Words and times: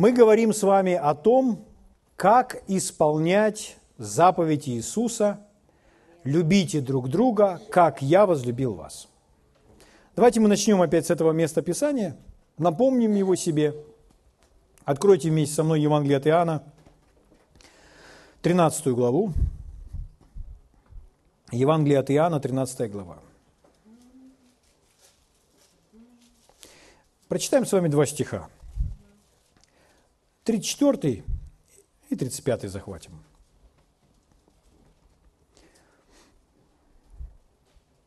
Мы 0.00 0.12
говорим 0.12 0.54
с 0.54 0.62
вами 0.62 0.94
о 0.94 1.14
том, 1.14 1.62
как 2.16 2.62
исполнять 2.68 3.76
заповедь 3.98 4.66
Иисуса 4.66 5.46
«Любите 6.24 6.80
друг 6.80 7.10
друга, 7.10 7.60
как 7.70 8.00
я 8.00 8.24
возлюбил 8.24 8.72
вас». 8.72 9.08
Давайте 10.16 10.40
мы 10.40 10.48
начнем 10.48 10.80
опять 10.80 11.04
с 11.04 11.10
этого 11.10 11.32
места 11.32 11.60
Писания, 11.60 12.16
напомним 12.56 13.14
его 13.14 13.36
себе. 13.36 13.74
Откройте 14.86 15.28
вместе 15.28 15.56
со 15.56 15.64
мной 15.64 15.82
Евангелие 15.82 16.16
от 16.16 16.26
Иоанна, 16.26 16.62
13 18.40 18.86
главу. 18.94 19.34
Евангелие 21.52 21.98
от 21.98 22.10
Иоанна, 22.10 22.40
13 22.40 22.90
глава. 22.90 23.18
Прочитаем 27.28 27.66
с 27.66 27.72
вами 27.72 27.88
два 27.88 28.06
стиха. 28.06 28.48
34 30.50 31.22
и 32.08 32.16
35 32.16 32.62
захватим. 32.68 33.12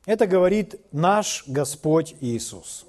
Это 0.06 0.28
говорит 0.28 0.76
наш 0.92 1.46
Господь 1.48 2.16
Иисус. 2.20 2.86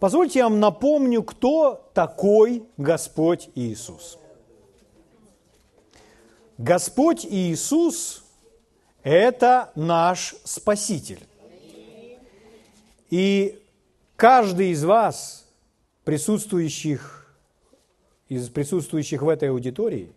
Позвольте 0.00 0.40
я 0.40 0.48
вам 0.48 0.58
напомню, 0.58 1.22
кто 1.22 1.88
такой 1.94 2.64
Господь 2.76 3.48
Иисус. 3.54 4.18
Господь 6.58 7.24
Иисус– 7.24 8.24
это 9.04 9.70
наш 9.76 10.34
Спаситель. 10.42 11.24
И 13.10 13.62
каждый 14.16 14.70
из 14.70 14.82
вас, 14.82 15.46
присутствующих 16.02 17.23
из 18.28 18.48
присутствующих 18.48 19.22
в 19.22 19.28
этой 19.28 19.50
аудитории 19.50 20.12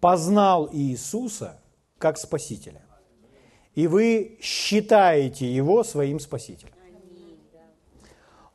познал 0.00 0.68
Иисуса 0.72 1.60
как 1.98 2.18
Спасителя. 2.18 2.82
И 3.74 3.86
вы 3.86 4.38
считаете 4.40 5.52
Его 5.52 5.84
своим 5.84 6.20
Спасителем. 6.20 6.72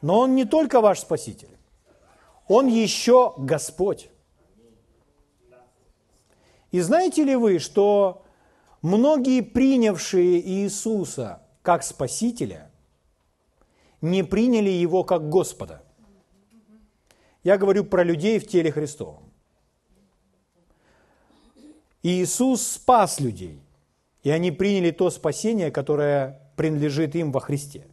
Но 0.02 0.19
Он 0.19 0.36
не 0.36 0.45
только 0.45 0.81
ваш 0.81 1.00
Спаситель, 1.00 1.56
Он 2.47 2.67
еще 2.67 3.33
Господь. 3.38 4.09
И 6.72 6.80
знаете 6.80 7.23
ли 7.23 7.36
вы, 7.36 7.59
что 7.59 8.23
многие 8.81 9.41
принявшие 9.41 10.41
Иисуса 10.41 11.44
как 11.61 11.84
Спасителя 11.84 12.72
не 14.00 14.23
приняли 14.23 14.69
Его 14.69 15.03
как 15.03 15.30
Господа– 15.30 15.81
я 17.44 17.58
говорю 17.58 17.84
про 17.84 18.03
людей 18.03 18.39
в 18.39 18.47
теле 18.47 18.72
Христовом. 18.72 19.31
Иисус 22.03 22.66
спас 22.66 23.20
людей, 23.20 23.61
и 24.23 24.31
они 24.31 24.52
приняли 24.52 24.92
то 24.92 25.09
спасение, 25.09 25.72
которое 25.72 26.42
принадлежит 26.56 27.16
им 27.16 27.31
во 27.31 27.39
Христе. 27.39 27.88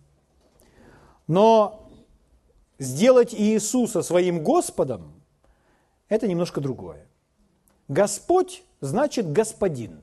Но 1.27 1.91
сделать 2.79 3.35
Иисуса 3.35 4.03
своим 4.03 4.43
Господом– 4.43 5.23
это 6.09 6.27
немножко 6.27 6.61
другое. 6.61 7.07
Господь 7.89 8.63
значит 8.81 9.31
господин. 9.31 10.03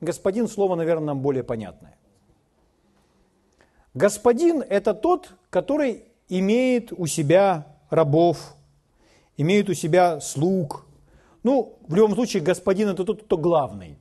Господин– 0.00 0.48
слово, 0.48 0.76
наверное, 0.76 1.08
нам 1.08 1.20
более 1.20 1.42
понятное. 1.42 1.98
Господин– 3.94 4.62
это 4.68 4.94
тот, 4.94 5.32
который 5.50 6.04
имеет 6.28 6.92
у 6.92 7.06
себя 7.06 7.66
рабов, 7.90 8.55
имеют 9.36 9.68
у 9.68 9.74
себя 9.74 10.20
слуг. 10.20 10.86
Ну, 11.42 11.78
в 11.86 11.94
любом 11.94 12.14
случае, 12.14 12.42
господин– 12.42 12.88
это 12.90 13.04
тот, 13.04 13.22
кто 13.24 13.36
главный. 13.36 13.98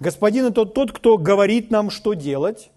Господин– 0.00 0.46
это 0.46 0.66
тот, 0.66 0.92
кто 0.92 1.16
говорит 1.16 1.70
нам, 1.70 1.90
что 1.90 2.14
делать, 2.14 2.70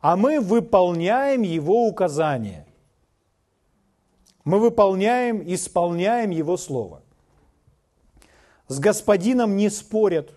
а 0.00 0.16
мы 0.16 0.40
выполняем 0.40 1.42
его 1.42 1.86
указания. 1.86 2.66
Мы 4.44 4.58
выполняем, 4.58 5.42
исполняем 5.46 6.30
его 6.30 6.56
слово. 6.56 7.02
С 8.68 8.78
господином 8.78 9.56
не 9.56 9.70
спорят, 9.70 10.32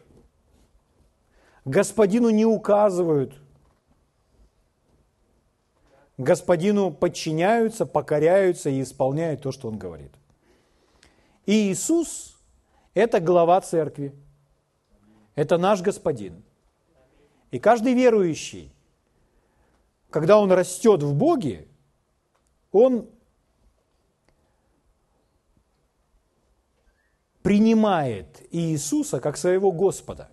господину 1.65 2.29
не 2.29 2.45
указывают– 2.45 3.33
господину 6.17 6.91
подчиняются, 6.91 7.85
покоряются 7.85 8.69
и 8.69 8.81
исполняют 8.81 9.41
то, 9.41 9.51
что 9.51 9.67
он 9.67 9.77
говорит. 9.77 10.11
И 11.45 11.71
Иисус– 11.71 12.37
это 12.93 13.19
глава 13.19 13.59
церкви, 13.61 14.13
это 15.35 15.57
наш 15.57 15.81
господин. 15.81 16.43
И 17.51 17.59
каждый 17.59 17.93
верующий, 17.93 18.73
когда 20.09 20.39
он 20.39 20.51
растет 20.51 21.03
в 21.03 21.13
Боге, 21.13 21.67
он 22.71 23.09
принимает 27.43 28.41
Иисуса 28.49 29.19
как 29.19 29.37
своего 29.37 29.71
Господа 29.71 30.31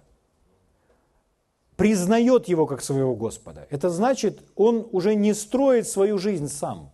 признает 1.82 2.47
его 2.47 2.65
как 2.65 2.81
своего 2.81 3.16
Господа. 3.16 3.66
Это 3.69 3.91
значит, 3.91 4.41
он 4.54 4.87
уже 4.93 5.16
не 5.16 5.34
строит 5.34 5.88
свою 5.88 6.16
жизнь 6.16 6.47
сам, 6.47 6.93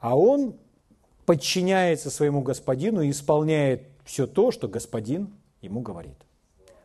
а 0.00 0.18
он 0.18 0.56
подчиняется 1.26 2.10
своему 2.10 2.42
господину 2.42 3.02
и 3.02 3.10
исполняет 3.10 3.86
все 4.04 4.26
то, 4.26 4.50
что 4.50 4.66
господин 4.66 5.32
ему 5.62 5.80
говорит. 5.80 6.16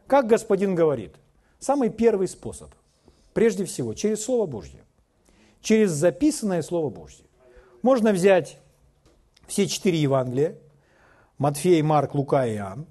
Как 0.06 0.28
господин 0.28 0.76
говорит? 0.76 1.16
Самый 1.58 1.90
первый 1.90 2.28
способ. 2.28 2.70
Прежде 3.34 3.66
всего, 3.66 3.96
через 3.96 4.24
Слово 4.24 4.46
Божье. 4.46 4.84
Через 5.64 5.90
записанное 5.90 6.62
Слово 6.62 6.92
Божье. 6.92 7.26
Можно 7.82 8.12
взять 8.12 8.60
все 9.48 9.66
четыре 9.66 10.00
Евангелия, 10.00 10.60
Матфей, 11.40 11.82
Марк, 11.82 12.14
Лука 12.14 12.46
и 12.46 12.54
Иоанн, 12.54 12.86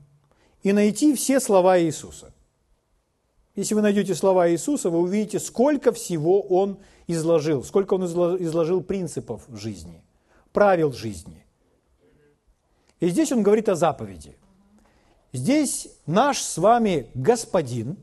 и 0.64 0.72
найти 0.72 1.14
все 1.14 1.38
слова 1.38 1.78
Иисуса. 1.78 2.32
Если 3.58 3.74
вы 3.74 3.82
найдете 3.82 4.14
слова 4.14 4.48
Иисуса, 4.48 4.88
вы 4.88 5.00
увидите, 5.00 5.40
сколько 5.40 5.90
всего 5.90 6.42
Он 6.42 6.78
изложил, 7.08 7.64
сколько 7.64 7.94
Он 7.94 8.06
изложил 8.06 8.84
принципов 8.84 9.42
жизни, 9.52 10.00
правил 10.52 10.92
жизни. 10.92 11.44
И 13.00 13.08
здесь 13.08 13.32
Он 13.32 13.42
говорит 13.42 13.68
о 13.68 13.74
заповеди. 13.74 14.36
Здесь 15.32 15.88
наш 16.06 16.40
с 16.40 16.56
вами 16.56 17.10
Господин 17.14 17.96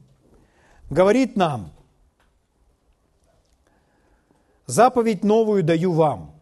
говорит 0.89 1.37
нам, 1.37 1.71
заповедь 4.65 5.23
новую 5.23 5.63
даю 5.63 5.93
вам, 5.93 6.35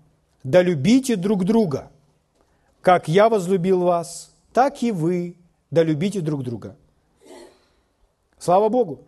да 0.43 0.63
любите 0.63 1.17
друг 1.17 1.45
друга, 1.45 1.91
как 2.81 3.07
я 3.07 3.29
возлюбил 3.29 3.81
вас, 3.81 4.33
так 4.53 4.81
и 4.81 4.91
вы, 4.91 5.37
да 5.69 5.83
любите 5.83 6.19
друг 6.19 6.41
друга. 6.41 6.75
Слава 8.43 8.67
Богу! 8.67 9.07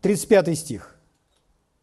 35 0.00 0.56
стих. 0.56 0.96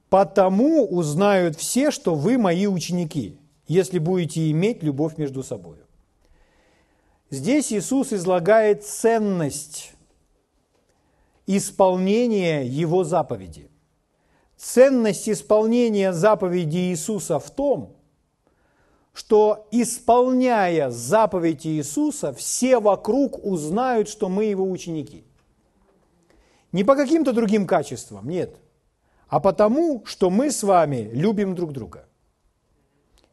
«Потому 0.07 0.85
узнают 0.85 1.57
все, 1.57 1.91
что 1.91 2.15
вы 2.15 2.37
мои 2.37 2.67
ученики, 2.67 3.37
если 3.67 3.99
будете 3.99 4.49
иметь 4.49 4.81
любовь 4.81 5.17
между 5.17 5.43
собой». 5.43 5.75
Здесь 7.31 7.73
Иисус 7.73 8.13
излагает 8.13 8.85
ценность 8.85 9.91
исполнения 11.45 12.63
Его 12.63 13.03
заповеди. 13.03 13.69
Ценность 14.55 15.27
исполнения 15.27 16.13
заповеди 16.13 16.77
Иисуса 16.77 17.39
в 17.39 17.51
том, 17.51 17.93
что 19.13 19.67
исполняя 19.71 20.89
заповедь 20.89 21.67
Иисуса, 21.67 22.33
все 22.33 22.79
вокруг 22.79 23.45
узнают, 23.45 24.09
что 24.09 24.27
мы 24.27 24.45
его 24.45 24.69
ученики. 24.69 25.23
Не 26.71 26.83
по 26.83 26.95
каким-то 26.95 27.31
другим 27.33 27.67
качествам, 27.67 28.27
нет, 28.27 28.57
а 29.27 29.39
потому, 29.39 30.03
что 30.05 30.31
мы 30.31 30.51
с 30.51 30.63
вами 30.63 31.09
любим 31.13 31.53
друг 31.53 31.71
друга. 31.71 32.07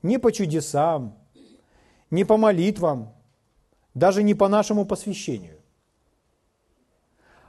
Не 0.02 0.18
по 0.18 0.30
чудесам, 0.32 1.16
не 2.10 2.24
по 2.24 2.36
молитвам, 2.36 3.14
даже 3.94 4.22
не 4.22 4.34
по 4.34 4.48
нашему 4.48 4.84
посвящению, 4.84 5.58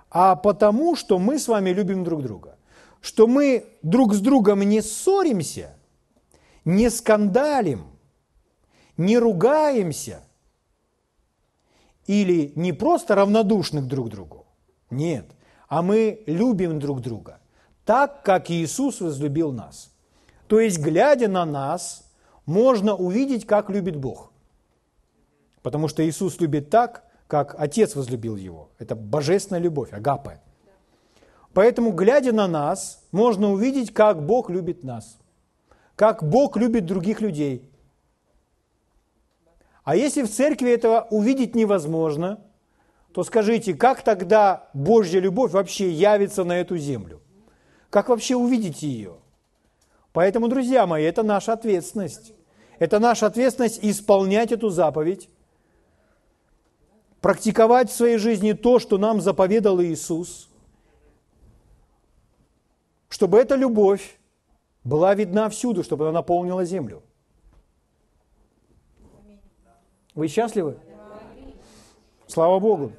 а 0.10 0.36
потому, 0.36 0.96
что 0.96 1.20
мы 1.20 1.38
с 1.38 1.48
вами 1.48 1.70
любим 1.70 2.04
друг 2.04 2.24
друга. 2.24 2.58
Что 3.00 3.26
мы 3.28 3.66
друг 3.82 4.14
с 4.14 4.20
другом 4.20 4.62
не 4.62 4.82
ссоримся, 4.82 5.76
не 6.66 6.90
скандалим, 6.90 7.91
не 9.02 9.18
ругаемся 9.18 10.22
или 12.06 12.54
не 12.56 12.74
просто 12.74 13.16
равнодушны 13.16 13.82
друг 13.82 14.08
к 14.08 14.10
другу. 14.12 14.46
Нет, 14.90 15.26
а 15.68 15.82
мы 15.82 16.24
любим 16.28 16.80
друг 16.80 17.02
друга. 17.02 17.40
так, 17.86 18.24
как 18.24 18.52
Иисус 18.52 19.02
возлюбил 19.02 19.52
нас. 19.52 19.92
То 20.48 20.60
есть, 20.60 20.80
глядя 20.80 21.28
на 21.28 21.46
нас, 21.46 22.04
можно 22.46 22.96
увидеть, 22.96 23.46
как 23.46 23.70
любит 23.70 23.96
Бог. 23.96 24.32
Потому 25.62 25.88
что 25.88 26.08
Иисус 26.08 26.40
любит 26.40 26.70
так, 26.70 27.04
как 27.28 27.56
Отец 27.58 27.96
возлюбил 27.96 28.36
Его. 28.36 28.70
Это 28.78 28.96
божественная 28.96 29.62
любовь, 29.62 29.94
агапе. 29.94 30.40
Поэтому, 31.54 31.92
глядя 31.92 32.34
на 32.34 32.48
нас, 32.48 33.04
можно 33.12 33.52
увидеть, 33.52 33.94
как 33.94 34.26
Бог 34.26 34.50
любит 34.50 34.84
нас, 34.84 35.18
как 35.96 36.24
Бог 36.24 36.56
любит 36.56 36.86
других 36.86 37.20
людей. 37.20 37.71
А 39.84 39.96
если 39.96 40.22
в 40.22 40.30
церкви 40.30 40.72
этого 40.72 41.08
увидеть 41.10 41.56
невозможно, 41.56 42.40
то 43.14 43.24
скажите, 43.24 43.74
как 43.74 44.04
тогда 44.04 44.70
Божья 44.74 45.20
любовь 45.20 45.52
вообще 45.52 45.90
явится 45.90 46.44
на 46.44 46.60
эту 46.60 46.78
землю? 46.78 47.22
Как 47.90 48.10
вообще 48.10 48.36
увидеть 48.36 48.84
ее? 48.84 49.16
Поэтому, 50.14 50.48
друзья 50.48 50.86
мои, 50.86 51.04
это 51.04 51.24
наша 51.24 51.54
ответственность. 51.54 52.34
Это 52.80 53.00
наша 53.00 53.28
ответственность 53.28 53.80
исполнять 53.82 54.52
эту 54.52 54.70
заповедь, 54.70 55.30
практиковать 57.20 57.90
в 57.90 57.96
своей 57.96 58.18
жизни 58.18 58.54
то, 58.54 58.80
что 58.80 58.98
нам 58.98 59.22
заповедал 59.22 59.82
Иисус, 59.82 60.50
чтобы 63.10 63.38
эта 63.40 63.56
любовь 63.56 64.20
была 64.84 65.14
видна 65.14 65.50
всюду, 65.50 65.84
чтобы 65.84 66.06
она 66.06 66.20
наполнила 66.20 66.66
землю. 66.66 67.04
Вы 70.14 70.28
счастливы? 70.28 70.78
Слава 72.28 72.60
Богу. 72.60 72.92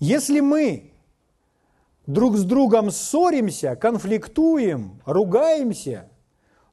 Если 0.00 0.40
мы 0.40 0.92
друг 2.06 2.36
с 2.36 2.44
другом 2.44 2.90
ссоримся, 2.90 3.76
конфликтуем, 3.76 5.00
ругаемся, 5.04 6.08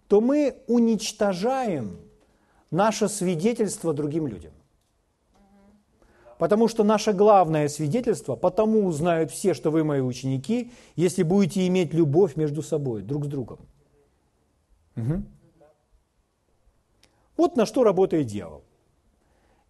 то 0.07 0.21
мы 0.21 0.61
уничтожаем 0.67 1.99
наше 2.69 3.09
свидетельство 3.09 3.93
другим 3.93 4.27
людям. 4.27 4.53
Потому 6.37 6.67
что 6.67 6.83
наше 6.83 7.13
главное 7.13 7.69
свидетельство, 7.69 8.35
потому 8.35 8.85
узнают 8.85 9.31
все, 9.31 9.53
что 9.53 9.71
вы 9.71 9.83
мои 9.83 10.01
ученики, 10.01 10.71
если 10.95 11.23
будете 11.23 11.65
иметь 11.67 11.93
любовь 11.93 12.35
между 12.35 12.61
собой, 12.61 13.01
друг 13.01 13.25
с 13.25 13.27
другом. 13.27 13.59
Угу. 14.97 15.23
Вот 17.37 17.55
на 17.55 17.65
что 17.65 17.83
работает 17.83 18.27
дьявол. 18.27 18.63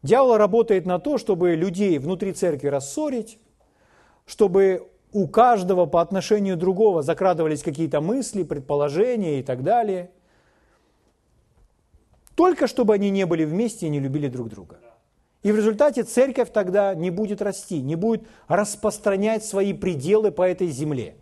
Дьявол 0.01 0.37
работает 0.37 0.85
на 0.85 0.99
то, 0.99 1.17
чтобы 1.17 1.55
людей 1.55 1.97
внутри 1.97 2.33
церкви 2.33 2.67
рассорить, 2.67 3.39
чтобы 4.25 4.87
у 5.11 5.27
каждого 5.27 5.85
по 5.85 6.01
отношению 6.01 6.57
другого 6.57 7.01
закрадывались 7.01 7.63
какие-то 7.63 8.01
мысли, 8.01 8.43
предположения 8.43 9.39
и 9.39 9.43
так 9.43 9.63
далее. 9.63 10.11
Только 12.35 12.67
чтобы 12.67 12.95
они 12.95 13.09
не 13.11 13.25
были 13.25 13.45
вместе 13.45 13.87
и 13.87 13.89
не 13.89 13.99
любили 13.99 14.27
друг 14.27 14.49
друга. 14.49 14.79
И 15.45 15.51
в 15.51 15.55
результате 15.57 16.01
церковь 16.01 16.51
тогда 16.51 16.95
не 16.95 17.11
будет 17.11 17.39
расти, 17.39 17.79
не 17.79 17.93
будет 17.93 18.23
распространять 18.47 19.45
свои 19.45 19.73
пределы 19.73 20.31
по 20.31 20.41
этой 20.41 20.69
земле. 20.69 21.17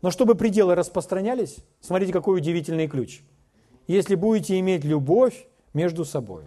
Но 0.00 0.10
чтобы 0.10 0.36
пределы 0.36 0.74
распространялись, 0.74 1.58
смотрите, 1.82 2.14
какой 2.14 2.38
удивительный 2.38 2.88
ключ. 2.88 3.20
Если 3.86 4.14
будете 4.14 4.58
иметь 4.58 4.84
любовь 4.84 5.46
между 5.74 6.06
собой. 6.06 6.44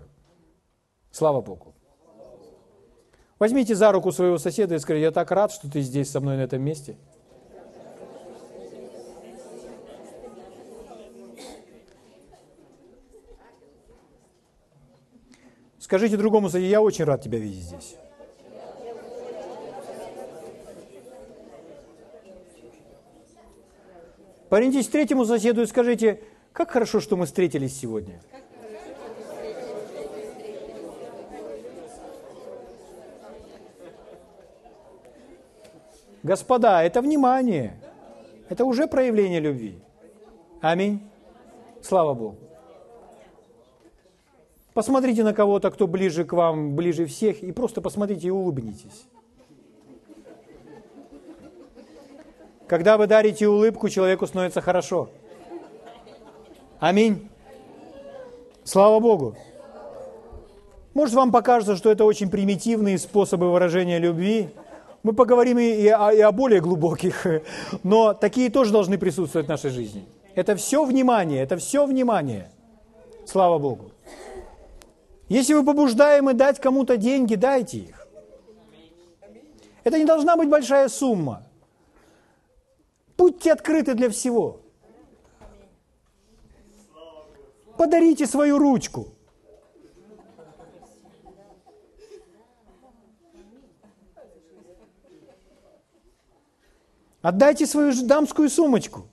Слава 1.11 1.41
Богу. 1.41 1.75
Возьмите 3.37 3.75
за 3.75 3.91
руку 3.91 4.11
своего 4.11 4.39
соседа 4.39 4.73
и 4.73 4.79
скажите, 4.79 5.03
я 5.03 5.11
так 5.11 5.29
рад, 5.29 5.51
что 5.51 5.69
ты 5.69 5.81
здесь 5.81 6.09
со 6.09 6.19
мной 6.19 6.37
на 6.37 6.41
этом 6.41 6.63
месте. 6.63 6.97
Скажите 15.85 16.17
другому 16.17 16.49
я 16.49 16.81
очень 16.81 17.05
рад 17.05 17.21
тебя 17.21 17.37
видеть 17.37 17.61
здесь. 17.61 17.95
Повернитесь 24.49 24.87
к 24.87 24.91
третьему 24.91 25.25
соседу 25.25 25.61
и 25.61 25.67
скажите, 25.67 26.23
как 26.53 26.71
хорошо, 26.71 26.99
что 26.99 27.15
мы 27.15 27.27
встретились 27.27 27.79
сегодня. 27.79 28.19
Господа, 36.23 36.81
это 36.81 37.03
внимание. 37.03 37.79
Это 38.49 38.65
уже 38.65 38.87
проявление 38.87 39.39
любви. 39.39 39.77
Аминь. 40.61 41.07
Слава 41.83 42.15
Богу. 42.15 42.37
Посмотрите 44.75 45.23
на 45.23 45.33
кого-то, 45.33 45.71
кто 45.71 45.87
ближе 45.87 46.25
к 46.25 46.33
вам, 46.33 46.75
ближе 46.75 47.05
всех, 47.05 47.41
и 47.41 47.53
просто 47.53 47.79
посмотрите 47.79 48.27
и 48.27 48.29
улыбнитесь. 48.29 49.07
Когда 52.67 52.97
вы 52.97 53.07
дарите 53.07 53.47
улыбку, 53.47 53.87
человеку 53.87 54.27
становится 54.27 54.59
хорошо. 54.59 55.09
Аминь. 56.79 57.29
Слава 58.65 58.99
Богу. 58.99 59.37
Может, 60.93 61.15
вам 61.15 61.31
покажется, 61.31 61.77
что 61.77 61.89
это 61.89 62.03
очень 62.03 62.29
примитивные 62.29 62.97
способы 62.97 63.49
выражения 63.49 63.97
любви. 63.97 64.49
Мы 65.03 65.13
поговорим 65.13 65.57
и 65.57 65.87
о, 65.87 66.11
и 66.11 66.19
о 66.19 66.33
более 66.33 66.59
глубоких, 66.59 67.25
но 67.83 68.13
такие 68.13 68.49
тоже 68.49 68.73
должны 68.73 68.97
присутствовать 68.97 69.47
в 69.47 69.49
нашей 69.49 69.69
жизни. 69.69 70.03
Это 70.35 70.57
все 70.57 70.83
внимание, 70.83 71.41
это 71.43 71.55
все 71.55 71.85
внимание. 71.85 72.51
Слава 73.25 73.57
Богу. 73.57 73.94
Если 75.27 75.53
вы 75.53 75.65
побуждаемы 75.65 76.33
дать 76.33 76.59
кому-то 76.59 76.97
деньги, 76.97 77.35
дайте 77.35 77.79
их. 77.79 78.07
Это 79.83 79.97
не 79.97 80.05
должна 80.05 80.35
быть 80.35 80.49
большая 80.49 80.87
сумма. 80.87 81.43
Будьте 83.17 83.51
открыты 83.51 83.95
для 83.95 84.09
всего. 84.09 84.61
Подарите 87.77 88.25
свою 88.27 88.57
ручку. 88.57 89.07
Отдайте 97.21 97.65
свою 97.65 97.91
дамскую 98.05 98.49
сумочку. 98.49 99.07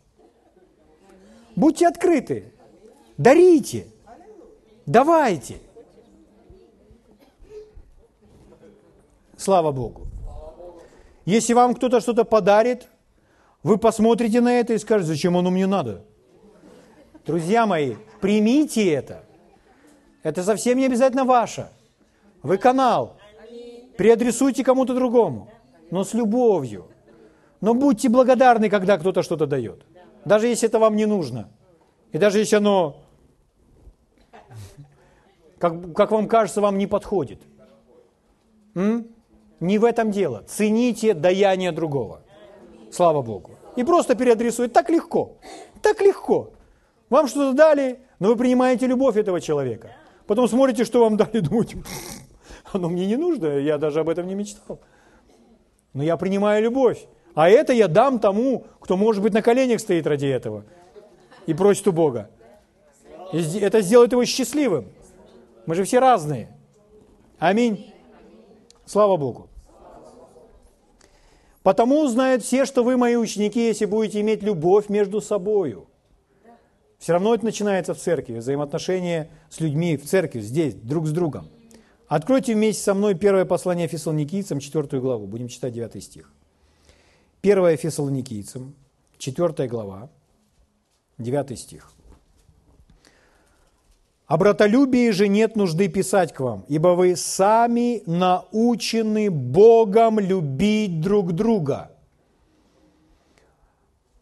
Будьте 1.56 1.88
открыты. 1.88 2.52
Дарите. 3.16 3.86
Давайте. 4.84 5.60
Слава 9.42 9.72
Богу. 9.72 10.06
Если 11.24 11.52
вам 11.52 11.74
кто-то 11.74 12.00
что-то 12.00 12.24
подарит, 12.24 12.88
вы 13.64 13.76
посмотрите 13.76 14.40
на 14.40 14.60
это 14.60 14.74
и 14.74 14.78
скажете, 14.78 15.08
зачем 15.08 15.36
оно 15.36 15.50
мне 15.50 15.66
надо. 15.66 16.04
Друзья 17.26 17.66
мои, 17.66 17.96
примите 18.20 18.88
это. 18.92 19.24
Это 20.22 20.44
совсем 20.44 20.78
не 20.78 20.86
обязательно 20.86 21.24
ваше. 21.24 21.68
Вы 22.44 22.56
канал. 22.56 23.16
Переадресуйте 23.98 24.62
кому-то 24.62 24.94
другому, 24.94 25.50
но 25.90 26.04
с 26.04 26.14
любовью. 26.14 26.86
Но 27.60 27.74
будьте 27.74 28.08
благодарны, 28.08 28.70
когда 28.70 28.96
кто-то 28.96 29.24
что-то 29.24 29.46
дает. 29.46 29.84
Даже 30.24 30.46
если 30.46 30.68
это 30.68 30.78
вам 30.78 30.94
не 30.94 31.06
нужно. 31.06 31.48
И 32.12 32.18
даже 32.18 32.38
если 32.38 32.56
оно, 32.56 32.96
как, 35.58 35.94
как 35.94 36.12
вам 36.12 36.28
кажется, 36.28 36.60
вам 36.60 36.78
не 36.78 36.86
подходит. 36.86 37.40
М? 38.76 39.08
Не 39.62 39.78
в 39.78 39.84
этом 39.84 40.10
дело. 40.10 40.42
Цените 40.48 41.14
даяние 41.14 41.70
другого. 41.70 42.22
Слава 42.90 43.22
Богу. 43.22 43.52
И 43.76 43.84
просто 43.84 44.16
переадресует. 44.16 44.72
Так 44.72 44.90
легко. 44.90 45.36
Так 45.80 46.00
легко. 46.00 46.50
Вам 47.08 47.28
что-то 47.28 47.56
дали, 47.56 48.00
но 48.18 48.28
вы 48.28 48.36
принимаете 48.36 48.88
любовь 48.88 49.16
этого 49.16 49.40
человека. 49.40 49.92
Потом 50.26 50.48
смотрите, 50.48 50.84
что 50.84 51.04
вам 51.04 51.16
дали, 51.16 51.38
думаете, 51.40 51.80
оно 52.72 52.88
мне 52.88 53.06
не 53.06 53.14
нужно, 53.14 53.58
я 53.58 53.78
даже 53.78 54.00
об 54.00 54.08
этом 54.08 54.26
не 54.26 54.34
мечтал. 54.34 54.80
Но 55.94 56.02
я 56.02 56.16
принимаю 56.16 56.60
любовь. 56.64 57.06
А 57.36 57.48
это 57.48 57.72
я 57.72 57.86
дам 57.86 58.18
тому, 58.18 58.64
кто, 58.80 58.96
может 58.96 59.22
быть, 59.22 59.32
на 59.32 59.42
коленях 59.42 59.78
стоит 59.78 60.08
ради 60.08 60.26
этого 60.26 60.64
и 61.46 61.54
просит 61.54 61.86
у 61.86 61.92
Бога. 61.92 62.30
И 63.32 63.60
это 63.60 63.80
сделает 63.80 64.10
его 64.10 64.24
счастливым. 64.24 64.86
Мы 65.66 65.76
же 65.76 65.84
все 65.84 66.00
разные. 66.00 66.48
Аминь. 67.38 67.94
Слава 68.86 69.16
Богу. 69.16 69.48
Потому 71.62 72.00
узнают 72.02 72.42
все, 72.42 72.64
что 72.64 72.82
вы 72.82 72.96
мои 72.96 73.16
ученики, 73.16 73.66
если 73.66 73.84
будете 73.84 74.20
иметь 74.20 74.42
любовь 74.42 74.88
между 74.88 75.20
собою. 75.20 75.88
Все 76.98 77.12
равно 77.12 77.34
это 77.34 77.44
начинается 77.44 77.94
в 77.94 77.98
церкви, 77.98 78.38
взаимоотношения 78.38 79.28
с 79.50 79.60
людьми 79.60 79.96
в 79.96 80.04
церкви, 80.04 80.40
здесь, 80.40 80.74
друг 80.74 81.06
с 81.06 81.10
другом. 81.10 81.48
Откройте 82.06 82.54
вместе 82.54 82.82
со 82.82 82.94
мной 82.94 83.14
первое 83.14 83.44
послание 83.44 83.88
Фессалоникийцам, 83.88 84.60
4 84.60 85.00
главу. 85.00 85.26
Будем 85.26 85.48
читать 85.48 85.72
9 85.72 86.02
стих. 86.02 86.30
Первое 87.40 87.76
Фессалоникийцам, 87.76 88.74
4 89.18 89.68
глава, 89.68 90.10
9 91.18 91.58
стих. 91.58 91.90
«О 94.32 94.38
братолюбии 94.38 95.10
же 95.10 95.28
нет 95.28 95.56
нужды 95.56 95.88
писать 95.88 96.32
к 96.32 96.40
вам, 96.40 96.64
ибо 96.66 96.94
вы 96.94 97.16
сами 97.16 98.02
научены 98.06 99.30
Богом 99.30 100.18
любить 100.18 101.02
друг 101.02 101.34
друга». 101.34 101.90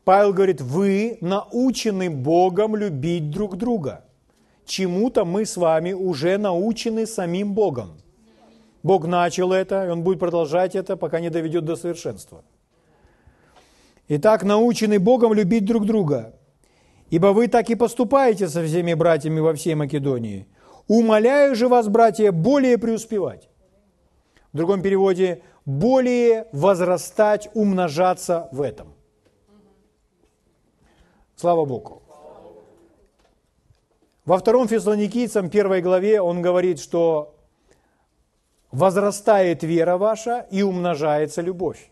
Павел 0.02 0.32
говорит, 0.32 0.60
вы 0.60 1.16
научены 1.20 2.10
Богом 2.10 2.74
любить 2.74 3.30
друг 3.30 3.56
друга. 3.56 4.04
Чему-то 4.66 5.24
мы 5.24 5.46
с 5.46 5.56
вами 5.56 5.92
уже 5.92 6.38
научены 6.38 7.06
самим 7.06 7.54
Богом. 7.54 7.90
Бог 8.82 9.06
начал 9.06 9.52
это, 9.52 9.86
и 9.86 9.90
Он 9.90 10.02
будет 10.02 10.18
продолжать 10.18 10.74
это, 10.74 10.96
пока 10.96 11.20
не 11.20 11.30
доведет 11.30 11.64
до 11.64 11.76
совершенства. 11.76 12.42
Итак, 14.08 14.42
научены 14.42 14.98
Богом 14.98 15.34
любить 15.34 15.64
друг 15.64 15.86
друга. 15.86 16.34
Ибо 17.10 17.32
вы 17.32 17.48
так 17.48 17.68
и 17.70 17.74
поступаете 17.74 18.48
со 18.48 18.64
всеми 18.64 18.94
братьями 18.94 19.40
во 19.40 19.52
всей 19.52 19.74
Македонии. 19.74 20.46
Умоляю 20.86 21.56
же 21.56 21.68
вас, 21.68 21.88
братья, 21.88 22.30
более 22.30 22.78
преуспевать. 22.78 23.48
В 24.52 24.56
другом 24.56 24.80
переводе, 24.80 25.42
более 25.64 26.46
возрастать, 26.52 27.50
умножаться 27.54 28.48
в 28.52 28.62
этом. 28.62 28.94
Слава 31.34 31.64
Богу. 31.64 32.02
Во 34.24 34.38
втором 34.38 34.68
Фессалоникийцам, 34.68 35.50
первой 35.50 35.82
главе, 35.82 36.20
он 36.20 36.42
говорит, 36.42 36.78
что 36.78 37.34
возрастает 38.70 39.64
вера 39.64 39.96
ваша 39.96 40.46
и 40.52 40.62
умножается 40.62 41.42
любовь. 41.42 41.90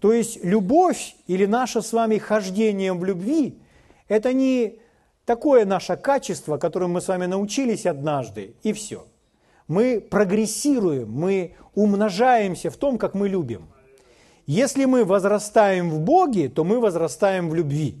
То 0.00 0.12
есть 0.12 0.44
любовь 0.44 1.14
или 1.28 1.46
наше 1.46 1.82
с 1.82 1.92
вами 1.92 2.18
хождение 2.18 2.92
в 2.92 3.04
любви– 3.04 3.62
это 4.08 4.32
не 4.32 4.80
такое 5.24 5.64
наше 5.64 5.96
качество, 5.96 6.56
которым 6.58 6.92
мы 6.92 7.00
с 7.00 7.08
вами 7.08 7.26
научились 7.26 7.86
однажды, 7.86 8.54
и 8.62 8.72
все. 8.72 9.06
Мы 9.68 10.00
прогрессируем, 10.00 11.12
мы 11.12 11.54
умножаемся 11.74 12.70
в 12.70 12.76
том, 12.76 12.98
как 12.98 13.14
мы 13.14 13.28
любим. 13.28 13.68
Если 14.46 14.86
мы 14.86 15.04
возрастаем 15.04 15.90
в 15.90 16.00
Боге, 16.00 16.48
то 16.48 16.64
мы 16.64 16.80
возрастаем 16.80 17.50
в 17.50 17.54
любви. 17.54 17.96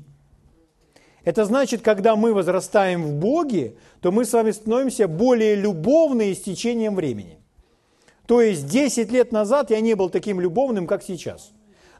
Это 1.24 1.44
значит, 1.44 1.82
когда 1.82 2.16
мы 2.16 2.32
возрастаем 2.32 3.02
в 3.04 3.12
Боге, 3.12 3.74
то 4.00 4.10
мы 4.10 4.24
с 4.24 4.32
вами 4.32 4.50
становимся 4.52 5.08
более 5.08 5.56
любовны 5.56 6.34
с 6.34 6.40
течением 6.40 6.94
времени. 6.94 7.38
То 8.26 8.40
есть 8.40 8.66
10 8.66 9.12
лет 9.12 9.30
назад 9.30 9.70
я 9.70 9.80
не 9.80 9.94
был 9.94 10.08
таким 10.08 10.40
любовным, 10.40 10.86
как 10.86 11.02
сейчас. 11.02 11.52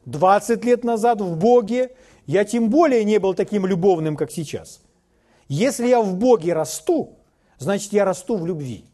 20 0.05 0.65
лет 0.65 0.83
назад 0.83 1.21
в 1.21 1.37
Боге 1.37 1.91
я 2.29 2.45
тем 2.45 2.69
более 2.69 3.03
не 3.05 3.17
был 3.17 3.33
таким 3.33 3.65
любовным, 3.65 4.15
как 4.15 4.29
сейчас. 4.29 4.81
Если 5.47 5.87
я 5.87 5.99
в 5.99 6.15
Боге 6.15 6.53
расту, 6.53 7.17
значит 7.57 7.91
я 7.91 8.05
расту 8.05 8.37
в 8.37 8.45
любви. 8.45 8.85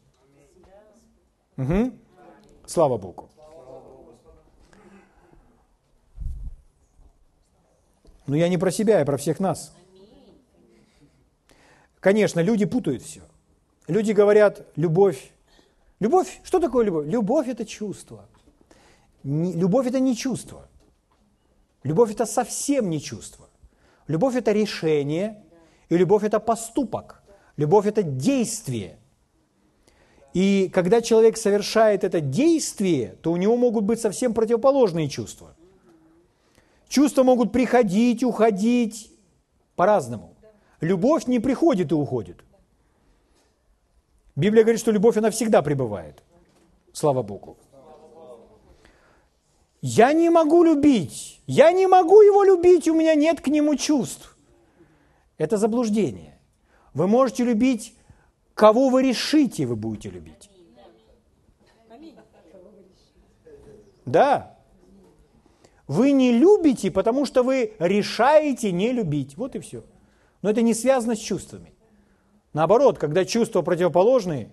Угу. 1.58 1.92
Слава 2.66 2.96
Богу. 2.96 3.28
Но 8.26 8.36
я 8.36 8.48
не 8.48 8.56
про 8.56 8.70
себя, 8.70 9.00
я 9.00 9.04
про 9.04 9.18
всех 9.18 9.38
нас. 9.38 9.74
Конечно, 12.00 12.40
люди 12.40 12.64
путают 12.64 13.02
все. 13.02 13.20
Люди 13.86 14.12
говорят, 14.12 14.66
любовь. 14.76 15.30
Любовь, 16.00 16.40
что 16.42 16.58
такое 16.58 16.86
любовь? 16.86 17.06
Любовь– 17.06 17.48
это 17.48 17.66
чувство. 17.66 18.24
Любовь– 19.24 19.86
это 19.88 20.00
не 20.00 20.16
чувство. 20.16 20.66
Любовь– 21.86 22.10
это 22.12 22.26
совсем 22.26 22.90
не 22.90 23.00
чувство. 23.00 23.48
Любовь– 24.08 24.34
это 24.36 24.50
решение, 24.50 25.44
и 25.88 25.96
любовь– 25.96 26.24
это 26.24 26.40
поступок. 26.40 27.22
Любовь– 27.56 27.86
это 27.86 28.02
действие. 28.02 28.98
И 30.34 30.68
когда 30.74 31.00
человек 31.00 31.36
совершает 31.36 32.02
это 32.02 32.20
действие, 32.20 33.14
то 33.22 33.30
у 33.30 33.36
него 33.36 33.56
могут 33.56 33.84
быть 33.84 34.00
совсем 34.00 34.34
противоположные 34.34 35.08
чувства. 35.08 35.54
Чувства 36.88 37.22
могут 37.22 37.52
приходить, 37.52 38.24
уходить 38.24 39.12
по-разному. 39.76 40.34
Любовь 40.80 41.28
не 41.28 41.38
приходит 41.38 41.92
и 41.92 41.94
уходит. 41.94 42.44
Библия 44.34 44.64
говорит, 44.64 44.80
что 44.80 44.90
любовь, 44.90 45.16
она 45.16 45.30
всегда 45.30 45.62
пребывает. 45.62 46.24
Слава 46.92 47.22
Богу. 47.22 47.56
Я 49.80 50.12
не 50.12 50.30
могу 50.30 50.64
любить, 50.64 51.35
я 51.46 51.72
не 51.72 51.86
могу 51.86 52.20
его 52.22 52.44
любить, 52.44 52.88
у 52.88 52.94
меня 52.94 53.14
нет 53.14 53.40
к 53.40 53.48
нему 53.48 53.76
чувств. 53.76 54.36
Это 55.38 55.56
заблуждение. 55.56 56.38
Вы 56.94 57.06
можете 57.06 57.44
любить, 57.44 57.94
кого 58.54 58.88
вы 58.88 59.02
решите, 59.02 59.66
вы 59.66 59.76
будете 59.76 60.10
любить. 60.10 60.50
Да. 64.06 64.56
Вы 65.86 66.12
не 66.12 66.32
любите, 66.32 66.90
потому 66.90 67.26
что 67.26 67.42
вы 67.42 67.74
решаете 67.78 68.72
не 68.72 68.92
любить. 68.92 69.36
Вот 69.36 69.54
и 69.54 69.60
все. 69.60 69.84
Но 70.42 70.50
это 70.50 70.62
не 70.62 70.74
связано 70.74 71.14
с 71.14 71.18
чувствами. 71.18 71.72
Наоборот, 72.52 72.98
когда 72.98 73.24
чувства 73.24 73.62
противоположные, 73.62 74.50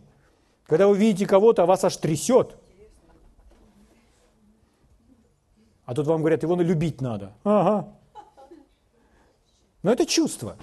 когда 0.66 0.88
вы 0.88 0.98
видите 0.98 1.26
кого-то, 1.26 1.64
а 1.64 1.66
вас 1.66 1.84
аж 1.84 1.96
трясет. 1.98 2.58
А 5.86 5.94
тут 5.94 6.08
вам 6.08 6.22
говорят, 6.22 6.44
его 6.44 6.56
любить 6.56 7.02
надо. 7.02 7.34
Ага. 7.44 7.88
Но 9.82 9.92
это 9.92 10.06
чувство. 10.06 10.56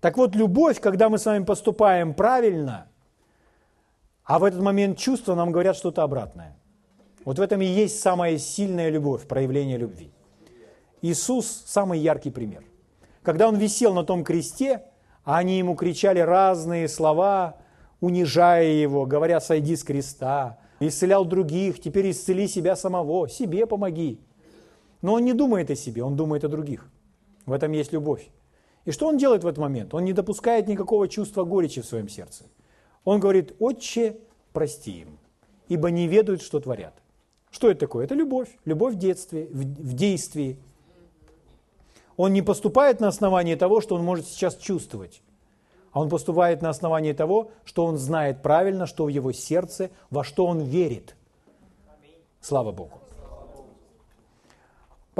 Так 0.00 0.16
вот, 0.16 0.34
любовь, 0.34 0.80
когда 0.80 1.08
мы 1.08 1.18
с 1.18 1.26
вами 1.26 1.44
поступаем 1.44 2.14
правильно, 2.14 2.86
а 4.24 4.38
в 4.38 4.44
этот 4.44 4.60
момент 4.60 4.98
чувства 4.98 5.34
нам 5.34 5.50
говорят 5.50 5.76
что-то 5.76 6.02
обратное. 6.02 6.56
Вот 7.24 7.38
в 7.38 7.42
этом 7.42 7.60
и 7.60 7.66
есть 7.66 8.00
самая 8.00 8.38
сильная 8.38 8.90
любовь, 8.90 9.26
проявление 9.26 9.76
любви. 9.76 10.10
Иисус– 11.02 11.64
самый 11.66 11.98
яркий 11.98 12.30
пример. 12.30 12.62
Когда 13.22 13.48
он 13.48 13.56
висел 13.56 13.94
на 13.94 14.04
том 14.04 14.24
кресте, 14.24 14.84
а 15.24 15.38
они 15.38 15.58
ему 15.58 15.74
кричали 15.74 16.20
разные 16.20 16.88
слова, 16.88 17.56
унижая 18.00 18.66
его, 18.66 19.04
говоря, 19.06 19.40
сойди 19.40 19.76
с 19.76 19.84
креста, 19.84 20.58
исцелял 20.80 21.24
других, 21.24 21.80
теперь 21.80 22.10
исцели 22.10 22.48
себя 22.48 22.76
самого, 22.76 23.28
себе 23.28 23.66
помоги. 23.66 24.20
Но 25.02 25.14
он 25.14 25.24
не 25.24 25.32
думает 25.32 25.70
о 25.70 25.76
себе, 25.76 26.02
он 26.02 26.16
думает 26.16 26.44
о 26.44 26.48
других. 26.48 26.88
В 27.46 27.52
этом 27.52 27.72
есть 27.72 27.92
любовь. 27.92 28.28
И 28.84 28.90
что 28.90 29.08
он 29.08 29.18
делает 29.18 29.44
в 29.44 29.46
этот 29.46 29.58
момент? 29.58 29.94
Он 29.94 30.04
не 30.04 30.12
допускает 30.12 30.68
никакого 30.68 31.08
чувства 31.08 31.44
горечи 31.44 31.80
в 31.80 31.86
своем 31.86 32.08
сердце. 32.08 32.44
Он 33.04 33.20
говорит, 33.20 33.54
«Отче, 33.58 34.16
прости 34.52 35.00
им, 35.00 35.18
ибо 35.68 35.90
не 35.90 36.06
ведают, 36.06 36.42
что 36.42 36.60
творят». 36.60 36.94
Что 37.50 37.70
это 37.70 37.80
такое? 37.80 38.04
Это 38.04 38.14
любовь. 38.14 38.48
Любовь 38.64 38.94
в 38.94 38.98
детстве, 38.98 39.46
в, 39.50 39.58
в 39.58 39.94
действии– 39.94 40.58
он 42.20 42.34
не 42.34 42.42
поступает 42.42 43.00
на 43.00 43.08
основании 43.08 43.54
того, 43.54 43.80
что 43.80 43.94
он 43.94 44.04
может 44.04 44.26
сейчас 44.26 44.54
чувствовать, 44.56 45.22
а 45.90 46.02
он 46.02 46.10
поступает 46.10 46.60
на 46.60 46.68
основании 46.68 47.14
того, 47.14 47.50
что 47.64 47.86
он 47.86 47.96
знает 47.96 48.42
правильно, 48.42 48.84
что 48.84 49.06
в 49.06 49.08
его 49.08 49.32
сердце, 49.32 49.90
во 50.10 50.22
что 50.22 50.44
он 50.44 50.60
верит. 50.60 51.16
Слава 52.42 52.72
Богу. 52.72 52.98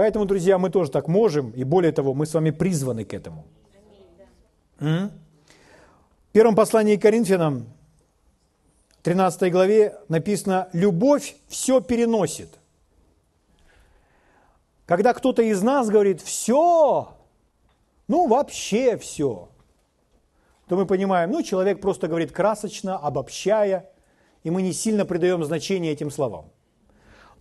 Поэтому, 0.01 0.25
друзья, 0.25 0.57
мы 0.57 0.71
тоже 0.71 0.91
так 0.91 1.09
можем, 1.09 1.51
и 1.51 1.63
более 1.63 1.93
того, 1.93 2.15
мы 2.15 2.25
с 2.25 2.33
вами 2.33 2.53
призваны 2.53 3.05
к 3.05 3.13
этому. 3.13 3.45
В 4.79 5.11
первом 6.33 6.55
послании 6.55 6.97
к 6.97 7.03
Коринфянам, 7.03 7.67
13 9.03 9.53
главе 9.53 9.99
написано, 10.09 10.71
«Любовь 10.73 11.37
все 11.49 11.83
переносит». 11.83 12.49
Когда 14.87 15.13
кто-то 15.13 15.43
из 15.43 15.61
нас 15.61 15.91
говорит 15.91 16.23
«все», 16.23 17.15
ну 18.09 18.27
вообще 18.27 18.97
все, 18.97 19.51
то 20.67 20.77
мы 20.77 20.87
понимаем, 20.87 21.31
ну 21.31 21.43
человек 21.43 21.83
просто 21.83 22.09
говорит 22.09 22.33
красочно, 22.33 22.97
обобщая, 22.97 23.91
и 24.45 24.51
мы 24.51 24.63
не 24.63 24.73
сильно 24.73 25.05
придаем 25.05 25.45
значение 25.45 25.93
этим 25.93 26.11
словам. 26.11 26.47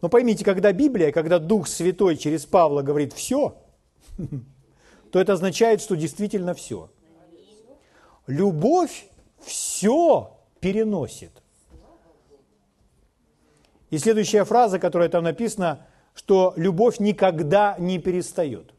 Но 0.01 0.09
поймите, 0.09 0.45
когда 0.45 0.71
Библия, 0.71 1.11
когда 1.11 1.39
Дух 1.39 1.67
Святой 1.67 2.17
через 2.17 2.45
Павла 2.45 2.81
говорит 2.81 3.13
«все», 3.13 3.57
то 5.11 5.19
это 5.19 5.33
означает, 5.33 5.81
что 5.81 5.95
действительно 5.95 6.53
все. 6.53 6.89
Любовь 8.27 9.07
все 9.39 10.37
переносит. 10.59 11.31
И 13.89 13.97
следующая 13.97 14.45
фраза, 14.45 14.77
которая 14.77 15.09
там 15.09 15.23
написана, 15.23 15.87
что 16.13 16.53
любовь 16.55 16.99
никогда 16.99 17.75
не 17.79 17.97
перестает. 17.97 18.73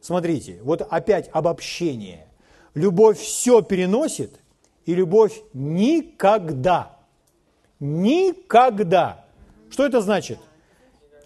Смотрите, 0.00 0.60
вот 0.62 0.82
опять 0.82 1.28
обобщение. 1.32 2.28
Любовь 2.74 3.18
все 3.18 3.62
переносит, 3.62 4.38
и 4.84 4.94
любовь 4.94 5.42
никогда 5.52 6.96
Никогда. 7.80 9.25
Что 9.76 9.84
это 9.84 10.00
значит? 10.00 10.38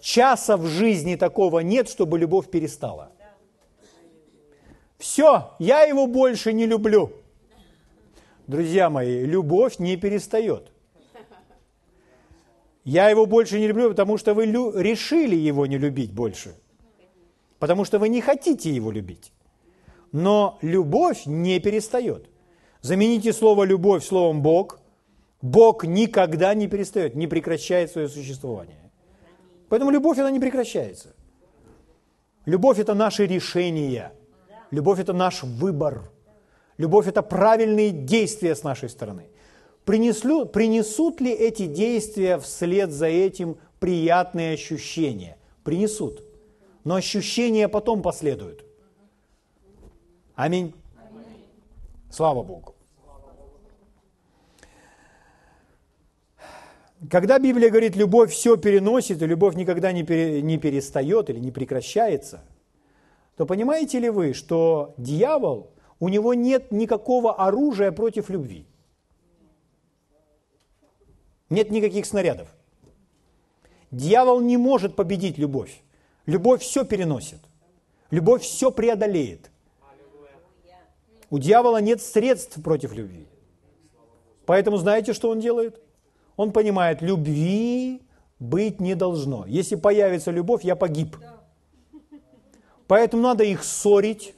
Часа 0.01 0.57
в 0.57 0.65
жизни 0.65 1.15
такого 1.15 1.59
нет, 1.59 1.87
чтобы 1.87 2.19
любовь 2.19 2.51
перестала. 2.51 3.13
Все, 4.97 5.55
я 5.57 5.83
его 5.83 6.05
больше 6.05 6.51
не 6.51 6.65
люблю. 6.65 7.13
Друзья 8.47 8.89
мои, 8.89 9.23
любовь 9.25 9.79
не 9.79 9.95
перестает. 9.95 10.69
Я 12.83 13.09
его 13.09 13.25
больше 13.25 13.57
не 13.57 13.67
люблю, 13.67 13.87
потому 13.89 14.17
что 14.17 14.33
вы 14.33 14.47
лю- 14.47 14.77
решили 14.77 15.37
его 15.37 15.65
не 15.65 15.77
любить 15.77 16.11
больше. 16.11 16.53
Потому 17.57 17.85
что 17.85 17.99
вы 17.99 18.09
не 18.09 18.19
хотите 18.19 18.69
его 18.69 18.91
любить. 18.91 19.31
Но 20.11 20.57
любовь 20.61 21.25
не 21.25 21.61
перестает. 21.61 22.29
Замените 22.81 23.31
слово 23.31 23.63
«любовь» 23.63 24.03
словом 24.03 24.41
«Бог». 24.41 24.80
Бог 25.41 25.85
никогда 25.85 26.53
не 26.53 26.67
перестает, 26.67 27.15
не 27.15 27.27
прекращает 27.27 27.91
свое 27.91 28.07
существование. 28.07 28.91
Поэтому 29.69 29.91
любовь, 29.91 30.19
она 30.19 30.29
не 30.29 30.39
прекращается. 30.39 31.15
Любовь– 32.45 32.79
это 32.79 32.93
наши 32.93 33.25
решения. 33.25 34.13
Любовь– 34.69 34.99
это 35.01 35.13
наш 35.13 35.43
выбор. 35.43 36.11
Любовь– 36.77 37.07
это 37.07 37.21
правильные 37.21 37.91
действия 37.91 38.55
с 38.55 38.63
нашей 38.63 38.89
стороны. 38.89 39.29
Принеслю, 39.85 40.45
принесут 40.45 41.21
ли 41.21 41.31
эти 41.31 41.65
действия 41.65 42.37
вслед 42.37 42.91
за 42.91 43.07
этим 43.07 43.57
приятные 43.79 44.53
ощущения? 44.53 45.37
Принесут. 45.63 46.23
Но 46.83 46.95
ощущения 46.95 47.67
потом 47.67 48.01
последуют. 48.01 48.65
Аминь. 50.35 50.73
Слава 52.11 52.43
Богу. 52.43 52.75
Когда 57.09 57.39
Библия 57.39 57.69
говорит, 57.69 57.95
любовь 57.95 58.31
все 58.31 58.57
переносит, 58.57 59.21
и 59.21 59.25
любовь 59.25 59.55
никогда 59.55 59.91
не, 59.91 60.03
не 60.41 60.57
перестает 60.57 61.29
или 61.29 61.39
не 61.39 61.51
прекращается, 61.51 62.41
то 63.37 63.45
понимаете 63.45 63.97
ли 63.99 64.09
вы, 64.09 64.33
что 64.33 64.93
дьявол, 64.97 65.71
у 65.99 66.09
него 66.09 66.35
нет 66.35 66.71
никакого 66.71 67.33
оружия 67.33 67.91
против 67.91 68.29
любви. 68.29 68.67
Нет 71.49 71.71
никаких 71.71 72.05
снарядов. 72.05 72.47
Дьявол 73.89 74.39
не 74.39 74.57
может 74.57 74.95
победить 74.95 75.37
любовь. 75.37 75.81
Любовь 76.27 76.61
все 76.61 76.85
переносит. 76.85 77.39
Любовь 78.11 78.43
все 78.43 78.71
преодолеет. 78.71 79.49
У 81.29 81.39
дьявола 81.39 81.81
нет 81.81 82.01
средств 82.01 82.61
против 82.61 82.93
любви. 82.93 83.25
Поэтому 84.45 84.77
знаете, 84.77 85.13
что 85.13 85.29
он 85.29 85.39
делает? 85.39 85.81
Он 86.41 86.51
понимает, 86.51 87.03
любви 87.03 88.01
быть 88.39 88.79
не 88.79 88.95
должно. 88.95 89.45
Если 89.45 89.75
появится 89.75 90.31
любовь, 90.31 90.63
я 90.63 90.75
погиб. 90.75 91.15
Поэтому 92.87 93.21
надо 93.21 93.43
их 93.43 93.63
ссорить, 93.63 94.33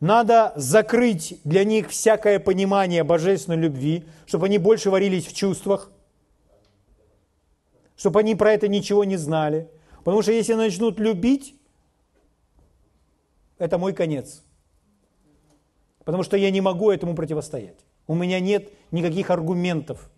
надо 0.00 0.52
закрыть 0.56 1.38
для 1.44 1.62
них 1.62 1.90
всякое 1.90 2.40
понимание 2.40 3.04
божественной 3.04 3.58
любви, 3.58 4.06
чтобы 4.26 4.46
они 4.46 4.58
больше 4.58 4.90
варились 4.90 5.28
в 5.28 5.34
чувствах, 5.34 5.92
чтобы 7.96 8.18
они 8.18 8.34
про 8.34 8.52
это 8.52 8.66
ничего 8.66 9.04
не 9.04 9.16
знали. 9.16 9.70
Потому 9.98 10.22
что 10.22 10.32
если 10.32 10.54
начнут 10.54 10.98
любить, 10.98 11.54
это 13.58 13.78
мой 13.78 13.92
конец 13.92 14.42
потому 16.08 16.22
что 16.22 16.38
я 16.38 16.50
не 16.50 16.62
могу 16.62 16.90
этому 16.90 17.14
противостоять. 17.14 17.76
У 18.06 18.14
меня 18.14 18.40
нет 18.40 18.72
никаких 18.92 19.28
аргументов, 19.28 20.10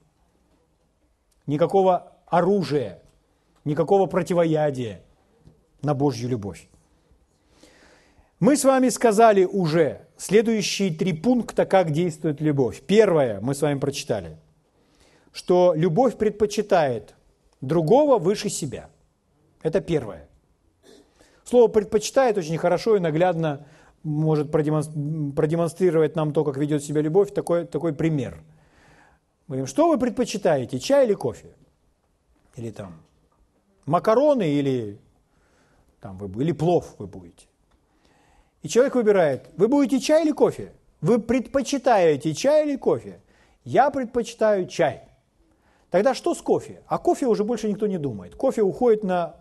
никакого 1.47 2.13
оружия, 2.27 3.03
никакого 3.65 4.07
противоядия 4.07 5.03
на 5.83 5.95
Божью 5.95 6.29
любовь. 6.29 6.69
Мы 8.39 8.57
с 8.57 8.65
вами 8.65 8.89
сказали 8.89 9.45
уже 9.45 10.01
следующие 10.17 10.95
три 10.95 11.13
пункта, 11.13 11.67
как 11.67 11.91
действует 11.91 12.41
любовь. 12.41 12.83
Первое, 12.87 13.41
мы 13.41 13.55
с 13.55 13.61
вами 13.61 13.79
прочитали, 13.79 14.39
что 15.33 15.75
любовь 15.77 16.17
предпочитает 16.17 17.15
другого 17.61 18.19
выше 18.19 18.49
себя. 18.49 18.89
Это 19.63 19.81
первое. 19.81 20.27
Слово 21.45 21.69
«предпочитает» 21.69 22.39
очень 22.39 22.57
хорошо 22.59 22.97
и 22.97 23.01
наглядно 23.01 23.67
может 24.03 24.51
продемонстрировать 24.51 26.17
нам 26.17 26.33
то, 26.33 26.45
как 26.45 26.57
ведет 26.57 26.83
себя 26.83 27.03
любовь, 27.03 27.35
такой, 27.35 27.67
такой 27.67 27.93
пример. 27.93 28.43
Мы 29.51 29.57
говорим, 29.57 29.67
что 29.67 29.89
вы 29.89 29.99
предпочитаете, 29.99 30.79
чай 30.79 31.07
или 31.07 31.15
кофе? 31.15 31.49
Или 32.55 32.71
там 32.71 33.03
макароны 33.85 34.49
или, 34.49 34.97
там, 36.01 36.19
вы, 36.19 36.45
или 36.45 36.53
плов 36.53 36.95
вы 36.99 37.09
будете. 37.09 37.49
И 38.63 38.69
человек 38.69 38.95
выбирает, 38.95 39.51
вы 39.57 39.67
будете 39.67 39.99
чай 39.99 40.23
или 40.23 40.31
кофе? 40.31 40.73
Вы 41.01 41.19
предпочитаете 41.19 42.33
чай 42.33 42.65
или 42.65 42.77
кофе? 42.77 43.21
Я 43.65 43.91
предпочитаю 43.91 44.69
чай. 44.69 45.03
Тогда 45.91 46.15
что 46.15 46.37
с 46.37 46.41
кофе? 46.41 46.85
А 46.87 46.99
кофе 46.99 47.27
уже 47.27 47.43
больше 47.43 47.69
никто 47.69 47.89
не 47.89 47.99
думает. 47.99 48.37
Кофе 48.37 48.63
уходит 48.63 49.03
на 49.03 49.35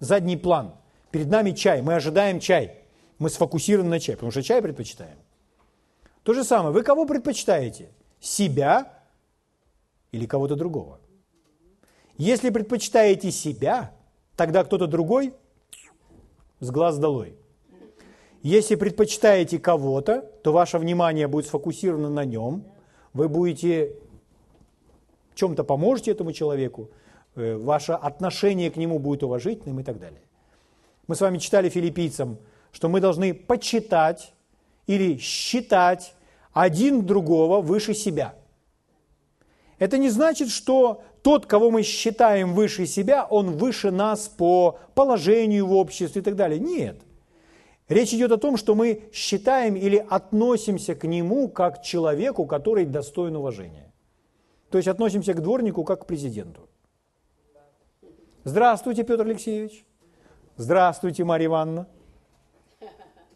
задний 0.00 0.36
план. 0.36 0.74
Перед 1.12 1.28
нами 1.28 1.52
чай, 1.52 1.82
мы 1.82 1.94
ожидаем 1.94 2.40
чай 2.40 2.82
мы 3.20 3.30
сфокусированы 3.30 3.88
на 3.90 4.00
чай, 4.00 4.16
потому 4.16 4.32
что 4.32 4.42
чай 4.42 4.60
предпочитаем. 4.60 5.16
То 6.24 6.34
же 6.34 6.42
самое, 6.42 6.74
вы 6.74 6.82
кого 6.82 7.06
предпочитаете? 7.06 7.90
Себя 8.18 9.01
или 10.12 10.26
кого-то 10.26 10.56
другого? 10.56 11.00
Если 12.16 12.50
предпочитаете 12.50 13.30
себя, 13.30 13.92
тогда 14.36 14.62
кто-то 14.64 14.86
другой 14.86 15.34
с 16.60 16.70
глаз 16.70 16.98
долой. 16.98 17.36
Если 18.42 18.76
предпочитаете 18.76 19.58
кого-то, 19.58 20.22
то 20.42 20.52
ваше 20.52 20.78
внимание 20.78 21.26
будет 21.26 21.46
сфокусировано 21.46 22.10
на 22.10 22.24
нем, 22.24 22.64
вы 23.12 23.28
будете 23.28 23.96
чем-то 25.34 25.64
поможете 25.64 26.12
этому 26.12 26.32
человеку, 26.32 26.90
э, 27.34 27.56
ваше 27.56 27.92
отношение 27.92 28.70
к 28.70 28.76
нему 28.76 28.98
будет 28.98 29.22
уважительным 29.22 29.80
и 29.80 29.82
так 29.82 29.98
далее. 29.98 30.22
Мы 31.08 31.16
с 31.16 31.20
вами 31.20 31.38
читали 31.38 31.68
филиппийцам 31.68 32.38
что 32.72 32.88
мы 32.88 33.00
должны 33.00 33.34
почитать 33.34 34.32
или 34.86 35.18
считать 35.18 36.14
один 36.52 37.06
другого 37.06 37.60
выше 37.60 37.94
себя. 37.94 38.34
Это 39.82 39.98
не 39.98 40.10
значит, 40.10 40.48
что 40.50 41.02
тот, 41.22 41.46
кого 41.46 41.72
мы 41.72 41.82
считаем 41.82 42.54
выше 42.54 42.86
себя, 42.86 43.24
он 43.24 43.56
выше 43.56 43.90
нас 43.90 44.28
по 44.28 44.78
положению 44.94 45.66
в 45.66 45.72
обществе 45.72 46.20
и 46.20 46.24
так 46.24 46.36
далее. 46.36 46.60
Нет. 46.60 47.00
Речь 47.88 48.14
идет 48.14 48.30
о 48.30 48.36
том, 48.36 48.56
что 48.56 48.76
мы 48.76 49.02
считаем 49.12 49.74
или 49.74 49.96
относимся 50.08 50.94
к 50.94 51.02
нему 51.02 51.48
как 51.48 51.80
к 51.80 51.82
человеку, 51.82 52.46
который 52.46 52.84
достоин 52.84 53.34
уважения. 53.34 53.92
То 54.70 54.78
есть 54.78 54.86
относимся 54.86 55.34
к 55.34 55.42
дворнику 55.42 55.82
как 55.82 56.02
к 56.02 56.06
президенту. 56.06 56.68
Здравствуйте, 58.44 59.02
Петр 59.02 59.22
Алексеевич. 59.22 59.84
Здравствуйте, 60.56 61.24
Марья 61.24 61.46
Ивановна. 61.46 61.88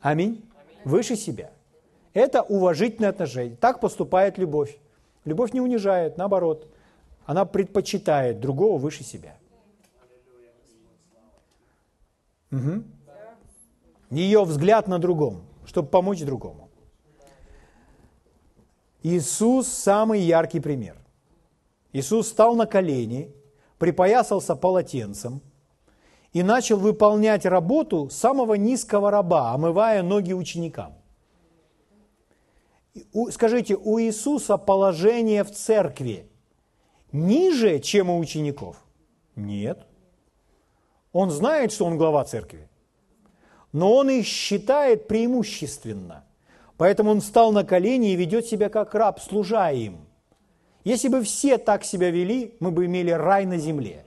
Аминь. 0.01 0.49
Выше 0.85 1.17
себя. 1.17 1.51
Это 2.15 2.43
уважительное 2.43 3.11
отношение. 3.11 3.57
Так 3.57 3.81
поступает 3.81 4.39
любовь. 4.39 4.79
Любовь 5.27 5.53
не 5.53 5.61
унижает, 5.61 6.17
наоборот. 6.17 6.67
Она 7.27 7.45
предпочитает 7.45 8.41
другого 8.41 8.79
выше 8.79 9.05
себя. 9.05 9.37
Угу. 12.51 12.85
Ее 14.11 14.45
взгляд 14.45 14.89
на 14.89 14.99
другом, 14.99 15.43
чтобы 15.67 15.89
помочь 15.89 16.23
другому. 16.23 16.71
Иисус 19.03 19.69
самый 19.69 20.21
яркий 20.21 20.61
пример. 20.61 20.97
Иисус 21.93 22.29
стал 22.29 22.55
на 22.55 22.67
колени, 22.67 23.35
припоясался 23.79 24.57
полотенцем– 24.57 25.43
и 26.37 26.43
начал 26.43 26.79
выполнять 26.79 27.47
работу 27.47 28.11
самого 28.11 28.55
низкого 28.55 29.11
раба, 29.11 29.55
омывая 29.55 30.03
ноги 30.03 30.35
ученикам. 30.35 30.93
Скажите, 33.31 33.77
у 33.77 34.01
Иисуса 34.01 34.57
положение 34.57 35.45
в 35.45 35.51
церкви 35.51 36.27
ниже, 37.13 37.79
чем 37.79 38.11
у 38.11 38.19
учеников? 38.19 38.77
Нет. 39.35 39.87
Он 41.13 41.31
знает, 41.31 41.73
что 41.73 41.87
он 41.87 41.97
глава 41.97 42.25
церкви, 42.25 42.69
но 43.73 43.95
он 43.95 44.11
их 44.11 44.27
считает 44.27 45.09
преимущественно. 45.09 46.25
Поэтому 46.77 47.11
он 47.11 47.21
встал 47.21 47.53
на 47.53 47.65
колени 47.65 48.13
и 48.13 48.17
ведет 48.17 48.47
себя 48.47 48.69
как 48.69 48.95
раб, 48.95 49.21
служа 49.21 49.71
им. 49.71 50.07
Если 50.85 51.09
бы 51.09 51.23
все 51.23 51.59
так 51.59 51.85
себя 51.85 52.11
вели, 52.11 52.55
мы 52.61 52.71
бы 52.71 52.87
имели 52.87 53.11
рай 53.11 53.47
на 53.47 53.57
земле. 53.57 54.05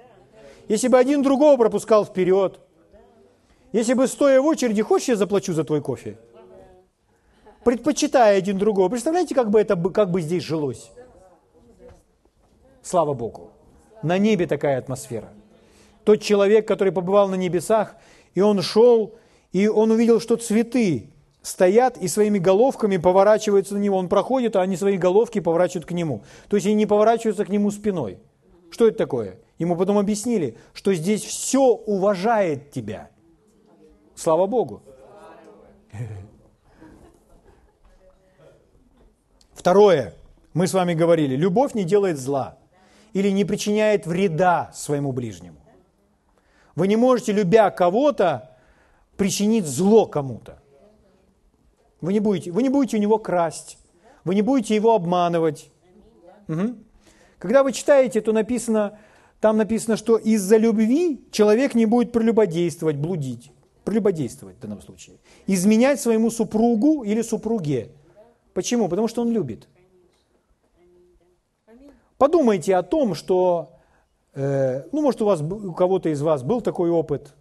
Если 0.68 0.88
бы 0.88 0.98
один 0.98 1.24
другого 1.24 1.58
пропускал 1.58 2.06
вперед, 2.06 2.60
если 3.72 3.94
бы 3.94 4.08
стоя 4.08 4.40
в 4.40 4.46
очереди, 4.46 4.82
хочешь, 4.82 5.10
я 5.10 5.16
заплачу 5.16 5.54
за 5.54 5.64
твой 5.64 5.82
кофе? 5.82 6.18
Предпочитая 7.70 8.36
один 8.36 8.58
другого. 8.58 8.90
Представляете, 8.90 9.36
как 9.36 9.52
бы 9.52 9.62
это 9.62 9.76
как 9.92 10.10
бы 10.10 10.22
здесь 10.22 10.42
жилось? 10.42 10.90
Слава 12.82 13.14
Богу. 13.14 13.52
На 14.02 14.18
небе 14.18 14.48
такая 14.48 14.80
атмосфера. 14.80 15.30
Тот 16.04 16.20
человек, 16.20 16.68
который 16.68 16.92
побывал 16.92 17.28
на 17.28 17.36
небесах, 17.36 17.96
и 18.34 18.42
он 18.42 18.64
шел, 18.64 19.14
и 19.52 19.68
он 19.68 19.92
увидел, 19.92 20.20
что 20.20 20.36
цветы 20.38 21.12
стоят 21.44 21.96
и 21.98 22.08
своими 22.08 22.40
головками 22.40 22.98
поворачиваются 22.98 23.76
на 23.76 23.78
него. 23.78 23.98
Он 23.98 24.10
проходит, 24.10 24.56
а 24.56 24.62
они 24.62 24.76
свои 24.76 24.98
головки 24.98 25.40
поворачивают 25.40 25.86
к 25.86 25.92
нему. 25.92 26.24
То 26.48 26.56
есть 26.56 26.66
они 26.66 26.74
не 26.74 26.88
поворачиваются 26.88 27.46
к 27.46 27.50
нему 27.50 27.70
спиной. 27.70 28.18
Что 28.72 28.88
это 28.88 28.98
такое? 28.98 29.38
Ему 29.60 29.78
потом 29.78 30.00
объяснили, 30.00 30.58
что 30.74 30.92
здесь 30.96 31.24
все 31.24 31.62
уважает 31.62 32.72
тебя. 32.72 33.12
Слава 34.16 34.48
Богу. 34.48 34.82
Второе, 39.70 40.16
мы 40.56 40.66
с 40.66 40.74
вами 40.74 40.96
говорили, 40.96 41.36
любовь 41.36 41.76
не 41.76 41.84
делает 41.84 42.18
зла 42.18 42.58
или 43.14 43.30
не 43.30 43.46
причиняет 43.46 44.08
вреда 44.08 44.72
своему 44.74 45.12
ближнему. 45.12 45.60
Вы 46.74 46.88
не 46.88 46.96
можете, 46.96 47.34
любя 47.34 47.70
кого-то, 47.70 48.58
причинить 49.16 49.68
зло 49.68 50.08
кому-то. 50.08 50.58
Вы 52.02 52.14
не 52.14 52.20
будете, 52.20 52.50
вы 52.50 52.64
не 52.64 52.70
будете 52.70 52.98
у 52.98 53.00
него 53.00 53.20
красть, 53.20 53.78
вы 54.24 54.34
не 54.34 54.42
будете 54.42 54.74
его 54.74 54.96
обманывать. 54.96 55.70
Угу. 56.48 56.74
Когда 57.38 57.62
вы 57.62 57.72
читаете, 57.72 58.22
то 58.22 58.32
написано, 58.32 58.98
там 59.40 59.58
написано, 59.58 59.98
что 59.98 60.18
из-за 60.18 60.58
любви 60.58 61.28
человек 61.32 61.76
не 61.76 61.86
будет 61.86 62.12
прелюбодействовать, 62.12 62.96
блудить. 62.96 63.52
Прелюбодействовать 63.84 64.58
в 64.58 64.62
данном 64.62 64.82
случае. 64.82 65.18
Изменять 65.46 66.02
своему 66.02 66.32
супругу 66.32 67.04
или 67.04 67.22
супруге. 67.22 67.92
Почему? 68.60 68.90
Потому 68.90 69.08
что 69.08 69.22
он 69.22 69.32
любит. 69.32 69.70
Подумайте 72.18 72.76
о 72.76 72.84
том, 72.84 73.16
что, 73.16 73.72
э, 74.34 74.84
ну, 74.92 75.02
может, 75.02 75.22
у 75.22 75.26
вас, 75.26 75.40
у 75.40 75.72
кого-то 75.72 76.10
из 76.10 76.22
вас 76.22 76.44
был 76.44 76.60
такой 76.60 76.90
опыт, 76.90 77.36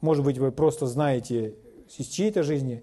может 0.00 0.24
быть, 0.24 0.38
вы 0.38 0.50
просто 0.50 0.88
знаете 0.88 1.54
из 1.96 2.08
чьей-то 2.08 2.42
жизни. 2.42 2.82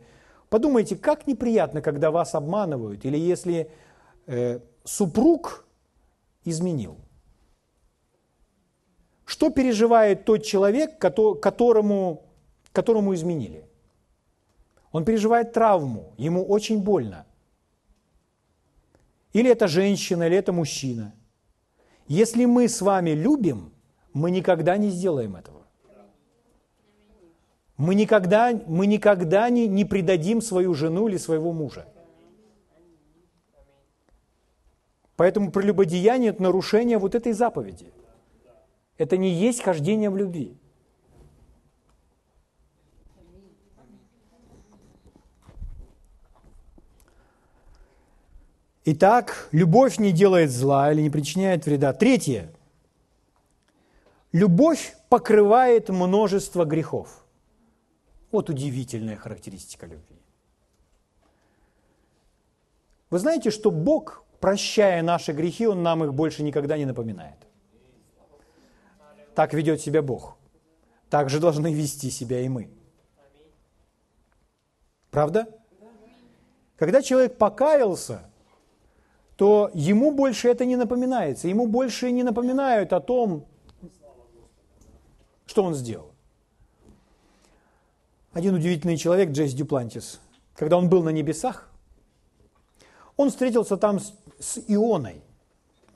Подумайте, 0.49 0.95
как 0.95 1.27
неприятно, 1.27 1.81
когда 1.81 2.09
вас 2.09 2.35
обманывают, 2.35 3.03
или 3.03 3.17
если 3.17 3.69
э, 4.27 4.61
супруг 4.85 5.65
изменил. 6.45 6.95
Что 9.25 9.49
переживает 9.49 10.23
тот 10.23 10.45
человек, 10.45 10.99
которому, 10.99 12.23
которому 12.71 13.13
изменили? 13.13 13.64
Он 14.95 15.03
переживает 15.03 15.51
травму, 15.51 16.13
ему 16.15 16.45
очень 16.45 16.81
больно. 16.81 17.25
Или 19.33 19.51
это 19.51 19.67
женщина, 19.67 20.23
или 20.23 20.37
это 20.37 20.53
мужчина. 20.53 21.13
Если 22.07 22.45
мы 22.45 22.69
с 22.69 22.79
вами 22.79 23.09
любим, 23.09 23.73
мы 24.13 24.31
никогда 24.31 24.77
не 24.77 24.89
сделаем 24.89 25.35
этого. 25.35 25.67
Мы 27.75 27.93
никогда, 27.93 28.57
мы 28.67 28.87
никогда 28.87 29.49
не, 29.49 29.67
не 29.67 29.83
предадим 29.83 30.41
свою 30.41 30.73
жену 30.73 31.09
или 31.09 31.17
своего 31.17 31.51
мужа. 31.51 31.85
Поэтому 35.17 35.51
прелюбодеяние– 35.51 36.29
это 36.31 36.41
нарушение 36.41 36.99
вот 36.99 37.15
этой 37.15 37.33
заповеди. 37.33 37.91
Это 38.97 39.17
не 39.17 39.29
есть 39.29 39.61
хождение 39.61 40.09
в 40.09 40.15
любви. 40.15 40.57
Итак, 48.87 49.49
любовь 49.51 49.97
не 49.97 50.11
делает 50.11 50.51
зла 50.51 50.91
или 50.91 51.01
не 51.01 51.09
причиняет 51.09 51.65
вреда. 51.65 51.91
Третье. 51.91 52.53
Любовь 54.31 54.95
покрывает 55.09 55.89
множество 55.89 56.65
грехов. 56.65 57.25
Вот 58.31 58.51
удивительная 58.51 59.15
характеристика 59.15 59.87
любви. 59.87 60.19
Вы 63.09 63.17
знаете, 63.17 63.49
что 63.49 63.71
Бог, 63.71 64.23
прощая 64.39 65.01
наши 65.01 65.31
грехи, 65.31 65.65
Он 65.65 65.81
нам 65.81 66.03
их 66.03 66.13
больше 66.13 66.43
никогда 66.43 66.77
не 66.77 66.85
напоминает. 66.85 67.37
Так 69.33 69.55
ведет 69.55 69.81
себя 69.81 70.03
Бог. 70.03 70.37
Так 71.09 71.31
же 71.31 71.39
должны 71.39 71.73
вести 71.73 72.11
себя 72.11 72.41
и 72.41 72.49
мы. 72.49 72.69
Правда? 75.09 75.47
Когда 76.77 77.01
человек 77.01 77.37
покаялся, 77.37 78.29
то 79.35 79.69
ему 79.73 80.11
больше 80.11 80.49
это 80.49 80.65
не 80.65 80.75
напоминается. 80.75 81.47
Ему 81.47 81.67
больше 81.67 82.11
не 82.11 82.23
напоминают 82.23 82.93
о 82.93 82.99
том, 82.99 83.45
что 85.45 85.63
он 85.63 85.73
сделал. 85.75 86.11
Один 88.33 88.55
удивительный 88.55 88.97
человек, 88.97 89.31
Джейс 89.31 89.53
Дюплантис, 89.53 90.19
когда 90.55 90.77
он 90.77 90.89
был 90.89 91.03
на 91.03 91.09
небесах, 91.09 91.69
он 93.17 93.29
встретился 93.29 93.77
там 93.77 93.99
с, 93.99 94.13
с 94.39 94.59
Ионой, 94.67 95.21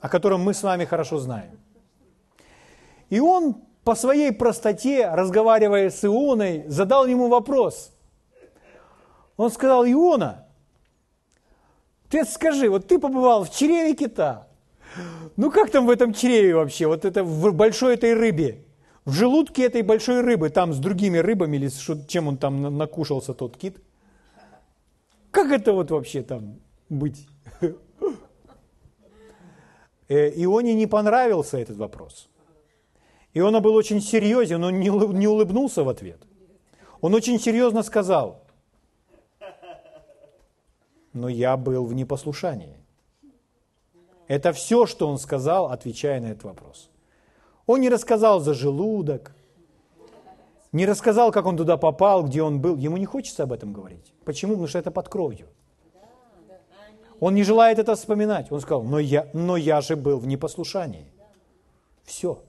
о 0.00 0.08
котором 0.08 0.42
мы 0.42 0.54
с 0.54 0.62
вами 0.62 0.84
хорошо 0.84 1.18
знаем. 1.18 1.58
И 3.10 3.20
он 3.20 3.56
по 3.84 3.94
своей 3.94 4.32
простоте, 4.32 5.08
разговаривая 5.08 5.90
с 5.90 6.04
Ионой, 6.04 6.64
задал 6.68 7.06
ему 7.06 7.28
вопрос. 7.28 7.92
Он 9.36 9.50
сказал, 9.50 9.84
Иона, 9.86 10.46
ты 12.10 12.24
скажи, 12.24 12.68
вот 12.68 12.88
ты 12.88 12.98
побывал 12.98 13.44
в 13.44 13.50
чреве 13.50 13.94
кита. 13.94 14.48
Ну 15.36 15.50
как 15.50 15.70
там 15.70 15.86
в 15.86 15.90
этом 15.90 16.12
чреве 16.12 16.54
вообще, 16.56 16.86
вот 16.86 17.04
это 17.04 17.22
в 17.22 17.54
большой 17.54 17.94
этой 17.94 18.14
рыбе? 18.14 18.64
В 19.04 19.12
желудке 19.12 19.64
этой 19.64 19.82
большой 19.82 20.20
рыбы, 20.20 20.50
там 20.50 20.72
с 20.72 20.78
другими 20.78 21.18
рыбами, 21.18 21.56
или 21.56 21.70
чем 22.06 22.28
он 22.28 22.36
там 22.36 22.76
накушался, 22.76 23.32
тот 23.32 23.56
кит? 23.56 23.78
Как 25.30 25.52
это 25.52 25.72
вот 25.72 25.90
вообще 25.90 26.22
там 26.22 26.58
быть? 26.88 27.26
Э, 30.08 30.28
Ионе 30.34 30.74
не 30.74 30.88
понравился 30.88 31.56
этот 31.56 31.76
вопрос. 31.76 32.28
Иона 33.32 33.60
был 33.60 33.76
очень 33.76 34.00
серьезен, 34.00 34.64
он 34.64 34.80
не 34.80 35.28
улыбнулся 35.28 35.84
в 35.84 35.88
ответ. 35.88 36.20
Он 37.00 37.14
очень 37.14 37.38
серьезно 37.38 37.84
сказал, 37.84 38.39
но 41.12 41.28
я 41.28 41.56
был 41.56 41.84
в 41.84 41.94
непослушании. 41.94 42.76
Это 44.28 44.52
все, 44.52 44.86
что 44.86 45.08
он 45.08 45.18
сказал, 45.18 45.66
отвечая 45.66 46.20
на 46.20 46.26
этот 46.26 46.44
вопрос. 46.44 46.90
Он 47.66 47.80
не 47.80 47.88
рассказал 47.88 48.40
за 48.40 48.54
желудок, 48.54 49.34
не 50.72 50.86
рассказал, 50.86 51.32
как 51.32 51.46
он 51.46 51.56
туда 51.56 51.76
попал, 51.76 52.24
где 52.24 52.42
он 52.42 52.60
был. 52.60 52.76
Ему 52.76 52.96
не 52.96 53.06
хочется 53.06 53.42
об 53.42 53.52
этом 53.52 53.72
говорить. 53.72 54.12
Почему? 54.24 54.52
Потому 54.52 54.68
что 54.68 54.78
это 54.78 54.90
под 54.90 55.08
кровью. 55.08 55.48
Он 57.18 57.34
не 57.34 57.42
желает 57.42 57.78
это 57.78 57.96
вспоминать. 57.96 58.52
Он 58.52 58.60
сказал, 58.60 58.82
но 58.82 58.98
я, 58.98 59.28
но 59.32 59.56
я 59.56 59.80
же 59.80 59.96
был 59.96 60.18
в 60.18 60.26
непослушании. 60.26 61.12
Все. 62.04 62.42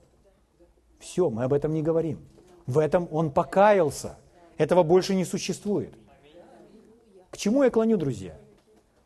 Все, 1.00 1.30
мы 1.30 1.44
об 1.44 1.54
этом 1.54 1.74
не 1.74 1.82
говорим. 1.82 2.20
В 2.68 2.78
этом 2.78 3.08
он 3.12 3.32
покаялся. 3.32 4.18
Этого 4.58 4.84
больше 4.84 5.16
не 5.16 5.26
существует. 5.26 5.94
К 7.32 7.38
чему 7.38 7.64
я 7.64 7.72
клоню, 7.72 7.98
друзья? 7.98 8.38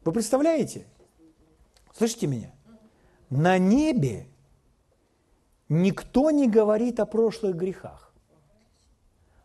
Вы 0.05 0.11
представляете? 0.11 0.85
Слышите 1.91 2.27
меня? 2.27 2.51
На 3.31 3.57
небе 3.57 4.27
никто 5.67 6.29
не 6.29 6.47
говорит 6.47 6.99
о 6.99 7.07
прошлых 7.07 7.55
грехах. 7.55 8.13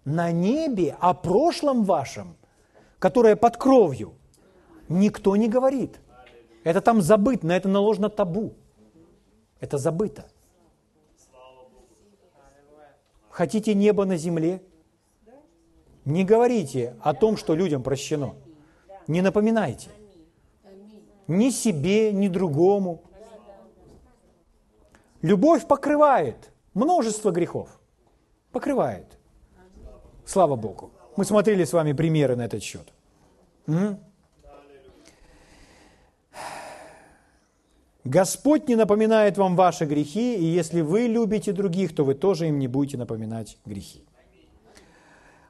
На 0.05 0.31
небе 0.33 0.97
о 1.01 1.15
прошлом 1.15 1.85
вашем, 1.85 2.37
которое 2.99 3.37
под 3.37 3.57
кровью, 3.57 4.13
никто 4.91 5.35
не 5.35 5.49
говорит. 5.49 5.99
Это 6.63 6.83
там 6.83 7.01
забыто, 7.01 7.47
на 7.47 7.57
это 7.57 7.69
наложено 7.71 8.11
табу. 8.11 8.53
Это 9.61 9.79
забыто. 9.79 10.29
Хотите 13.31 13.73
небо 13.73 14.05
на 14.05 14.19
земле? 14.19 14.63
Не 16.05 16.23
говорите 16.25 16.97
о 17.01 17.15
том, 17.15 17.39
что 17.39 17.55
людям 17.55 17.83
прощено. 17.83 18.35
Не 19.07 19.23
напоминайте 19.23 19.91
ни 21.31 21.51
себе, 21.51 22.13
ни 22.13 22.29
другому. 22.29 23.03
Любовь 25.23 25.67
покрывает 25.67 26.53
множество 26.75 27.31
грехов. 27.31 27.69
Покрывает. 28.53 29.19
Слава 30.25 30.57
Богу. 30.57 30.91
Мы 31.17 31.25
смотрели 31.25 31.65
с 31.65 31.73
вами 31.73 31.93
примеры 31.93 32.37
на 32.37 32.43
этот 32.43 32.63
счет. 32.63 32.93
Господь 38.05 38.69
не 38.69 38.77
напоминает 38.77 39.39
вам 39.39 39.57
ваши 39.57 39.85
грехи, 39.85 40.37
и 40.37 40.45
если 40.45 40.81
вы 40.81 41.07
любите 41.07 41.53
других, 41.53 41.95
то 41.95 42.05
вы 42.05 42.15
тоже 42.15 42.49
им 42.49 42.59
не 42.59 42.67
будете 42.67 42.97
напоминать 42.97 43.59
грехи. 43.67 44.05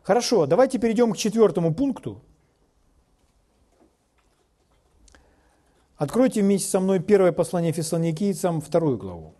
Хорошо, 0.02 0.46
давайте 0.46 0.78
перейдем 0.78 1.12
к 1.12 1.16
четвертому 1.16 1.72
пункту. 1.72 2.20
Откройте 6.00 6.40
вместе 6.40 6.66
со 6.66 6.80
мной 6.80 6.98
первое 6.98 7.30
послание 7.30 7.72
фессалоникийцам, 7.72 8.62
вторую 8.62 8.96
главу. 8.96 9.34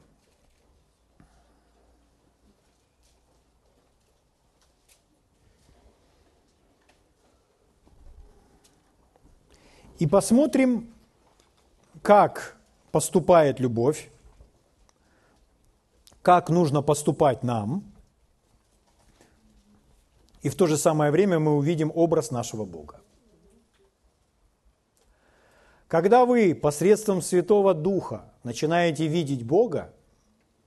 И 9.98 10.06
посмотрим, 10.06 10.92
как 12.02 12.58
поступает 12.92 13.58
любовь, 13.58 14.10
как 16.20 16.50
нужно 16.50 16.82
поступать 16.82 17.42
нам, 17.42 17.90
и 20.42 20.50
в 20.50 20.56
то 20.56 20.66
же 20.66 20.76
самое 20.76 21.10
время 21.10 21.38
мы 21.38 21.56
увидим 21.56 21.90
образ 21.94 22.30
нашего 22.30 22.66
Бога. 22.66 23.00
Когда 25.90 26.24
вы 26.24 26.54
посредством 26.54 27.20
Святого 27.20 27.74
Духа 27.74 28.32
начинаете 28.44 29.06
видеть 29.08 29.44
Бога, 29.44 29.92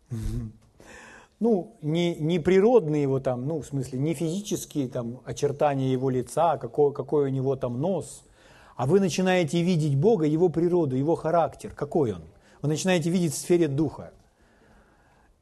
ну, 1.39 1.75
не, 1.81 2.13
не 2.15 2.37
природные 2.37 3.01
его 3.01 3.19
там, 3.19 3.47
ну, 3.47 3.61
в 3.61 3.65
смысле, 3.65 3.97
не 3.97 4.13
физические 4.13 4.87
там 4.87 5.21
очертания 5.25 5.91
его 5.91 6.11
лица, 6.11 6.57
какой, 6.57 6.93
какой 6.93 7.25
у 7.25 7.29
него 7.29 7.55
там 7.55 7.81
нос– 7.81 8.23
а 8.75 8.85
вы 8.85 8.99
начинаете 8.99 9.61
видеть 9.61 9.95
Бога, 9.95 10.25
Его 10.25 10.49
природу, 10.49 10.95
Его 10.95 11.15
характер, 11.15 11.71
какой 11.75 12.13
Он. 12.13 12.23
Вы 12.61 12.69
начинаете 12.69 13.09
видеть 13.09 13.33
в 13.33 13.37
сфере 13.37 13.67
Духа. 13.67 14.13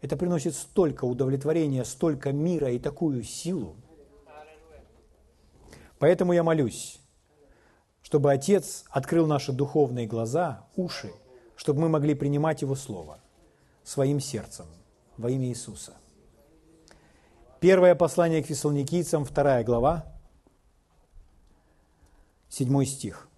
Это 0.01 0.17
приносит 0.17 0.55
столько 0.55 1.05
удовлетворения, 1.05 1.85
столько 1.85 2.31
мира 2.31 2.71
и 2.71 2.79
такую 2.79 3.23
силу. 3.23 3.75
Поэтому 5.99 6.33
я 6.33 6.43
молюсь, 6.43 6.99
чтобы 8.11 8.33
Отец 8.33 8.83
открыл 8.89 9.25
наши 9.25 9.53
духовные 9.53 10.05
глаза, 10.05 10.67
уши, 10.75 11.13
чтобы 11.55 11.79
мы 11.79 11.87
могли 11.87 12.13
принимать 12.13 12.61
Его 12.61 12.75
Слово 12.75 13.19
своим 13.85 14.19
сердцем 14.19 14.65
во 15.15 15.29
имя 15.29 15.47
Иисуса. 15.47 15.93
Первое 17.61 17.95
послание 17.95 18.43
к 18.43 18.47
фессалоникийцам, 18.47 19.23
вторая 19.23 19.63
глава, 19.63 20.03
седьмой 22.49 22.85
стих. 22.85 23.29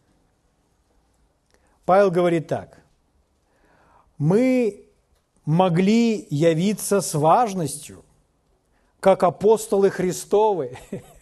Павел 1.85 2.09
говорит 2.09 2.47
так. 2.47 2.79
Мы 4.17 4.89
могли 5.45 6.25
явиться 6.31 7.01
с 7.01 7.13
важностью, 7.13 8.03
как 8.99 9.21
апостолы 9.21 9.91
Христовы. 9.91 10.79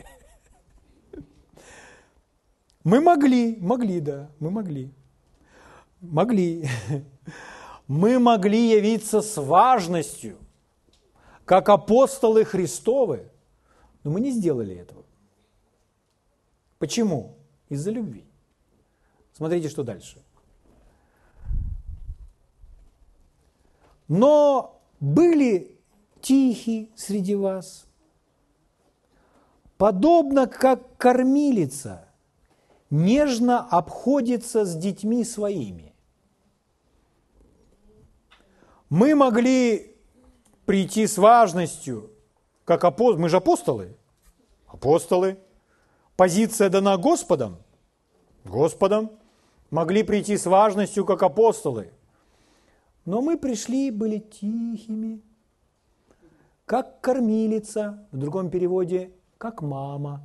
Мы 2.84 3.00
могли, 3.00 3.58
могли, 3.58 4.00
да, 4.00 4.30
мы 4.39 4.50
могли. 4.50 4.91
Могли. 6.02 6.67
Мы 7.88 8.20
могли 8.20 8.70
явиться 8.70 9.22
с 9.22 9.36
важностью, 9.36 10.38
как 11.44 11.67
апостолы 11.67 12.46
Христовы, 12.46 13.30
но 14.04 14.12
мы 14.12 14.22
не 14.22 14.32
сделали 14.32 14.76
этого. 14.76 15.04
Почему? 16.80 17.36
Из-за 17.67 17.91
любви. 17.91 18.24
Смотрите, 19.34 19.67
что 19.67 19.84
дальше. 19.84 20.24
Но 24.08 24.82
были 25.00 25.78
тихи 26.22 26.91
среди 26.96 27.36
вас, 27.36 27.86
подобно 29.78 30.48
как 30.48 30.98
кормилица 30.98 32.11
нежно 32.91 33.60
обходится 33.60 34.65
с 34.65 34.75
детьми 34.75 35.23
своими. 35.23 35.95
Мы 38.89 39.15
могли 39.15 39.95
прийти 40.65 41.08
с 41.08 41.17
важностью, 41.17 42.12
как 42.65 42.84
апостолы, 42.84 43.19
мы 43.19 43.30
же 43.30 43.38
апостолы, 43.38 43.97
апостолы, 44.67 45.39
позиция 46.15 46.69
дана 46.69 46.97
Господом, 46.97 47.58
Господом, 48.45 49.10
могли 49.71 50.04
прийти 50.04 50.38
с 50.38 50.45
важностью, 50.45 51.04
как 51.06 51.23
апостолы– 51.23 51.91
но 53.06 53.21
мы 53.21 53.38
пришли, 53.38 53.89
были 53.89 54.19
тихими, 54.19 55.21
как 56.65 57.01
кормилица, 57.01 58.08
в 58.12 58.17
другом 58.17 58.49
переводе, 58.49 59.12
как 59.38 59.62
мама. 59.62 60.21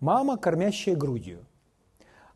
Мама, 0.00 0.38
кормящая 0.38 0.96
грудью. 0.96 1.46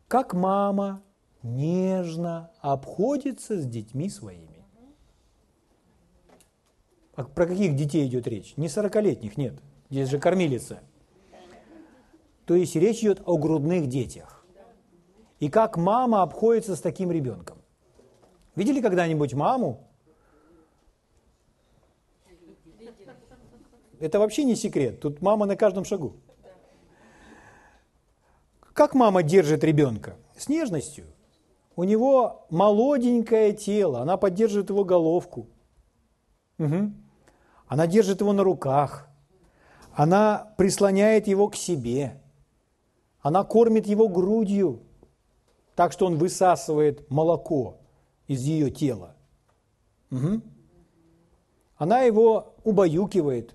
Как 0.06 0.34
мама 0.34 1.02
нежно 1.42 2.50
обходится 2.60 3.58
с 3.58 3.66
детьми 3.66 4.10
своими. 4.10 4.64
А 7.14 7.24
про 7.24 7.46
каких 7.46 7.74
детей 7.74 8.06
идет 8.06 8.26
речь? 8.26 8.56
Не 8.56 8.68
сорокалетних, 8.68 9.36
нет. 9.38 9.54
Здесь 9.88 10.08
же 10.10 10.18
кормилица. 10.18 10.80
То 12.44 12.54
есть 12.54 12.76
речь 12.76 13.00
идет 13.00 13.22
о 13.24 13.38
грудных 13.38 13.88
детях. 13.88 14.44
И 15.40 15.48
как 15.48 15.76
мама 15.76 16.22
обходится 16.22 16.76
с 16.76 16.80
таким 16.80 17.10
ребенком. 17.10 17.58
Видели 18.56 18.80
когда-нибудь 18.80 19.34
маму? 19.34 19.88
Это 24.00 24.18
вообще 24.18 24.44
не 24.44 24.54
секрет. 24.54 25.00
Тут 25.00 25.22
мама 25.22 25.46
на 25.46 25.56
каждом 25.56 25.84
шагу. 25.84 26.16
Как 28.74 28.92
мама 28.94 29.22
держит 29.22 29.62
ребенка? 29.62 30.16
С 30.36 30.48
нежностью. 30.48 31.06
У 31.76 31.84
него 31.84 32.44
молоденькое 32.50 33.52
тело, 33.52 34.00
она 34.00 34.16
поддерживает 34.16 34.68
его 34.68 34.84
головку. 34.84 35.46
Угу. 36.58 36.92
Она 37.68 37.86
держит 37.86 38.20
его 38.20 38.32
на 38.32 38.42
руках. 38.42 39.08
Она 39.94 40.52
прислоняет 40.58 41.28
его 41.28 41.48
к 41.48 41.54
себе. 41.54 42.20
Она 43.20 43.44
кормит 43.44 43.86
его 43.86 44.08
грудью, 44.08 44.82
так 45.76 45.92
что 45.92 46.06
он 46.06 46.18
высасывает 46.18 47.08
молоко 47.10 47.78
из 48.26 48.42
ее 48.42 48.70
тела. 48.70 49.14
Угу. 50.10 50.42
Она 51.76 52.00
его 52.00 52.54
убаюкивает. 52.64 53.54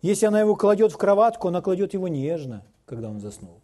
Если 0.00 0.24
она 0.24 0.40
его 0.40 0.56
кладет 0.56 0.92
в 0.92 0.96
кроватку, 0.96 1.48
она 1.48 1.60
кладет 1.60 1.92
его 1.92 2.08
нежно, 2.08 2.64
когда 2.90 3.08
он 3.08 3.20
заснул. 3.20 3.60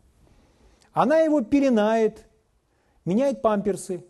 Она 0.93 1.19
его 1.19 1.43
пеленает, 1.43 2.25
меняет 3.05 3.43
памперсы, 3.43 4.03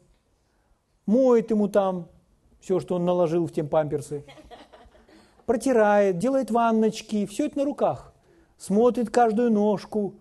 моет 1.07 1.51
ему 1.51 1.67
там 1.69 2.09
все, 2.61 2.79
что 2.79 2.95
он 2.95 3.05
наложил 3.05 3.47
в 3.47 3.53
те 3.53 3.65
памперсы, 3.65 4.25
протирает, 5.47 6.19
делает 6.19 6.53
ванночки, 6.53 7.27
все 7.27 7.47
это 7.47 7.59
на 7.59 7.65
руках, 7.65 8.13
смотрит 8.59 9.11
каждую 9.11 9.51
ножку, 9.51 10.15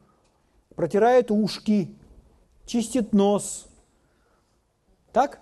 протирает 0.76 1.30
ушки, 1.30 1.96
чистит 2.66 3.14
нос– 3.14 3.68
так? 5.16 5.40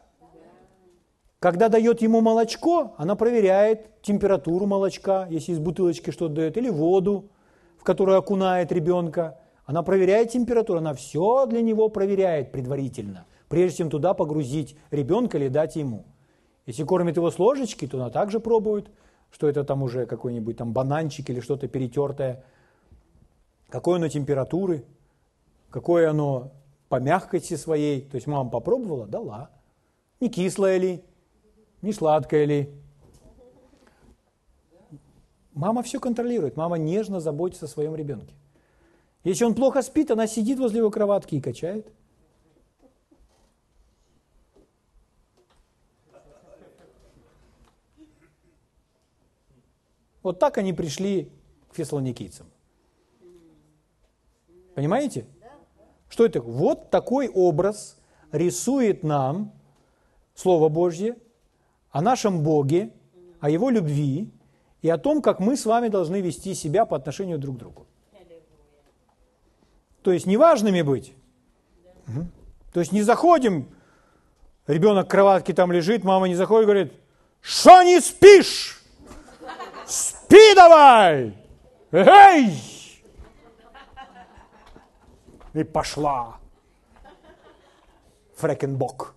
Когда 1.39 1.67
дает 1.67 2.03
ему 2.03 2.21
молочко, 2.21 2.93
она 2.97 3.15
проверяет 3.15 4.03
температуру 4.03 4.67
молочка, 4.67 5.25
если 5.31 5.53
из 5.53 5.57
бутылочки 5.57 6.11
что-то 6.11 6.35
дает, 6.35 6.57
или 6.57 6.69
воду, 6.69 7.31
в 7.79 7.83
которую 7.83 8.19
окунает 8.19 8.71
ребенка. 8.71 9.39
Она 9.65 9.81
проверяет 9.81 10.31
температуру, 10.31 10.79
она 10.79 10.93
все 10.93 11.45
для 11.45 11.61
него 11.61 11.87
проверяет 11.89 12.51
предварительно, 12.51 13.25
прежде 13.47 13.77
чем 13.77 13.89
туда 13.89 14.13
погрузить 14.13 14.75
ребенка 14.91 15.37
или 15.37 15.47
дать 15.47 15.75
ему. 15.75 16.05
Если 16.65 16.83
кормит 16.83 17.15
его 17.17 17.31
с 17.31 17.39
ложечки, 17.39 17.87
то 17.87 17.97
она 17.97 18.09
также 18.09 18.39
пробует, 18.39 18.91
что 19.31 19.47
это 19.47 19.63
там 19.63 19.81
уже 19.83 20.05
какой-нибудь 20.05 20.57
там 20.57 20.73
бананчик 20.73 21.29
или 21.29 21.39
что-то 21.39 21.67
перетертое, 21.67 22.43
какой 23.69 23.97
оно 23.97 24.07
температуры, 24.09 24.85
какое 25.69 26.09
оно 26.09 26.51
по 26.89 26.99
мягкости 26.99 27.55
своей. 27.55 28.01
То 28.01 28.15
есть 28.15 28.27
мама 28.27 28.49
попробовала, 28.49 29.07
дала. 29.07 29.49
Не 30.19 30.29
кислое 30.29 30.77
ли, 30.77 31.03
не 31.81 31.93
сладкое 31.93 32.45
ли. 32.45 32.69
Мама 35.53 35.83
все 35.83 35.99
контролирует, 35.99 36.57
мама 36.57 36.77
нежно 36.77 37.19
заботится 37.19 37.65
о 37.65 37.69
своем 37.69 37.95
ребенке. 37.95 38.33
Если 39.23 39.45
он 39.45 39.55
плохо 39.55 39.81
спит, 39.81 40.11
она 40.11 40.27
сидит 40.27 40.59
возле 40.59 40.79
его 40.79 40.91
кроватки 40.91 41.35
и 41.35 41.41
качает. 41.41 41.87
Вот 50.21 50.39
так 50.39 50.57
они 50.57 50.73
пришли 50.73 51.31
к 51.69 51.75
фессалоникийцам. 51.75 52.47
Понимаете? 54.75 55.25
Что 56.09 56.25
это? 56.25 56.41
Вот 56.41 56.89
такой 56.89 57.27
образ 57.27 57.97
рисует 58.31 59.03
нам 59.03 59.51
Слово 60.35 60.69
Божье, 60.69 61.17
о 61.91 62.01
нашем 62.01 62.43
Боге, 62.43 62.91
о 63.39 63.49
Его 63.49 63.69
любви 63.69 64.31
и 64.81 64.89
о 64.89 64.97
том, 64.97 65.21
как 65.21 65.39
мы 65.39 65.55
с 65.55 65.65
вами 65.65 65.89
должны 65.89 66.21
вести 66.21 66.55
себя 66.55 66.85
по 66.85 66.95
отношению 66.95 67.37
друг 67.37 67.57
к 67.57 67.59
другу. 67.59 67.87
То 70.03 70.11
есть 70.11 70.25
неважными 70.25 70.81
быть, 70.81 71.13
То 72.73 72.79
есть 72.79 72.91
не 72.91 73.01
заходим, 73.01 73.69
ребенок 74.67 75.05
в 75.05 75.09
кроватке 75.09 75.53
там 75.53 75.71
лежит, 75.71 76.03
мама 76.03 76.27
не 76.27 76.35
заходит, 76.35 76.65
говорит, 76.65 76.93
что 77.41 77.83
не 77.83 77.99
спишь? 78.01 78.81
Спи 79.85 80.55
давай! 80.55 81.37
Эй! 81.91 82.59
И 85.53 85.63
пошла. 85.63 86.37
Фрекенбок. 88.37 89.13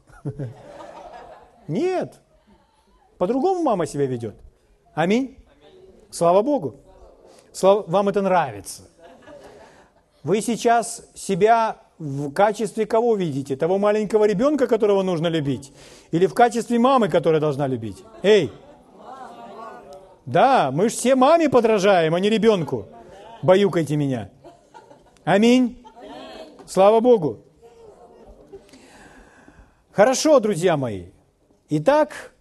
Нет. 1.66 2.20
По-другому 3.18 3.62
мама 3.62 3.86
себя 3.86 4.06
ведет. 4.06 4.36
Аминь. 4.94 5.38
Слава 6.10 6.42
Богу. 6.42 6.76
Слава, 7.52 7.84
вам 7.88 8.08
это 8.10 8.20
нравится. 8.20 8.82
Вы 10.26 10.40
сейчас 10.40 11.08
себя 11.14 11.76
в 12.00 12.32
качестве 12.32 12.84
кого 12.84 13.14
видите? 13.14 13.54
Того 13.54 13.78
маленького 13.78 14.24
ребенка, 14.24 14.66
которого 14.66 15.04
нужно 15.04 15.28
любить? 15.28 15.72
Или 16.10 16.26
в 16.26 16.34
качестве 16.34 16.80
мамы, 16.80 17.08
которая 17.08 17.40
должна 17.40 17.68
любить? 17.68 18.02
Эй! 18.24 18.50
Да, 20.24 20.72
мы 20.72 20.88
же 20.88 20.96
все 20.96 21.14
маме 21.14 21.48
подражаем, 21.48 22.12
а 22.12 22.18
не 22.18 22.28
ребенку. 22.28 22.88
Баюкайте 23.40 23.94
меня. 23.94 24.28
Аминь. 25.22 25.86
Слава 26.66 26.98
Богу. 26.98 27.44
Хорошо, 29.92 30.40
друзья 30.40 30.76
мои. 30.76 31.04
Итак, 31.68 32.34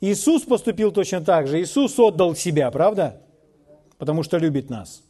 Иисус 0.00 0.44
поступил 0.44 0.92
точно 0.92 1.20
так 1.20 1.46
же. 1.46 1.60
Иисус 1.60 1.98
отдал 1.98 2.34
себя, 2.34 2.70
правда? 2.70 3.20
Потому 3.98 4.22
что 4.22 4.38
любит 4.38 4.70
нас. 4.70 5.02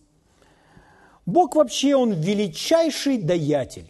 Бог 1.30 1.54
вообще, 1.54 1.94
Он 1.94 2.12
величайший 2.12 3.18
даятель. 3.18 3.86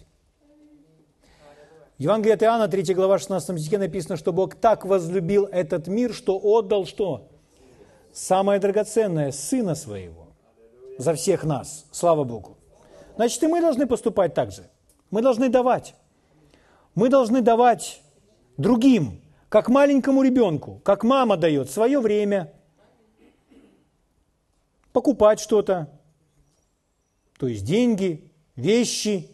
В 1.99 2.03
Евангелии 2.03 2.35
от 2.35 2.43
Иоанна, 2.43 2.69
3 2.69 2.95
глава, 2.95 3.19
16 3.19 3.61
стихе 3.61 3.79
написано, 3.79 4.17
что 4.17 4.33
Бог 4.33 4.55
так 4.55 4.85
возлюбил 4.85 5.47
этот 5.47 5.87
мир, 5.87 6.15
что 6.15 6.39
отдал 6.39 6.87
что? 6.87 7.29
Самое 8.13 8.61
драгоценное, 8.61 9.33
Сына 9.33 9.75
Своего, 9.75 10.29
за 10.99 11.15
всех 11.15 11.45
нас. 11.45 11.87
Слава 11.91 12.25
Богу. 12.25 12.57
Значит, 13.17 13.43
и 13.43 13.47
мы 13.47 13.61
должны 13.61 13.87
поступать 13.87 14.35
так 14.35 14.51
же. 14.51 14.69
Мы 15.11 15.23
должны 15.23 15.49
давать. 15.49 15.95
Мы 16.95 17.09
должны 17.09 17.43
давать 17.43 18.03
другим, 18.57 19.21
как 19.49 19.69
маленькому 19.69 20.23
ребенку, 20.23 20.81
как 20.85 21.05
мама 21.05 21.37
дает 21.37 21.71
свое 21.71 22.01
время, 22.01 22.53
покупать 24.93 25.39
что-то, 25.41 25.89
то 27.41 27.49
есть 27.49 27.65
деньги, 27.65 28.31
вещи, 28.55 29.31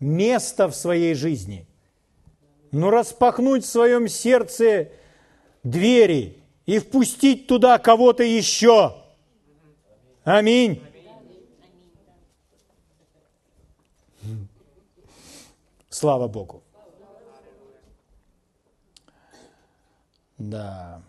место 0.00 0.66
в 0.66 0.74
своей 0.74 1.12
жизни. 1.12 1.66
Но 2.72 2.88
распахнуть 2.88 3.66
в 3.66 3.68
своем 3.68 4.08
сердце 4.08 4.92
двери 5.62 6.42
и 6.64 6.78
впустить 6.78 7.46
туда 7.46 7.78
кого-то 7.78 8.22
еще. 8.22 8.96
Аминь. 10.24 10.82
Слава 15.90 16.28
Богу. 16.28 16.62
Да. 20.38 21.02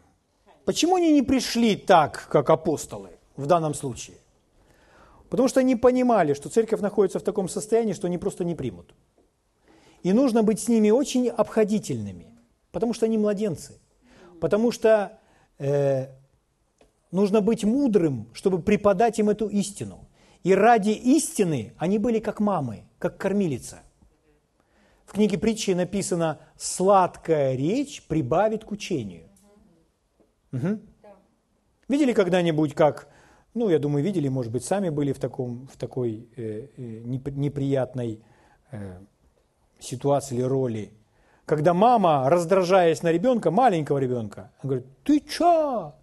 Почему 0.66 0.98
они 0.98 1.14
не 1.14 1.22
пришли 1.22 1.78
так, 1.78 2.28
как 2.28 2.50
апостолы 2.50 3.12
в 3.38 3.46
данном 3.46 3.74
случае? 3.74 4.18
Потому 5.32 5.48
что 5.48 5.62
они 5.62 5.78
понимали, 5.78 6.34
что 6.34 6.50
церковь 6.50 6.82
находится 6.82 7.18
в 7.18 7.24
таком 7.24 7.48
состоянии, 7.48 7.94
что 7.94 8.08
они 8.08 8.18
просто 8.18 8.44
не 8.44 8.54
примут. 8.54 8.94
И 10.04 10.12
нужно 10.12 10.44
быть 10.44 10.60
с 10.60 10.68
ними 10.68 10.90
очень 10.92 11.30
обходительными, 11.30 12.38
потому 12.74 12.94
что 12.94 13.06
они 13.06 13.18
младенцы. 13.18 13.80
Потому 14.42 14.72
что 14.72 15.20
э, 15.58 16.08
нужно 17.12 17.40
быть 17.40 17.64
мудрым, 17.64 18.28
чтобы 18.34 18.62
преподать 18.62 19.20
им 19.20 19.30
эту 19.30 19.48
истину. 19.48 20.10
И 20.44 20.54
ради 20.54 20.90
истины 20.90 21.76
они 21.78 21.98
были 21.98 22.20
как 22.20 22.42
мамы, 22.42 22.84
как 23.00 23.18
кормилица. 23.18 23.84
В 25.06 25.14
книге 25.14 25.38
притчи 25.38 25.72
написано 25.72 26.40
«сладкая 26.58 27.56
речь 27.56 28.04
прибавит 28.06 28.66
к 28.66 28.72
учению». 28.72 29.30
Угу. 30.52 30.80
Видели 31.88 32.12
когда-нибудь, 32.12 32.74
как 32.74 33.08
ну, 33.54 33.70
я 33.70 33.80
думаю, 33.80 34.04
видели, 34.04 34.30
может 34.30 34.52
быть, 34.52 34.64
сами 34.64 34.90
были 34.90 35.12
в, 35.12 35.20
таком, 35.20 35.68
в 35.68 35.78
такой 35.78 36.30
э, 36.38 36.68
э, 36.78 37.02
неприятной 37.04 38.22
э, 38.72 39.00
ситуации 39.80 40.36
или 40.36 40.44
роли. 40.44 40.94
Когда 41.46 41.74
мама, 41.74 42.30
раздражаясь 42.30 43.04
на 43.04 43.12
ребенка, 43.12 43.52
маленького 43.52 43.98
ребенка, 43.98 44.52
говорит, 44.64 44.86
ты 45.04 45.20
чё? 45.20 45.94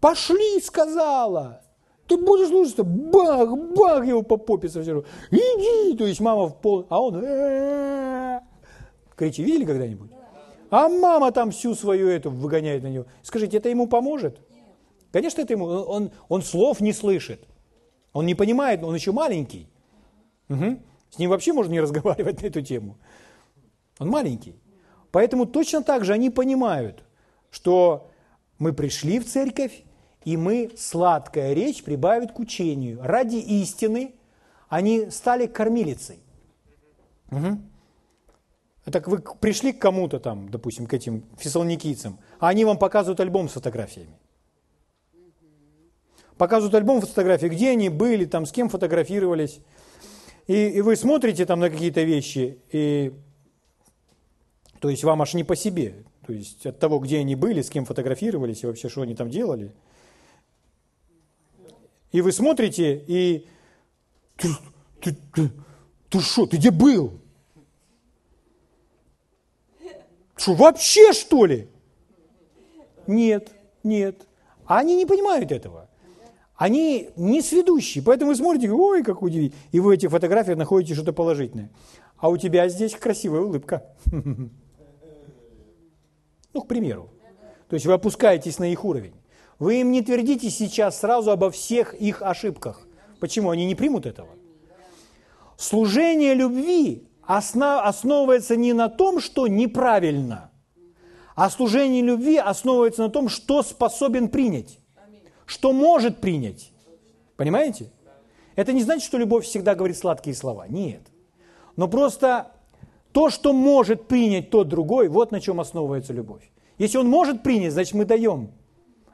Пошли, 0.00 0.60
сказала. 0.60 1.62
Ты 2.06 2.16
будешь 2.16 2.48
слушаться, 2.48 2.84
бах, 2.84 3.50
бах, 3.76 4.06
его 4.06 4.22
по 4.22 4.36
попе 4.36 4.68
совсем. 4.68 5.04
Иди, 5.30 5.96
то 5.96 6.06
есть 6.06 6.20
мама 6.20 6.48
в 6.48 6.60
пол, 6.60 6.86
а 6.88 7.00
он 7.00 7.16
«Э, 7.16 8.40
кричит, 9.16 9.46
видели 9.46 9.64
когда-нибудь? 9.64 10.10
А 10.70 10.88
мама 10.88 11.32
там 11.32 11.50
всю 11.50 11.74
свою 11.74 12.08
эту 12.08 12.30
выгоняет 12.30 12.82
на 12.82 12.88
него. 12.88 13.06
Скажите, 13.22 13.56
это 13.56 13.68
ему 13.68 13.88
поможет? 13.88 14.40
Конечно, 15.12 15.42
это 15.42 15.52
ему, 15.52 15.66
он, 15.66 16.12
он 16.28 16.42
слов 16.42 16.80
не 16.80 16.92
слышит. 16.92 17.44
Он 18.12 18.26
не 18.26 18.34
понимает, 18.34 18.82
он 18.82 18.94
еще 18.94 19.12
маленький. 19.12 19.68
Угу. 20.48 20.80
С 21.10 21.18
ним 21.18 21.30
вообще 21.30 21.52
можно 21.52 21.72
не 21.72 21.80
разговаривать 21.86 22.42
на 22.42 22.46
эту 22.46 22.62
тему. 22.62 22.98
Он 23.98 24.08
маленький. 24.08 24.56
Поэтому 25.10 25.46
точно 25.46 25.82
так 25.82 26.04
же 26.04 26.12
они 26.12 26.30
понимают, 26.30 27.02
что 27.50 28.10
мы 28.58 28.72
пришли 28.72 29.18
в 29.18 29.26
церковь, 29.26 29.82
и 30.24 30.36
мы, 30.36 30.70
сладкая 30.76 31.52
речь, 31.54 31.82
прибавит 31.82 32.32
к 32.32 32.38
учению. 32.38 33.00
Ради 33.02 33.36
истины 33.36 34.14
они 34.68 35.10
стали 35.10 35.46
кормилицей. 35.46 36.20
Угу. 37.32 37.58
Так 38.92 39.08
вы 39.08 39.18
пришли 39.18 39.72
к 39.72 39.80
кому-то 39.80 40.20
там, 40.20 40.48
допустим, 40.48 40.86
к 40.86 40.94
этим 40.94 41.24
фессалоникийцам, 41.36 42.18
а 42.38 42.48
они 42.48 42.64
вам 42.64 42.78
показывают 42.78 43.20
альбом 43.20 43.48
с 43.48 43.52
фотографиями 43.52 44.19
показывают 46.40 46.74
альбом 46.74 47.02
фотографий, 47.02 47.50
где 47.50 47.68
они 47.68 47.90
были, 47.90 48.24
там, 48.24 48.46
с 48.46 48.50
кем 48.50 48.70
фотографировались. 48.70 49.60
И, 50.46 50.68
и 50.68 50.80
вы 50.80 50.96
смотрите 50.96 51.44
там 51.44 51.60
на 51.60 51.68
какие-то 51.68 52.02
вещи, 52.02 52.58
и, 52.72 53.12
то 54.78 54.88
есть 54.88 55.04
вам 55.04 55.20
аж 55.20 55.34
не 55.34 55.44
по 55.44 55.54
себе. 55.54 56.02
То 56.26 56.32
есть 56.32 56.64
от 56.64 56.78
того, 56.78 56.98
где 56.98 57.18
они 57.18 57.34
были, 57.36 57.60
с 57.60 57.68
кем 57.68 57.84
фотографировались 57.84 58.62
и 58.62 58.66
вообще, 58.66 58.88
что 58.88 59.02
они 59.02 59.14
там 59.14 59.28
делали. 59.28 59.74
И 62.10 62.22
вы 62.22 62.32
смотрите, 62.32 63.04
и 63.06 63.46
ты, 64.38 64.48
ты, 65.02 65.16
ты, 65.34 65.50
ты 66.08 66.20
что, 66.20 66.46
ты 66.46 66.56
где 66.56 66.70
был? 66.70 67.20
Что, 70.36 70.54
вообще 70.54 71.12
что 71.12 71.44
ли? 71.44 71.68
Нет, 73.06 73.52
нет. 73.82 74.26
А 74.64 74.78
они 74.78 74.96
не 74.96 75.04
понимают 75.04 75.52
этого 75.52 75.89
они 76.60 77.08
не 77.16 77.40
сведущие. 77.40 78.04
Поэтому 78.04 78.32
вы 78.32 78.36
смотрите, 78.36 78.70
ой, 78.70 79.02
как 79.02 79.22
удивительно. 79.22 79.58
И 79.72 79.80
вы 79.80 79.86
в 79.86 79.90
этих 79.92 80.10
фотографиях 80.10 80.58
находите 80.58 80.92
что-то 80.92 81.14
положительное. 81.14 81.70
А 82.18 82.28
у 82.28 82.36
тебя 82.36 82.68
здесь 82.68 82.94
красивая 82.94 83.40
улыбка. 83.40 83.82
Ну, 86.52 86.62
к 86.62 86.66
примеру. 86.66 87.10
То 87.68 87.74
есть 87.74 87.86
вы 87.86 87.92
опускаетесь 87.92 88.58
на 88.58 88.72
их 88.72 88.84
уровень. 88.84 89.14
Вы 89.60 89.82
им 89.82 89.92
не 89.92 90.02
твердите 90.02 90.50
сейчас 90.50 90.98
сразу 90.98 91.30
обо 91.30 91.52
всех 91.52 91.94
их 91.94 92.22
ошибках. 92.22 92.80
Почему? 93.20 93.50
Они 93.50 93.66
не 93.66 93.76
примут 93.76 94.04
этого. 94.04 94.30
Служение 95.56 96.34
любви 96.34 97.08
основывается 97.22 98.56
не 98.56 98.72
на 98.72 98.88
том, 98.88 99.20
что 99.20 99.46
неправильно, 99.46 100.50
а 101.36 101.48
служение 101.50 102.02
любви 102.02 102.36
основывается 102.36 103.02
на 103.02 103.10
том, 103.10 103.28
что 103.28 103.62
способен 103.62 104.28
принять 104.28 104.79
что 105.50 105.72
может 105.72 106.20
принять. 106.20 106.70
Понимаете? 107.36 107.90
Это 108.54 108.72
не 108.72 108.84
значит, 108.84 109.04
что 109.04 109.18
любовь 109.18 109.44
всегда 109.44 109.74
говорит 109.74 109.98
сладкие 109.98 110.32
слова. 110.32 110.68
Нет. 110.68 111.02
Но 111.74 111.88
просто 111.88 112.52
то, 113.10 113.30
что 113.30 113.52
может 113.52 114.06
принять 114.06 114.50
тот 114.50 114.68
другой, 114.68 115.08
вот 115.08 115.32
на 115.32 115.40
чем 115.40 115.58
основывается 115.58 116.12
любовь. 116.12 116.48
Если 116.78 116.98
он 116.98 117.08
может 117.08 117.42
принять, 117.42 117.72
значит 117.72 117.94
мы 117.94 118.04
даем. 118.04 118.52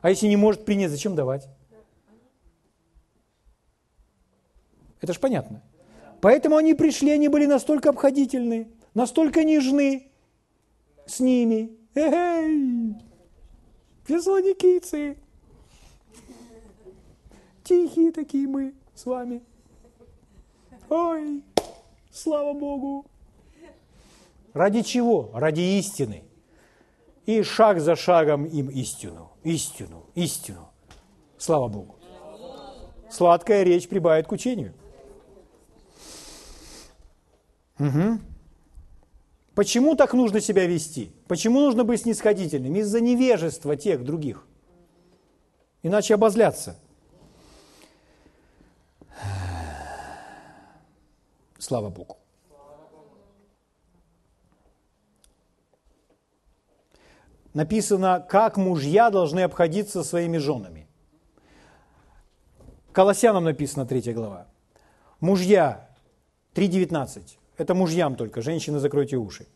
А 0.03 0.11
если 0.11 0.26
не 0.26 0.37
может 0.37 0.66
принять, 0.66 0.91
зачем 0.91 1.14
давать? 1.14 1.49
Это 5.01 5.14
ж 5.14 5.18
понятно. 5.18 5.62
Поэтому 6.20 6.57
они 6.57 6.74
пришли, 6.74 7.12
они 7.12 7.28
были 7.28 7.47
настолько 7.47 7.89
обходительны, 7.89 8.68
настолько 8.93 9.43
нежны 9.43 10.12
с 11.07 11.18
ними. 11.18 11.78
Эй, 11.95 12.95
фессалоникийцы, 14.05 15.16
Тихие 17.66 18.12
такие 18.12 18.46
мы 18.46 18.74
с 18.94 19.06
вами. 19.06 19.42
Ой, 20.88 21.42
слава 22.12 22.52
Богу. 22.52 23.04
Ради 24.52 24.82
чего? 24.82 25.32
Ради 25.34 25.62
истины. 25.80 26.22
И 27.24 27.42
шаг 27.42 27.80
за 27.80 27.96
шагом 27.96 28.44
им 28.44 28.70
истину, 28.70 29.32
истину, 29.42 30.06
истину. 30.14 30.70
Слава 31.38 31.66
Богу. 31.66 31.96
Сладкая 33.10 33.64
речь 33.64 33.88
прибавит 33.88 34.28
к 34.28 34.32
учению. 34.32 34.72
Угу. 37.80 38.20
Почему 39.56 39.96
так 39.96 40.14
нужно 40.14 40.40
себя 40.40 40.66
вести? 40.66 41.10
Почему 41.26 41.58
нужно 41.58 41.82
быть 41.82 42.02
снисходительным? 42.02 42.76
Из-за 42.76 43.00
невежества 43.00 43.74
тех 43.74 44.04
других. 44.04 44.46
Иначе 45.82 46.14
обозлятся. 46.14 46.78
Слава 51.66 51.90
Богу. 51.90 52.16
Написано, 57.54 58.24
как 58.28 58.56
мужья 58.56 59.10
должны 59.10 59.40
обходиться 59.40 60.04
своими 60.04 60.38
женами. 60.38 60.86
Колоссянам 62.92 63.42
написано 63.42 63.84
3 63.84 64.12
глава. 64.12 64.46
Мужья, 65.18 65.90
3.19. 66.54 67.36
Это 67.56 67.74
мужьям 67.74 68.14
только, 68.14 68.42
женщины 68.42 68.78
закройте 68.78 69.16
уши. 69.16 69.48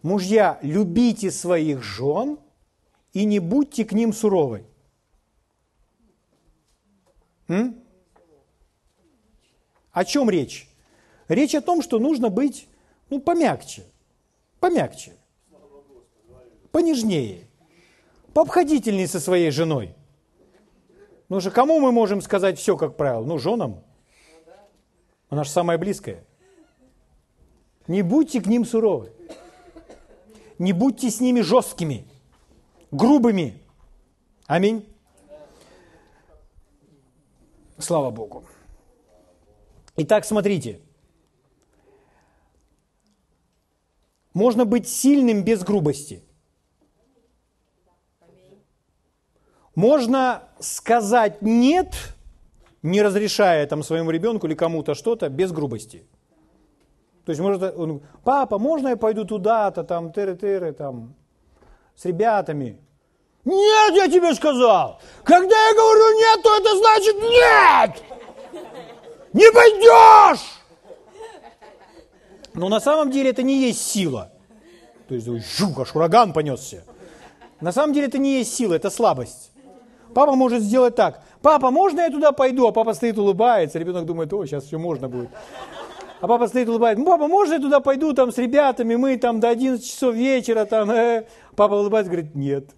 Мужья, 0.00 0.58
любите 0.62 1.30
своих 1.30 1.82
жен 1.82 2.38
и 3.12 3.26
не 3.26 3.38
будьте 3.38 3.84
к 3.84 3.92
ним 3.92 4.14
суровы. 4.14 4.64
М? 7.48 7.84
О 9.92 10.04
чем 10.06 10.30
речь? 10.30 10.69
Речь 11.30 11.54
о 11.54 11.60
том, 11.60 11.80
что 11.80 12.00
нужно 12.00 12.28
быть 12.28 12.66
ну, 13.08 13.20
помягче, 13.20 13.84
помягче, 14.58 15.12
понежнее, 16.72 17.46
пообходительнее 18.34 19.06
со 19.06 19.20
своей 19.20 19.52
женой. 19.52 19.94
Ну 21.28 21.38
же, 21.38 21.52
кому 21.52 21.78
мы 21.78 21.92
можем 21.92 22.20
сказать 22.20 22.58
все, 22.58 22.76
как 22.76 22.96
правило? 22.96 23.24
Ну, 23.24 23.38
женам. 23.38 23.84
Она 25.28 25.44
же 25.44 25.50
самая 25.50 25.78
близкая. 25.78 26.24
Не 27.86 28.02
будьте 28.02 28.40
к 28.40 28.46
ним 28.46 28.64
суровы. 28.64 29.12
Не 30.58 30.72
будьте 30.72 31.10
с 31.10 31.20
ними 31.20 31.42
жесткими, 31.42 32.08
грубыми. 32.90 33.62
Аминь. 34.48 34.84
Слава 37.78 38.10
Богу. 38.10 38.42
Итак, 39.94 40.24
смотрите. 40.24 40.80
Можно 44.32 44.64
быть 44.64 44.88
сильным 44.88 45.42
без 45.42 45.62
грубости. 45.62 46.22
Можно 49.74 50.42
сказать 50.60 51.42
«нет», 51.42 51.94
не 52.82 53.02
разрешая 53.02 53.66
там 53.66 53.82
своему 53.82 54.10
ребенку 54.10 54.46
или 54.46 54.54
кому-то 54.54 54.94
что-то, 54.94 55.28
без 55.28 55.52
грубости. 55.52 56.06
То 57.24 57.30
есть 57.30 57.40
может, 57.40 57.62
он, 57.76 58.02
папа, 58.24 58.58
можно 58.58 58.88
я 58.88 58.96
пойду 58.96 59.24
туда-то, 59.24 59.84
там, 59.84 60.10
тыры-тыры, 60.10 60.72
там, 60.72 61.14
с 61.94 62.04
ребятами? 62.04 62.80
Нет, 63.44 63.94
я 63.94 64.08
тебе 64.08 64.34
сказал. 64.34 65.00
Когда 65.24 65.68
я 65.68 65.74
говорю 65.74 66.18
нет, 66.18 66.42
то 66.42 66.56
это 66.56 66.76
значит 66.76 67.16
нет. 67.16 68.02
Не 69.32 69.52
пойдешь. 69.52 70.59
Но 72.54 72.68
на 72.68 72.80
самом 72.80 73.10
деле 73.10 73.30
это 73.30 73.42
не 73.42 73.60
есть 73.60 73.80
сила. 73.80 74.32
То 75.08 75.14
есть, 75.14 75.26
жук, 75.56 75.78
аж 75.80 75.94
ураган 75.94 76.32
понесся. 76.32 76.84
На 77.60 77.72
самом 77.72 77.92
деле 77.92 78.06
это 78.06 78.18
не 78.18 78.38
есть 78.38 78.54
сила, 78.54 78.74
это 78.74 78.90
слабость. 78.90 79.52
Папа 80.14 80.34
может 80.34 80.62
сделать 80.62 80.96
так. 80.96 81.22
Папа, 81.42 81.70
можно 81.70 82.00
я 82.00 82.10
туда 82.10 82.32
пойду? 82.32 82.66
А 82.66 82.72
папа 82.72 82.94
стоит, 82.94 83.18
улыбается. 83.18 83.78
Ребенок 83.78 84.06
думает, 84.06 84.32
о, 84.32 84.44
сейчас 84.44 84.64
все 84.64 84.78
можно 84.78 85.08
будет. 85.08 85.30
А 86.20 86.26
папа 86.26 86.48
стоит, 86.48 86.68
улыбается. 86.68 87.02
Ну, 87.02 87.10
папа, 87.10 87.28
можно 87.28 87.54
я 87.54 87.60
туда 87.60 87.80
пойду 87.80 88.12
там 88.12 88.32
с 88.32 88.38
ребятами? 88.38 88.96
Мы 88.96 89.16
там 89.16 89.40
до 89.40 89.48
11 89.48 89.84
часов 89.84 90.14
вечера 90.14 90.64
там. 90.64 90.90
Э. 90.90 91.26
Папа 91.56 91.74
улыбается, 91.74 92.10
говорит, 92.10 92.34
нет. 92.34 92.70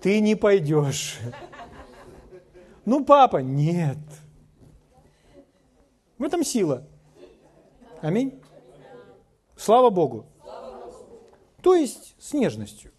Ты 0.00 0.20
не 0.20 0.34
пойдешь. 0.34 1.18
Ну, 2.84 3.04
папа, 3.04 3.38
нет. 3.38 3.98
В 6.18 6.24
этом 6.24 6.44
сила. 6.44 6.84
Аминь. 8.02 8.40
Слава 9.56 9.90
Богу. 9.90 10.26
То 11.62 11.76
есть 11.76 12.16
с 12.18 12.32
нежностью. 12.34 12.90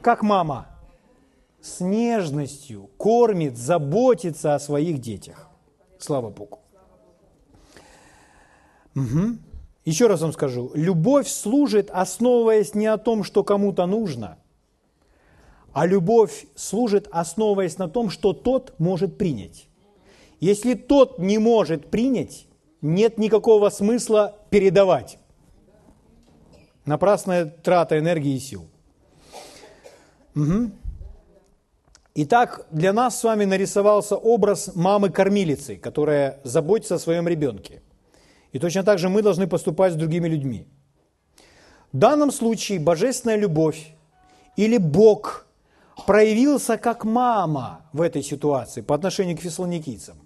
Как 0.00 0.22
мама 0.22 0.68
с 1.60 1.80
нежностью 1.80 2.88
кормит, 2.96 3.58
заботится 3.58 4.54
о 4.54 4.60
своих 4.60 5.00
детях. 5.00 5.48
Слава 5.98 6.30
Богу. 6.30 6.60
Угу. 8.94 9.38
Еще 9.84 10.06
раз 10.06 10.20
вам 10.20 10.32
скажу, 10.32 10.70
любовь 10.74 11.28
служит, 11.28 11.90
основываясь 11.90 12.74
не 12.74 12.86
о 12.86 12.98
том, 12.98 13.24
что 13.24 13.42
кому-то 13.42 13.86
нужно, 13.86 14.38
а 15.72 15.86
любовь 15.86 16.46
служит, 16.54 17.08
основываясь 17.10 17.78
на 17.78 17.88
том, 17.88 18.10
что 18.10 18.32
тот 18.32 18.74
может 18.78 19.18
принять. 19.18 19.69
Если 20.40 20.74
тот 20.74 21.18
не 21.18 21.38
может 21.38 21.90
принять, 21.90 22.46
нет 22.80 23.18
никакого 23.18 23.68
смысла 23.68 24.36
передавать. 24.48 25.18
Напрасная 26.86 27.44
трата 27.44 27.98
энергии 27.98 28.36
и 28.36 28.40
сил. 28.40 28.66
Угу. 30.34 30.70
Итак, 32.14 32.66
для 32.70 32.92
нас 32.92 33.20
с 33.20 33.24
вами 33.24 33.44
нарисовался 33.44 34.16
образ 34.16 34.74
мамы-кормилицы, 34.74 35.76
которая 35.76 36.40
заботится 36.42 36.96
о 36.96 36.98
своем 36.98 37.28
ребенке. 37.28 37.82
И 38.52 38.58
точно 38.58 38.82
так 38.82 38.98
же 38.98 39.08
мы 39.08 39.22
должны 39.22 39.46
поступать 39.46 39.92
с 39.92 39.96
другими 39.96 40.26
людьми. 40.26 40.66
В 41.92 41.98
данном 41.98 42.32
случае 42.32 42.80
божественная 42.80 43.36
любовь 43.36 43.94
или 44.56 44.78
Бог 44.78 45.46
проявился 46.06 46.78
как 46.78 47.04
мама 47.04 47.86
в 47.92 48.00
этой 48.00 48.22
ситуации 48.22 48.80
по 48.80 48.94
отношению 48.94 49.36
к 49.36 49.40
фессалоникийцам, 49.40 50.16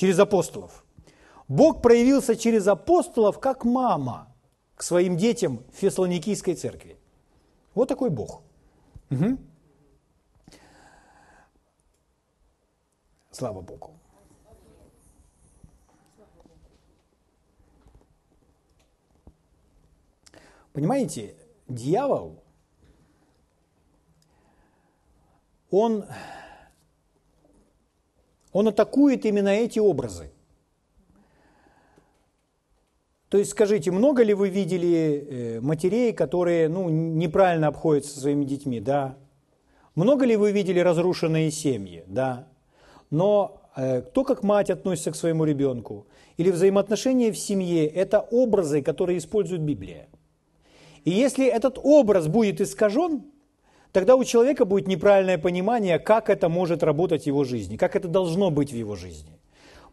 через 0.00 0.18
апостолов. 0.18 0.82
Бог 1.46 1.82
проявился 1.82 2.34
через 2.34 2.66
апостолов 2.66 3.38
как 3.38 3.66
мама 3.66 4.34
к 4.74 4.82
своим 4.82 5.18
детям 5.18 5.62
в 5.70 5.76
Фессалоникийской 5.76 6.54
церкви. 6.54 6.96
Вот 7.74 7.88
такой 7.88 8.08
Бог. 8.08 8.40
Угу. 9.10 9.36
Слава 13.30 13.60
Богу. 13.60 13.90
Понимаете, 20.72 21.34
дьявол, 21.68 22.42
он, 25.70 26.06
он 28.52 28.68
атакует 28.68 29.24
именно 29.24 29.48
эти 29.48 29.78
образы. 29.78 30.30
То 33.28 33.38
есть 33.38 33.52
скажите, 33.52 33.92
много 33.92 34.24
ли 34.24 34.34
вы 34.34 34.48
видели 34.48 35.26
э, 35.30 35.60
матерей, 35.60 36.12
которые 36.12 36.68
ну, 36.68 36.88
неправильно 36.88 37.68
обходятся 37.68 38.14
со 38.14 38.20
своими 38.20 38.44
детьми? 38.44 38.80
Да. 38.80 39.16
Много 39.94 40.24
ли 40.24 40.36
вы 40.36 40.50
видели 40.50 40.80
разрушенные 40.80 41.52
семьи? 41.52 42.02
Да. 42.08 42.48
Но 43.10 43.62
э, 43.76 44.02
кто 44.02 44.24
как 44.24 44.42
мать 44.42 44.70
относится 44.70 45.12
к 45.12 45.16
своему 45.16 45.44
ребенку? 45.44 46.08
Или 46.38 46.50
взаимоотношения 46.50 47.30
в 47.30 47.38
семье– 47.38 47.86
это 47.88 48.20
образы, 48.20 48.82
которые 48.82 49.18
использует 49.18 49.62
Библия. 49.62 50.08
И 51.04 51.10
если 51.10 51.46
этот 51.46 51.78
образ 51.80 52.26
будет 52.26 52.60
искажен, 52.60 53.22
тогда 53.92 54.16
у 54.16 54.24
человека 54.24 54.64
будет 54.64 54.88
неправильное 54.88 55.38
понимание, 55.38 55.98
как 55.98 56.30
это 56.30 56.48
может 56.48 56.82
работать 56.82 57.24
в 57.24 57.26
его 57.26 57.44
жизни, 57.44 57.76
как 57.76 57.96
это 57.96 58.08
должно 58.08 58.50
быть 58.50 58.72
в 58.72 58.76
его 58.76 58.96
жизни. 58.96 59.38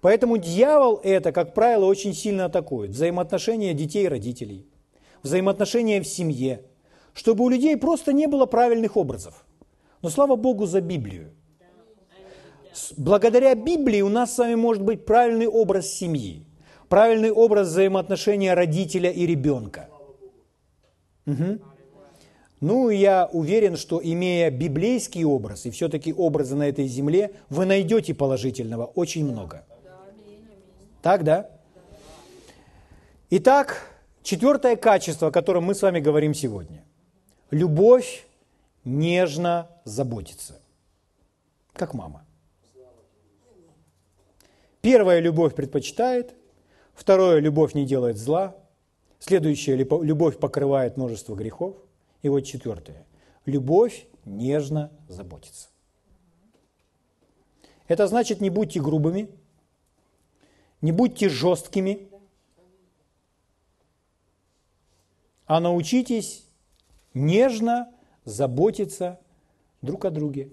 Поэтому 0.01 0.37
дьявол 0.37 0.99
это, 1.03 1.31
как 1.31 1.53
правило, 1.53 1.85
очень 1.85 2.13
сильно 2.13 2.45
атакует. 2.45 2.91
Взаимоотношения 2.91 3.73
детей 3.73 4.05
и 4.05 4.07
родителей, 4.07 4.67
взаимоотношения 5.23 6.01
в 6.01 6.07
семье, 6.07 6.61
чтобы 7.13 7.43
у 7.43 7.49
людей 7.49 7.75
просто 7.77 8.13
не 8.13 8.27
было 8.27 8.45
правильных 8.45 8.95
образов. 8.95 9.45
Но 10.01 10.09
слава 10.09 10.35
Богу 10.35 10.65
за 10.65 10.81
Библию 10.81 11.31
благодаря 12.97 13.55
Библии 13.55 14.01
у 14.01 14.09
нас 14.09 14.35
с 14.35 14.37
вами 14.37 14.55
может 14.55 14.83
быть 14.83 15.05
правильный 15.05 15.47
образ 15.47 15.87
семьи, 15.87 16.45
правильный 16.89 17.31
образ 17.31 17.69
взаимоотношения 17.69 18.53
родителя 18.53 19.09
и 19.09 19.25
ребенка. 19.25 19.89
Угу. 21.25 21.59
Ну, 22.59 22.89
я 22.89 23.29
уверен, 23.31 23.77
что 23.77 24.01
имея 24.03 24.49
библейский 24.49 25.23
образ 25.23 25.65
и 25.65 25.71
все-таки 25.71 26.11
образы 26.11 26.55
на 26.55 26.67
этой 26.67 26.87
земле, 26.87 27.33
вы 27.49 27.65
найдете 27.65 28.15
положительного 28.15 28.85
очень 28.85 29.25
много. 29.25 29.63
Так, 31.03 31.23
да? 31.23 31.51
Итак, 33.29 33.91
четвертое 34.23 34.75
качество, 34.75 35.27
о 35.27 35.31
котором 35.31 35.65
мы 35.65 35.75
с 35.75 35.81
вами 35.83 35.99
говорим 35.99 36.33
сегодня. 36.33 36.83
Любовь 37.51 38.25
нежно 38.83 39.69
заботится, 39.83 40.59
как 41.73 41.93
мама. 41.93 42.25
Первая 44.81 45.19
любовь 45.19 45.53
предпочитает, 45.53 46.33
второе 46.95 47.39
любовь 47.39 47.73
не 47.73 47.85
делает 47.85 48.17
зла, 48.17 48.55
следующая 49.19 49.75
любовь 49.75 50.39
покрывает 50.39 50.97
множество 50.97 51.35
грехов, 51.35 51.75
и 52.27 52.29
вот 52.29 52.41
четвертое. 52.41 53.05
Любовь 53.45 54.05
нежно 54.25 54.91
заботится. 55.07 55.69
Это 57.87 58.05
значит, 58.07 58.41
не 58.41 58.49
будьте 58.49 58.81
грубыми, 58.81 59.29
не 60.81 60.91
будьте 60.91 61.29
жесткими, 61.29 62.09
а 65.45 65.61
научитесь 65.61 66.45
нежно 67.13 67.93
заботиться 68.25 69.21
друг 69.81 70.03
о 70.03 70.11
друге, 70.11 70.51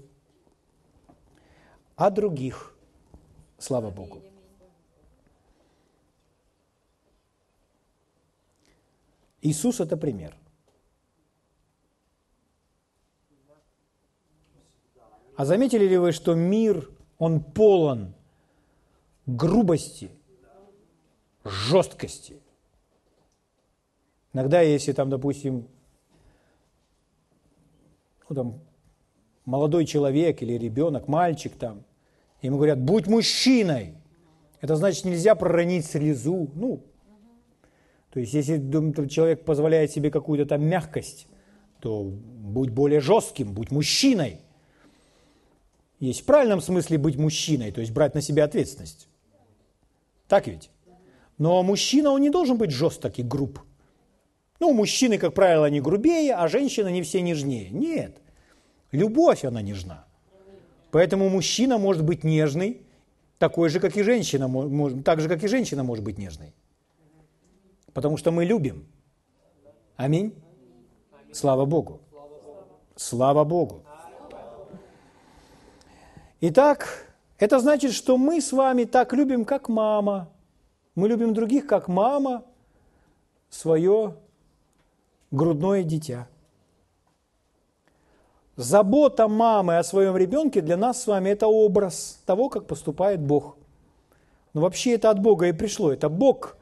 о 1.96 2.08
других. 2.10 2.76
Слава 3.58 3.90
Богу. 3.90 4.22
Иисус– 9.42 9.80
это 9.80 9.96
пример. 9.96 10.36
А 15.37 15.45
заметили 15.45 15.87
ли 15.87 15.97
вы, 15.97 16.12
что 16.12 16.35
мир, 16.35 16.89
он 17.18 17.43
полон 17.43 18.14
грубости, 19.26 20.11
жесткости? 21.45 22.41
Иногда, 24.32 24.61
если 24.61 24.93
там, 24.93 25.11
допустим, 25.11 25.68
ну, 28.28 28.37
там, 28.37 28.61
молодой 29.45 29.87
человек 29.87 30.43
или 30.43 30.55
ребенок, 30.55 31.09
мальчик 31.09 31.55
там, 31.57 31.85
ему 32.43 32.57
говорят, 32.57 32.80
будь 32.80 33.07
мужчиной, 33.07 33.95
это 34.61 34.76
значит, 34.76 35.05
нельзя 35.05 35.35
проронить 35.35 35.85
слезу. 35.85 36.51
Ну, 36.55 36.82
то 38.11 38.20
есть, 38.20 38.32
если 38.32 38.59
человек 39.09 39.45
позволяет 39.45 39.91
себе 39.91 40.11
какую-то 40.11 40.47
там 40.47 40.64
мягкость, 40.64 41.26
то 41.80 42.03
будь 42.05 42.70
более 42.70 43.01
жестким, 43.01 43.53
будь 43.53 43.70
мужчиной. 43.70 44.43
Есть 46.01 46.22
в 46.22 46.24
правильном 46.24 46.61
смысле 46.61 46.99
быть 46.99 47.16
мужчиной, 47.16 47.72
то 47.72 47.80
есть 47.80 47.92
брать 47.92 48.14
на 48.14 48.20
себя 48.20 48.45
ответственность. 48.45 49.09
Так 50.28 50.47
ведь? 50.47 50.70
Но 51.38 51.62
мужчина, 51.62 52.11
он 52.11 52.20
не 52.20 52.30
должен 52.30 52.57
быть 52.57 52.70
жесток 52.70 53.18
и 53.18 53.22
груб. 53.22 53.59
Ну, 54.61 54.72
мужчины, 54.72 55.18
как 55.18 55.34
правило, 55.34 55.68
не 55.68 55.80
грубее, 55.80 56.34
а 56.34 56.49
женщины 56.49 56.90
не 56.90 57.03
все 57.03 57.20
нежнее. 57.20 57.70
Нет. 57.70 58.18
Любовь, 58.92 59.45
она 59.45 59.62
нежна. 59.62 60.05
Поэтому 60.90 61.28
мужчина 61.28 61.76
может 61.76 62.05
быть 62.05 62.22
нежный, 62.22 62.82
такой 63.38 63.68
же, 63.68 63.80
как 63.80 63.97
и 63.97 64.03
женщина, 64.03 64.49
так 65.03 65.20
же, 65.20 65.28
как 65.28 65.42
и 65.42 65.49
женщина 65.49 65.82
может 65.82 66.05
быть 66.05 66.18
нежной. 66.18 66.55
Потому 67.92 68.16
что 68.16 68.30
мы 68.30 68.45
любим. 68.45 68.86
Аминь. 69.97 70.34
Слава 71.32 71.64
Богу. 71.64 72.01
Слава 72.97 73.45
Богу. 73.45 73.84
Итак, 76.47 77.07
это 77.38 77.59
значит, 77.59 77.95
что 77.95 78.18
мы 78.18 78.42
с 78.42 78.53
вами 78.53 78.84
так 78.84 79.14
любим, 79.14 79.47
как 79.47 79.70
мама. 79.70 80.28
Мы 80.95 81.09
любим 81.09 81.32
других, 81.32 81.66
как 81.66 81.88
мама, 81.88 82.45
свое 83.49 84.16
грудное 85.30 85.84
дитя. 85.84 86.28
Забота 88.57 89.26
мамы 89.26 89.78
о 89.78 89.82
своем 89.82 90.18
ребенке 90.18 90.61
для 90.61 90.76
нас 90.76 91.03
с 91.03 91.07
вами– 91.07 91.30
это 91.30 91.47
образ 91.47 92.20
того, 92.26 92.51
как 92.51 92.66
поступает 92.66 93.22
Бог. 93.22 93.57
Но 94.53 94.61
вообще 94.61 94.97
это 94.97 95.09
от 95.09 95.20
Бога 95.20 95.47
и 95.47 95.53
пришло. 95.53 95.90
Это 95.95 96.11
Бог 96.11 96.59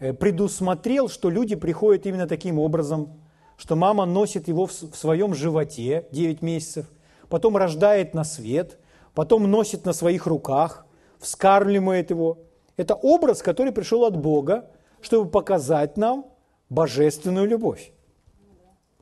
э, 0.00 0.12
предусмотрел, 0.12 1.08
что 1.08 1.30
люди 1.30 1.54
приходят 1.54 2.04
именно 2.04 2.26
таким 2.26 2.58
образом, 2.58 3.12
что 3.58 3.76
мама 3.76 4.06
носит 4.06 4.48
его 4.48 4.66
в 4.66 4.72
своем 4.72 5.36
животе 5.36 6.08
9 6.10 6.42
месяцев, 6.42 6.86
потом 7.28 7.56
рождает 7.56 8.12
на 8.12 8.24
свет, 8.24 8.76
потом 9.18 9.50
носит 9.50 9.84
на 9.84 9.92
своих 9.92 10.28
руках, 10.28 10.86
вскармливает 11.18 12.10
его. 12.10 12.38
Это 12.76 12.94
образ, 12.94 13.42
который 13.42 13.72
пришел 13.72 14.04
от 14.04 14.16
Бога, 14.16 14.70
чтобы 15.00 15.28
показать 15.28 15.96
нам 15.96 16.24
божественную 16.70 17.48
любовь. 17.48 17.90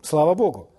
Слава 0.00 0.34
Богу! 0.34 0.70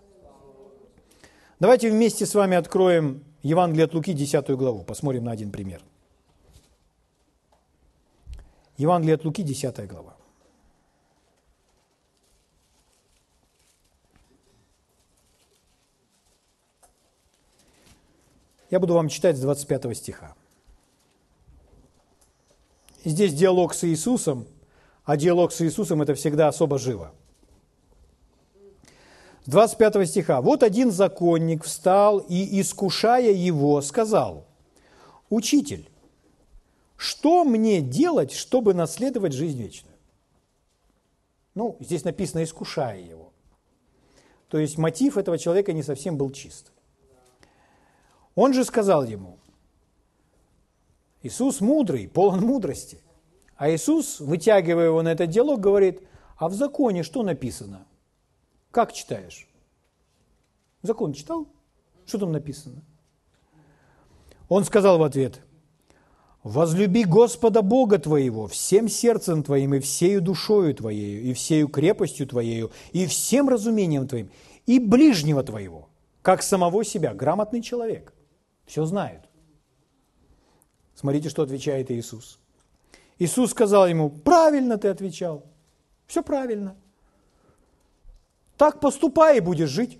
Давайте 1.59 1.91
вместе 1.91 2.25
с 2.25 2.33
вами 2.33 2.57
откроем 2.57 3.23
Евангелие 3.43 3.85
от 3.85 3.93
Луки, 3.93 4.13
10 4.13 4.49
главу. 4.57 4.83
Посмотрим 4.83 5.25
на 5.25 5.31
один 5.33 5.51
пример. 5.51 5.81
Евангелие 8.77 9.17
от 9.17 9.23
Луки, 9.23 9.43
10 9.43 9.87
глава. 9.87 10.16
Я 18.69 18.79
буду 18.79 18.93
вам 18.93 19.09
читать 19.09 19.37
с 19.37 19.41
25 19.41 19.97
стиха. 19.97 20.35
здесь 23.03 23.33
диалог 23.33 23.73
с 23.73 23.83
Иисусом, 23.85 24.47
а 25.05 25.15
диалог 25.15 25.51
с 25.51 25.61
Иисусом– 25.61 26.01
это 26.03 26.13
всегда 26.15 26.47
особо 26.47 26.77
живо– 26.77 27.13
25 29.47 30.07
стиха. 30.09 30.41
«Вот 30.41 30.61
один 30.61 30.91
законник 30.91 31.63
встал 31.63 32.19
и, 32.19 32.59
искушая 32.61 33.31
его, 33.31 33.81
сказал, 33.81 34.45
«Учитель, 35.29 35.89
что 36.97 37.45
мне 37.45 37.81
делать, 37.81 38.33
чтобы 38.33 38.73
наследовать 38.73 39.31
жизнь 39.31 39.57
вечную?» 39.57 39.95
Ну, 41.55 41.77
здесь 41.79 42.03
написано 42.03 42.43
«искушая 42.43 42.99
его». 42.99 43.31
То 44.49 44.59
есть 44.59 44.77
мотив 44.77 45.17
этого 45.17 45.37
человека 45.37 45.71
не 45.71 45.83
совсем 45.83 46.17
был 46.17 46.29
чист. 46.31 46.71
Он 48.37 48.53
же 48.53 48.63
сказал 48.63 49.03
ему, 49.03 49.39
Иисус 51.23 51.59
мудрый, 51.59 52.07
полон 52.07 52.41
мудрости. 52.41 53.01
А 53.55 53.71
Иисус, 53.71 54.19
вытягивая 54.19 54.85
его 54.85 55.01
на 55.01 55.13
этот 55.13 55.31
диалог, 55.31 55.59
говорит, 55.59 56.03
а 56.37 56.47
в 56.47 56.53
законе 56.53 57.01
что 57.01 57.23
написано? 57.23 57.87
Как 58.69 58.93
читаешь? 58.93 59.47
Закон 60.83 61.13
читал? 61.13 61.47
Что 62.05 62.19
там 62.19 62.31
написано? 62.31 62.83
Он 64.49 64.63
сказал 64.65 64.99
в 64.99 65.03
ответ, 65.03 65.41
«Возлюби 66.43 67.05
Господа 67.05 67.63
Бога 67.63 67.97
твоего 67.97 68.45
всем 68.45 68.87
сердцем 68.87 69.41
твоим 69.41 69.73
и 69.73 69.79
всею 69.79 70.21
душою 70.21 70.75
твоею, 70.75 71.23
и 71.23 71.33
всею 71.33 71.69
крепостью 71.69 72.27
твоею, 72.27 72.69
и 72.91 73.07
всем 73.07 73.49
разумением 73.49 74.07
твоим, 74.07 74.29
и 74.67 74.79
ближнего 74.79 75.41
твоего, 75.41 75.89
как 76.21 76.43
самого 76.43 76.85
себя». 76.85 77.15
Грамотный 77.15 77.63
человек, 77.63 78.13
все 78.67 78.85
знает. 78.85 79.23
Смотрите, 80.93 81.29
что 81.29 81.41
отвечает 81.41 81.89
Иисус. 81.89 82.39
Иисус 83.17 83.49
сказал 83.49 83.87
ему, 83.87 84.11
правильно 84.11 84.77
ты 84.77 84.89
отвечал, 84.89 85.43
все 86.05 86.21
правильно– 86.21 86.75
так 88.57 88.79
поступай 88.79 89.37
и 89.37 89.41
будешь 89.41 89.69
жить. 89.69 89.99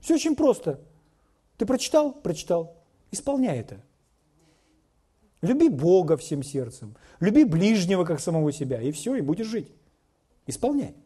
Все 0.00 0.16
очень 0.16 0.34
просто. 0.34 0.80
Ты 1.56 1.64
прочитал? 1.64 2.12
Прочитал. 2.12 2.76
Исполняй 3.12 3.60
это. 3.60 3.84
Люби 5.42 5.68
Бога 5.68 6.16
всем 6.16 6.42
сердцем. 6.42 6.96
Люби 7.20 7.44
ближнего, 7.44 8.04
как 8.04 8.20
самого 8.20 8.52
себя. 8.52 8.82
И 8.82 8.90
все, 8.90 9.14
и 9.14 9.20
будешь 9.20 9.46
жить. 9.46 9.72
Исполняй. 10.46 10.96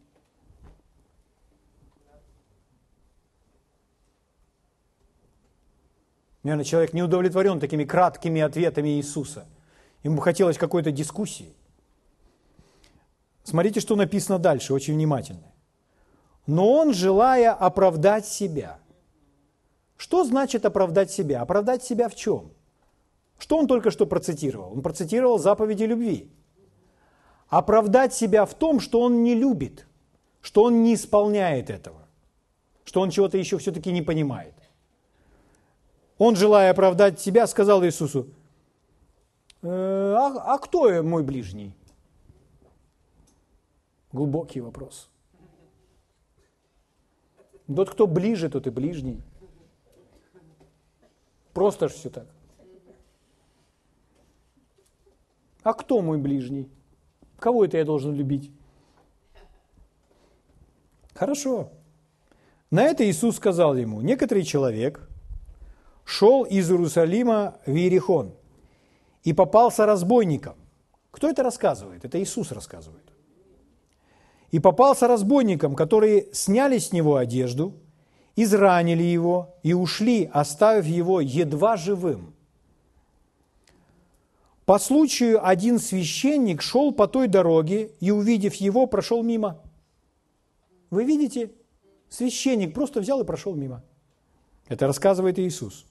Наверное, 6.47 6.63
человек 6.63 6.93
не 6.93 7.03
удовлетворен 7.03 7.59
такими 7.59 7.83
краткими 7.83 8.41
ответами 8.41 8.89
Иисуса. 8.97 9.45
Ему 10.03 10.21
хотелось 10.21 10.57
какой-то 10.57 10.91
дискуссии. 10.91 11.53
Смотрите, 13.43 13.81
что 13.81 13.95
написано 13.95 14.39
дальше, 14.39 14.73
очень 14.73 14.93
внимательно 14.93 15.51
но 16.47 16.71
он, 16.71 16.93
желая 16.93 17.53
оправдать 17.53 18.25
себя. 18.25 18.79
Что 19.97 20.23
значит 20.23 20.65
оправдать 20.65 21.11
себя? 21.11 21.41
Оправдать 21.41 21.83
себя 21.83 22.07
в 22.07 22.15
чем? 22.15 22.51
Что 23.37 23.57
он 23.57 23.67
только 23.67 23.91
что 23.91 24.05
процитировал? 24.05 24.71
Он 24.71 24.81
процитировал 24.81 25.37
заповеди 25.37 25.83
любви. 25.83 26.31
Оправдать 27.49 28.13
себя 28.13 28.45
в 28.45 28.53
том, 28.53 28.79
что 28.79 29.01
он 29.01 29.23
не 29.23 29.35
любит, 29.35 29.85
что 30.41 30.63
он 30.63 30.83
не 30.83 30.93
исполняет 30.93 31.69
этого, 31.69 32.07
что 32.83 33.01
он 33.01 33.09
чего-то 33.09 33.37
еще 33.37 33.57
все-таки 33.57 33.91
не 33.91 34.01
понимает. 34.01 34.53
Он, 36.17 36.35
желая 36.35 36.71
оправдать 36.71 37.19
себя, 37.19 37.45
сказал 37.47 37.83
Иисусу, 37.83 38.27
«Э, 39.61 40.13
а, 40.17 40.55
а 40.55 40.57
кто 40.57 41.03
мой 41.03 41.23
ближний? 41.23 41.73
Глубокий 44.11 44.61
вопрос. 44.61 45.09
Тот, 47.67 47.89
кто 47.89 48.07
ближе, 48.07 48.49
тот 48.49 48.65
и 48.65 48.69
ближний. 48.69 49.21
Просто 51.53 51.87
ж 51.87 51.91
все 51.91 52.09
так. 52.09 52.27
А 55.63 55.73
кто 55.73 56.01
мой 56.01 56.17
ближний? 56.17 56.69
Кого 57.39 57.65
это 57.65 57.77
я 57.77 57.83
должен 57.83 58.15
любить? 58.15 58.51
Хорошо. 61.13 61.71
На 62.71 62.83
это 62.83 63.03
Иисус 63.09 63.35
сказал 63.35 63.75
ему, 63.75 64.01
некоторый 64.01 64.43
человек 64.43 65.06
шел 66.07 66.43
из 66.43 66.71
Иерусалима 66.71 67.59
в 67.65 67.75
Иерихон 67.75 68.33
и 69.25 69.33
попался 69.33 69.85
разбойником. 69.85 70.55
Кто 71.11 71.29
это 71.29 71.43
рассказывает? 71.43 72.05
Это 72.05 72.21
Иисус 72.23 72.53
рассказывает. 72.53 73.03
И 74.51 74.59
попался 74.59 75.09
разбойникам, 75.09 75.75
которые 75.75 76.33
сняли 76.33 76.77
с 76.77 76.93
него 76.93 77.17
одежду, 77.17 77.73
изранили 78.37 79.03
его 79.03 79.53
и 79.63 79.73
ушли, 79.73 80.29
оставив 80.31 80.85
его 80.85 81.19
едва 81.19 81.75
живым. 81.75 82.33
По 84.63 84.79
случаю 84.79 85.45
один 85.45 85.77
священник 85.77 86.61
шел 86.61 86.93
по 86.93 87.07
той 87.07 87.27
дороге 87.27 87.91
и, 87.99 88.11
увидев 88.11 88.55
его, 88.55 88.87
прошел 88.87 89.23
мимо. 89.23 89.61
Вы 90.89 91.03
видите, 91.03 91.51
священник 92.07 92.73
просто 92.73 93.01
взял 93.01 93.19
и 93.19 93.25
прошел 93.25 93.55
мимо. 93.55 93.83
Это 94.69 94.87
рассказывает 94.87 95.37
Иисус. 95.37 95.85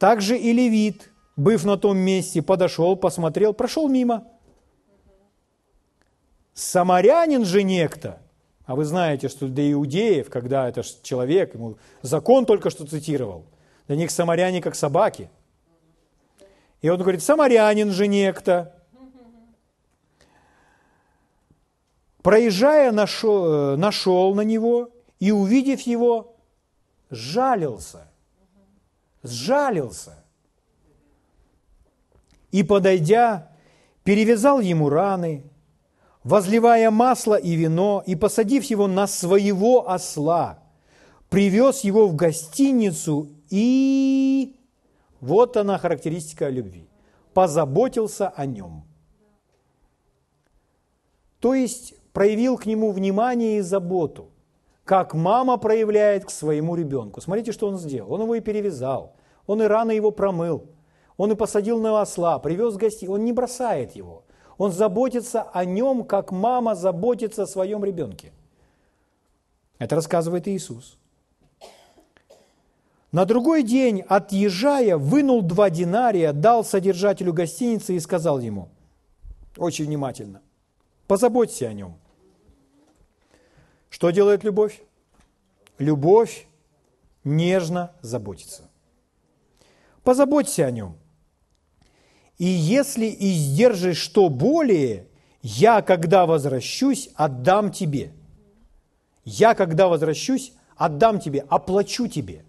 Также 0.00 0.38
и 0.38 0.54
левит, 0.54 1.10
быв 1.36 1.62
на 1.66 1.76
том 1.76 1.98
месте, 1.98 2.40
подошел, 2.40 2.96
посмотрел, 2.96 3.52
прошел 3.52 3.86
мимо. 3.86 4.26
Самарянин 6.54 7.44
же 7.44 7.62
некто, 7.62 8.18
а 8.64 8.76
вы 8.76 8.86
знаете, 8.86 9.28
что 9.28 9.46
для 9.46 9.70
иудеев, 9.70 10.30
когда 10.30 10.70
это 10.70 10.82
человек, 11.02 11.52
ему 11.54 11.76
закон 12.00 12.46
только 12.46 12.70
что 12.70 12.86
цитировал, 12.86 13.44
для 13.88 13.96
них 13.96 14.10
самаряне 14.10 14.62
как 14.62 14.74
собаки. 14.74 15.28
И 16.80 16.88
он 16.88 16.98
говорит, 16.98 17.22
самарянин 17.22 17.90
же 17.90 18.06
некто, 18.06 18.74
проезжая, 22.22 22.90
нашел, 22.90 23.76
нашел 23.76 24.34
на 24.34 24.40
него 24.40 24.88
и, 25.18 25.30
увидев 25.30 25.82
его, 25.82 26.36
жалился. 27.10 28.09
Сжалился. 29.22 30.24
И, 32.50 32.62
подойдя, 32.62 33.52
перевязал 34.02 34.60
ему 34.60 34.88
раны, 34.88 35.44
возливая 36.24 36.90
масло 36.90 37.34
и 37.34 37.54
вино, 37.54 38.02
и, 38.06 38.14
посадив 38.14 38.64
его 38.64 38.86
на 38.86 39.06
своего 39.06 39.90
осла, 39.90 40.62
привез 41.28 41.80
его 41.80 42.06
в 42.08 42.16
гостиницу 42.16 43.30
и... 43.50 44.56
Вот 45.20 45.56
она 45.56 45.76
характеристика 45.76 46.48
любви. 46.48 46.88
Позаботился 47.34 48.28
о 48.28 48.46
нем. 48.46 48.84
То 51.40 51.54
есть 51.54 51.94
проявил 52.12 52.56
к 52.56 52.66
нему 52.66 52.90
внимание 52.90 53.58
и 53.58 53.60
заботу, 53.60 54.29
как 54.90 55.14
мама 55.14 55.56
проявляет 55.56 56.24
к 56.24 56.30
своему 56.30 56.74
ребенку. 56.74 57.20
Смотрите, 57.20 57.52
что 57.52 57.68
он 57.68 57.78
сделал. 57.78 58.12
Он 58.12 58.22
его 58.22 58.34
и 58.34 58.40
перевязал, 58.40 59.14
он 59.46 59.62
и 59.62 59.66
рано 59.66 59.92
его 59.92 60.10
промыл, 60.10 60.64
он 61.16 61.30
и 61.30 61.36
посадил 61.36 61.80
на 61.80 62.00
осла, 62.00 62.40
привез 62.40 62.74
гостей. 62.74 63.08
Он 63.08 63.24
не 63.24 63.32
бросает 63.32 63.94
его. 63.94 64.24
Он 64.58 64.72
заботится 64.72 65.42
о 65.42 65.64
нем, 65.64 66.02
как 66.02 66.32
мама 66.32 66.74
заботится 66.74 67.44
о 67.44 67.46
своем 67.46 67.84
ребенке. 67.84 68.32
Это 69.78 69.94
рассказывает 69.94 70.48
Иисус. 70.48 70.98
На 73.12 73.24
другой 73.24 73.62
день, 73.62 74.02
отъезжая, 74.08 74.96
вынул 74.96 75.42
два 75.42 75.70
динария, 75.70 76.32
дал 76.32 76.64
содержателю 76.64 77.32
гостиницы 77.32 77.94
и 77.94 78.00
сказал 78.00 78.40
ему, 78.40 78.70
очень 79.56 79.84
внимательно, 79.84 80.40
позаботься 81.06 81.68
о 81.68 81.74
нем. 81.74 81.94
Что 83.90 84.10
делает 84.10 84.44
любовь? 84.44 84.80
Любовь 85.78 86.46
нежно 87.24 87.92
заботится. 88.00 88.70
Позаботься 90.02 90.64
о 90.64 90.70
нем. 90.70 90.96
И 92.38 92.46
если 92.46 93.06
издержишь 93.06 93.98
что 93.98 94.30
более, 94.30 95.08
я, 95.42 95.82
когда 95.82 96.24
возвращусь, 96.24 97.10
отдам 97.14 97.70
тебе. 97.70 98.12
Я, 99.24 99.54
когда 99.54 99.88
возвращусь, 99.88 100.54
отдам 100.76 101.20
тебе, 101.20 101.44
оплачу 101.48 102.08
тебе. 102.08 102.44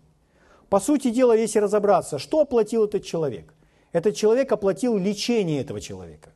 По 0.69 0.79
сути 0.79 1.09
дела, 1.09 1.35
если 1.35 1.59
разобраться, 1.59 2.19
что 2.19 2.39
оплатил 2.39 2.85
этот 2.85 3.03
человек? 3.03 3.53
Этот 3.91 4.15
человек 4.15 4.51
оплатил 4.53 4.97
лечение 4.97 5.59
этого 5.59 5.81
человека. 5.81 6.31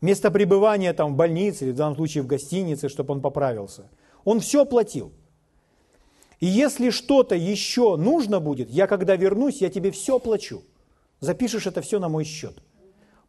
Место 0.00 0.30
пребывания 0.30 0.92
там 0.92 1.14
в 1.14 1.16
больнице, 1.16 1.64
или 1.64 1.72
в 1.72 1.76
данном 1.76 1.96
случае 1.96 2.22
в 2.22 2.26
гостинице, 2.26 2.88
чтобы 2.88 3.12
он 3.12 3.20
поправился. 3.20 3.90
Он 4.24 4.40
все 4.40 4.62
оплатил. 4.62 5.12
И 6.40 6.46
если 6.46 6.90
что-то 6.90 7.34
еще 7.34 7.96
нужно 7.96 8.40
будет, 8.40 8.70
я 8.70 8.86
когда 8.86 9.16
вернусь, 9.16 9.60
я 9.60 9.68
тебе 9.68 9.90
все 9.90 10.16
оплачу 10.16 10.62
запишешь 11.20 11.66
это 11.66 11.80
все 11.82 11.98
на 12.00 12.08
мой 12.08 12.24
счет. 12.24 12.62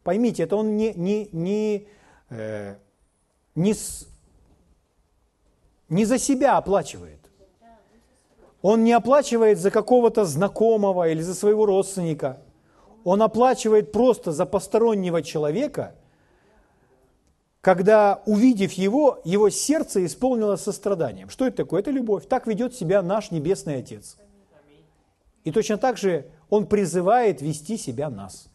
Поймите, 0.02 0.42
это 0.42 0.56
он 0.56 0.76
не, 0.76 0.92
не, 0.94 1.28
не, 1.32 1.86
э, 2.30 2.76
не, 3.54 3.74
с, 3.74 4.08
не 5.88 6.04
за 6.04 6.18
себя 6.18 6.56
оплачивает. 6.56 7.20
Он 8.62 8.84
не 8.84 8.92
оплачивает 8.92 9.58
за 9.58 9.70
какого-то 9.70 10.24
знакомого 10.24 11.08
или 11.08 11.20
за 11.20 11.34
своего 11.34 11.66
родственника. 11.66 12.40
Он 13.04 13.22
оплачивает 13.22 13.92
просто 13.92 14.32
за 14.32 14.46
постороннего 14.46 15.22
человека, 15.22 15.94
когда, 17.62 18.20
увидев 18.26 18.72
его, 18.72 19.20
его 19.24 19.48
сердце 19.48 20.04
исполнилось 20.04 20.60
состраданием. 20.60 21.30
Что 21.30 21.46
это 21.46 21.58
такое? 21.58 21.80
Это 21.80 21.92
любовь. 21.92 22.26
Так 22.26 22.48
ведет 22.48 22.74
себя 22.74 23.02
наш 23.02 23.30
Небесный 23.30 23.76
Отец. 23.76 24.16
И 25.44 25.52
точно 25.52 25.78
так 25.78 25.96
же 25.96 26.26
он 26.50 26.66
призывает 26.66 27.40
вести 27.40 27.78
себя 27.78 28.10
нас. 28.10 28.48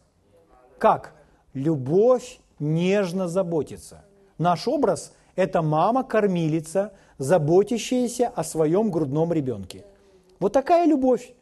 Как? 0.78 1.14
Любовь 1.54 2.38
нежно 2.58 3.28
заботится. 3.28 4.04
Наш 4.36 4.68
образ– 4.68 5.14
это 5.36 5.62
мама-кормилица, 5.62 6.92
заботящаяся 7.16 8.28
о 8.28 8.44
своем 8.44 8.90
грудном 8.90 9.32
ребенке. 9.32 9.86
Вот 10.38 10.52
такая 10.52 10.86
любовь. 10.86 11.32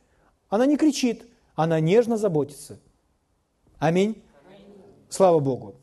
Она 0.49 0.67
не 0.67 0.77
кричит, 0.77 1.27
она 1.57 1.81
нежно 1.81 2.17
заботится. 2.17 2.79
Аминь. 3.81 4.23
Слава 5.09 5.41
Богу. 5.41 5.75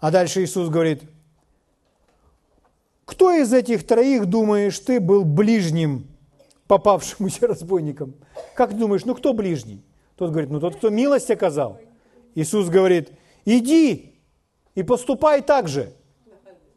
А 0.00 0.10
дальше 0.10 0.42
Иисус 0.42 0.68
говорит, 0.68 1.02
кто 3.04 3.32
из 3.32 3.52
этих 3.52 3.86
троих, 3.86 4.26
думаешь, 4.26 4.78
ты 4.78 5.00
был 5.00 5.24
ближним 5.24 6.06
попавшемуся 6.66 7.46
разбойникам. 7.48 8.14
Как 8.54 8.76
думаешь, 8.76 9.04
ну 9.04 9.14
кто 9.14 9.32
ближний? 9.32 9.82
Тот 10.16 10.30
говорит, 10.30 10.50
ну 10.50 10.60
тот, 10.60 10.76
кто 10.76 10.90
милость 10.90 11.30
оказал. 11.30 11.80
Иисус 12.34 12.68
говорит, 12.68 13.10
иди 13.44 14.20
и 14.74 14.82
поступай 14.82 15.42
так 15.42 15.68
же. 15.68 15.92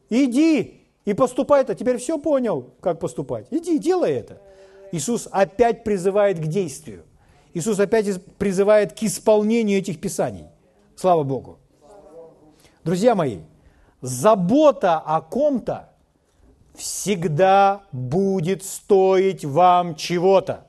Иди 0.10 0.82
и 1.06 1.14
поступай 1.14 1.62
это. 1.62 1.76
Теперь 1.76 1.98
все 1.98 2.18
понял, 2.18 2.74
как 2.80 3.00
поступать. 3.00 3.48
Иди, 3.52 3.78
делай 3.78 4.14
это. 4.14 4.42
Иисус 4.92 5.28
опять 5.32 5.84
призывает 5.84 6.40
к 6.40 6.48
действию. 6.48 7.04
Иисус 7.54 7.80
опять 7.80 8.24
призывает 8.38 8.94
к 8.94 9.04
исполнению 9.04 9.80
этих 9.80 10.00
писаний. 10.00 10.46
Слава 10.96 11.24
Богу. 11.24 11.60
Друзья 12.84 13.14
мои, 13.14 13.42
забота 14.02 14.98
о 14.98 15.22
ком-то 15.22 15.94
всегда 16.74 17.84
будет 17.92 18.64
стоить 18.64 19.46
вам 19.46 19.96
чего-то. 19.96 20.68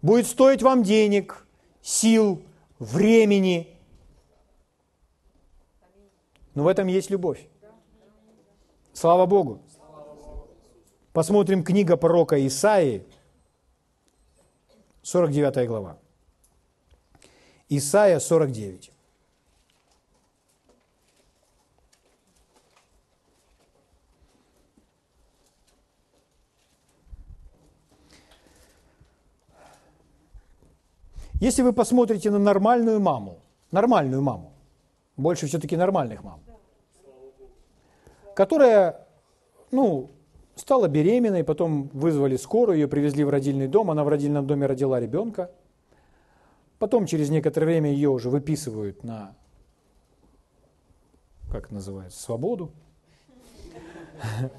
Будет 0.00 0.26
стоить 0.26 0.62
вам 0.62 0.82
денег, 0.82 1.46
сил, 1.80 2.42
времени. 2.78 3.68
Но 6.54 6.64
в 6.64 6.68
этом 6.68 6.86
есть 6.86 7.10
любовь. 7.10 7.48
Слава 8.92 9.26
Богу. 9.26 9.62
Посмотрим 11.12 11.64
книга 11.64 11.96
пророка 11.96 12.46
Исаии, 12.46 13.04
49 15.02 15.66
глава. 15.68 15.98
Исаия 17.68 18.18
49. 18.18 18.91
Если 31.42 31.62
вы 31.62 31.72
посмотрите 31.72 32.30
на 32.30 32.38
нормальную 32.38 33.00
маму, 33.00 33.40
нормальную 33.72 34.22
маму, 34.22 34.52
больше 35.16 35.48
все-таки 35.48 35.76
нормальных 35.76 36.22
мам, 36.22 36.38
которая, 38.36 39.08
ну, 39.72 40.12
стала 40.54 40.86
беременной, 40.86 41.42
потом 41.42 41.90
вызвали 41.94 42.36
скорую, 42.36 42.78
ее 42.78 42.86
привезли 42.86 43.24
в 43.24 43.30
родильный 43.30 43.66
дом, 43.66 43.90
она 43.90 44.04
в 44.04 44.08
родильном 44.08 44.46
доме 44.46 44.66
родила 44.66 45.00
ребенка. 45.00 45.50
Потом 46.78 47.06
через 47.06 47.28
некоторое 47.28 47.66
время 47.66 47.90
ее 47.90 48.10
уже 48.10 48.30
выписывают 48.30 49.02
на, 49.02 49.34
как 51.50 51.72
называется, 51.72 52.22
свободу. 52.22 52.70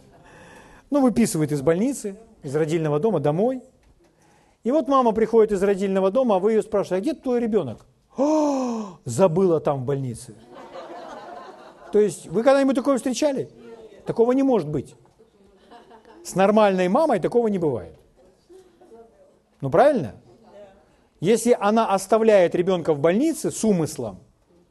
Ну, 0.89 1.01
выписывают 1.01 1.51
из 1.53 1.61
больницы, 1.61 2.17
из 2.43 2.53
родильного 2.55 2.99
дома 2.99 3.21
домой. 3.21 3.63
И 4.63 4.71
вот 4.71 4.87
мама 4.87 5.11
приходит 5.11 5.51
из 5.51 5.61
родильного 5.61 6.09
дома, 6.09 6.37
а 6.37 6.39
вы 6.39 6.53
ее 6.53 6.61
спрашиваете, 6.61 6.95
а 7.11 7.13
где 7.13 7.21
твой 7.21 7.39
ребенок? 7.41 7.85
О, 8.17 8.97
забыла 9.03 9.59
там 9.59 9.81
в 9.81 9.85
больнице. 9.85 10.35
То 11.91 11.99
есть 11.99 12.27
вы 12.27 12.43
когда-нибудь 12.43 12.75
такое 12.75 12.97
встречали? 12.97 13.49
Такого 14.05 14.31
не 14.31 14.43
может 14.43 14.69
быть. 14.69 14.95
С 16.23 16.35
нормальной 16.35 16.87
мамой 16.87 17.19
такого 17.19 17.49
не 17.49 17.59
бывает. 17.59 17.95
Ну 19.59 19.69
правильно? 19.69 20.15
Если 21.19 21.55
она 21.59 21.93
оставляет 21.93 22.55
ребенка 22.55 22.93
в 22.93 22.99
больнице 22.99 23.51
с 23.51 23.63
умыслом, 23.63 24.19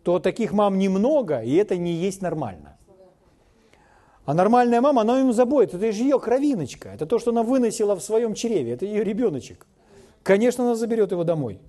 то 0.03 0.18
таких 0.18 0.53
мам 0.53 0.78
немного, 0.78 1.40
и 1.43 1.55
это 1.55 1.76
не 1.76 1.93
есть 1.93 2.22
нормально. 2.22 2.76
А 4.24 4.34
нормальная 4.34 4.80
мама, 4.80 5.03
она 5.03 5.18
ему 5.18 5.32
заботится, 5.32 5.78
это 5.78 5.93
же 5.93 6.03
ее 6.03 6.18
кровиночка, 6.18 6.90
это 6.90 7.07
то, 7.07 7.18
что 7.18 7.30
она 7.30 7.43
выносила 7.43 7.95
в 7.95 8.03
своем 8.03 8.34
чреве, 8.34 8.72
это 8.72 8.84
ее 8.86 9.03
ребеночек. 9.03 9.66
Конечно, 10.22 10.64
она 10.64 10.74
заберет 10.74 11.10
его 11.10 11.24
домой. 11.24 11.60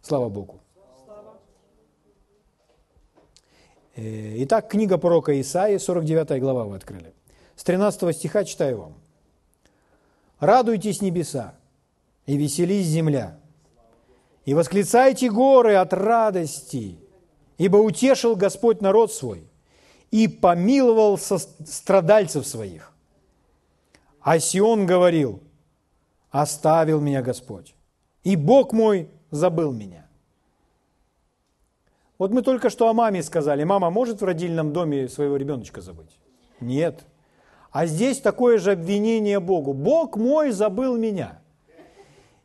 Слава 0.00 0.28
Богу. 0.28 0.60
Э, 3.96 4.42
итак, 4.44 4.68
книга 4.68 4.98
пророка 4.98 5.38
Исаии, 5.40 5.78
49 5.78 6.40
глава 6.40 6.64
вы 6.64 6.76
открыли. 6.76 7.12
С 7.56 7.64
13 7.64 8.14
стиха 8.14 8.44
читаю 8.44 8.78
вам. 8.78 8.94
«Радуйтесь 10.38 11.00
небеса, 11.00 11.54
и 12.26 12.36
веселись 12.36 12.86
земля, 12.86 13.38
и 14.44 14.52
восклицайте 14.52 15.30
горы 15.30 15.76
от 15.76 15.94
радости, 15.94 16.98
ибо 17.56 17.78
утешил 17.78 18.36
Господь 18.36 18.82
народ 18.82 19.12
свой, 19.12 19.48
и 20.10 20.28
помиловал 20.28 21.18
страдальцев 21.18 22.46
своих. 22.46 22.92
А 24.20 24.38
Сион 24.38 24.84
говорил, 24.86 25.40
оставил 26.42 27.00
меня 27.00 27.22
Господь, 27.22 27.74
и 28.24 28.36
Бог 28.36 28.72
мой 28.72 29.08
забыл 29.30 29.72
меня. 29.72 30.06
Вот 32.18 32.30
мы 32.30 32.42
только 32.42 32.70
что 32.70 32.88
о 32.88 32.92
маме 32.92 33.22
сказали. 33.22 33.64
Мама 33.64 33.90
может 33.90 34.20
в 34.20 34.24
родильном 34.24 34.72
доме 34.72 35.08
своего 35.08 35.36
ребеночка 35.36 35.80
забыть? 35.80 36.18
Нет. 36.60 37.04
А 37.70 37.86
здесь 37.86 38.20
такое 38.20 38.58
же 38.58 38.72
обвинение 38.72 39.38
Богу. 39.38 39.74
Бог 39.74 40.16
мой 40.16 40.50
забыл 40.50 40.96
меня. 40.96 41.40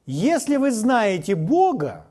Если 0.06 0.58
вы 0.58 0.72
знаете 0.72 1.36
Бога, 1.36 2.06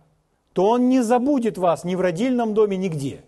то 0.55 0.71
Он 0.71 0.89
не 0.89 1.03
забудет 1.03 1.59
вас 1.59 1.85
ни 1.85 1.95
в 1.97 2.01
родильном 2.01 2.55
доме, 2.55 2.79
нигде. 2.79 3.23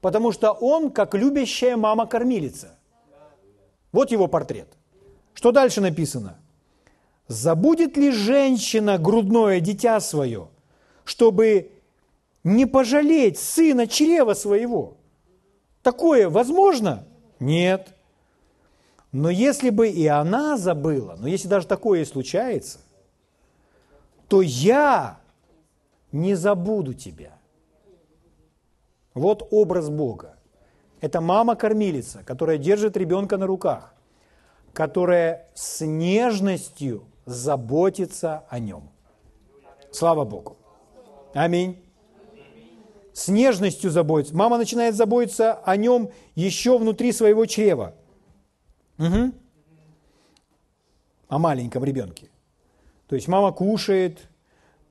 Потому 0.00 0.32
что 0.32 0.50
Он 0.50 0.90
как 0.90 1.14
любящая 1.14 1.76
мама-кормилица. 1.76 2.76
Вот 3.92 4.10
его 4.10 4.26
портрет. 4.26 4.68
Что 5.32 5.52
дальше 5.52 5.80
написано? 5.80 6.38
Забудет 7.30 7.96
ли 7.96 8.10
женщина 8.10 8.98
грудное 8.98 9.60
дитя 9.60 10.00
свое, 10.00 10.48
чтобы 11.04 11.70
не 12.42 12.66
пожалеть 12.66 13.38
сына 13.38 13.86
чрева 13.86 14.34
своего? 14.34 14.96
Такое 15.80 16.28
возможно? 16.28 17.06
Нет. 17.38 17.94
Но 19.12 19.30
если 19.30 19.70
бы 19.70 19.88
и 19.88 20.08
она 20.08 20.56
забыла, 20.56 21.14
но 21.20 21.28
если 21.28 21.46
даже 21.46 21.68
такое 21.68 22.00
и 22.00 22.04
случается, 22.04 22.80
то 24.26 24.42
я 24.42 25.20
не 26.10 26.34
забуду 26.34 26.94
тебя. 26.94 27.38
Вот 29.14 29.46
образ 29.52 29.88
Бога. 29.88 30.34
Это 31.00 31.20
мама-кормилица, 31.20 32.24
которая 32.24 32.58
держит 32.58 32.96
ребенка 32.96 33.36
на 33.36 33.46
руках, 33.46 33.94
которая 34.72 35.48
с 35.54 35.86
нежностью 35.86 37.04
заботиться 37.26 38.44
о 38.48 38.58
нем. 38.58 38.90
Слава 39.90 40.24
Богу. 40.24 40.56
Аминь. 41.34 41.82
С 43.12 43.28
нежностью 43.28 43.90
заботиться. 43.90 44.36
Мама 44.36 44.56
начинает 44.56 44.94
заботиться 44.94 45.54
о 45.54 45.76
нем 45.76 46.10
еще 46.34 46.78
внутри 46.78 47.12
своего 47.12 47.46
чрева. 47.46 47.94
Угу. 48.98 49.32
О 51.28 51.38
маленьком 51.38 51.84
ребенке. 51.84 52.28
То 53.06 53.16
есть 53.16 53.28
мама 53.28 53.52
кушает, 53.52 54.28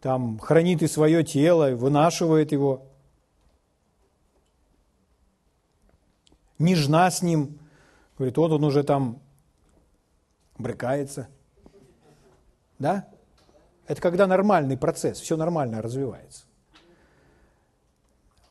там 0.01 0.39
хранит 0.39 0.84
и 0.84 0.88
свое 0.88 1.23
тело, 1.23 1.75
вынашивает 1.75 2.51
его. 2.51 2.86
Нежна 6.57 7.09
с 7.09 7.21
ним. 7.21 7.59
Говорит, 8.17 8.38
вот 8.38 8.51
он 8.51 8.63
уже 8.65 8.84
там 8.84 9.21
брыкается– 10.57 11.30
да? 12.80 13.07
Это 13.88 14.01
когда 14.01 14.27
нормальный 14.27 14.77
процесс, 14.77 15.19
все 15.19 15.38
нормально 15.38 15.82
развивается. 15.82 16.45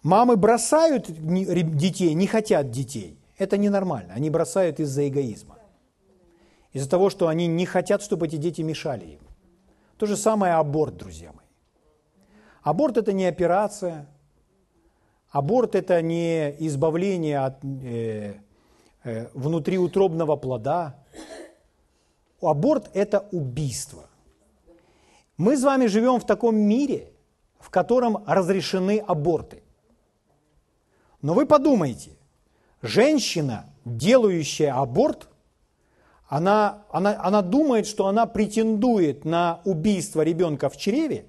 Мамы 0.02 0.36
бросают 0.36 1.06
детей, 1.08 2.14
не 2.14 2.26
хотят 2.26 2.70
детей. 2.70 3.18
Это 3.36 3.56
ненормально. 3.56 4.14
Они 4.14 4.30
бросают 4.30 4.80
из-за 4.80 5.08
эгоизма. 5.08 5.58
Из-за 6.72 6.88
того, 6.88 7.10
что 7.10 7.28
они 7.28 7.46
не 7.46 7.66
хотят, 7.66 8.02
чтобы 8.02 8.26
эти 8.26 8.36
дети 8.36 8.62
мешали 8.62 9.04
им. 9.04 9.20
То 9.96 10.06
же 10.06 10.16
самое 10.16 10.54
аборт, 10.54 10.96
друзья 10.96 11.32
мои. 11.32 11.46
Аборт– 12.62 12.96
это 12.98 13.12
не 13.12 13.26
операция. 13.26 14.06
Аборт– 15.30 15.74
это 15.76 16.02
не 16.02 16.54
избавление 16.66 17.38
от 17.40 17.64
э, 17.64 18.34
э, 19.04 19.28
внутриутробного 19.34 20.36
плода. 20.36 20.96
Аборт– 22.40 22.90
это 22.94 23.28
убийство. 23.32 24.07
Мы 25.38 25.56
с 25.56 25.62
вами 25.62 25.86
живем 25.86 26.18
в 26.18 26.26
таком 26.26 26.56
мире, 26.56 27.12
в 27.60 27.70
котором 27.70 28.24
разрешены 28.26 28.98
аборты. 28.98 29.62
Но 31.22 31.32
вы 31.32 31.46
подумайте, 31.46 32.10
женщина, 32.82 33.66
делающая 33.84 34.74
аборт, 34.74 35.28
она, 36.28 36.84
она, 36.90 37.18
она 37.22 37.42
думает, 37.42 37.86
что 37.86 38.08
она 38.08 38.26
претендует 38.26 39.24
на 39.24 39.60
убийство 39.64 40.22
ребенка 40.22 40.68
в 40.68 40.76
чреве, 40.76 41.26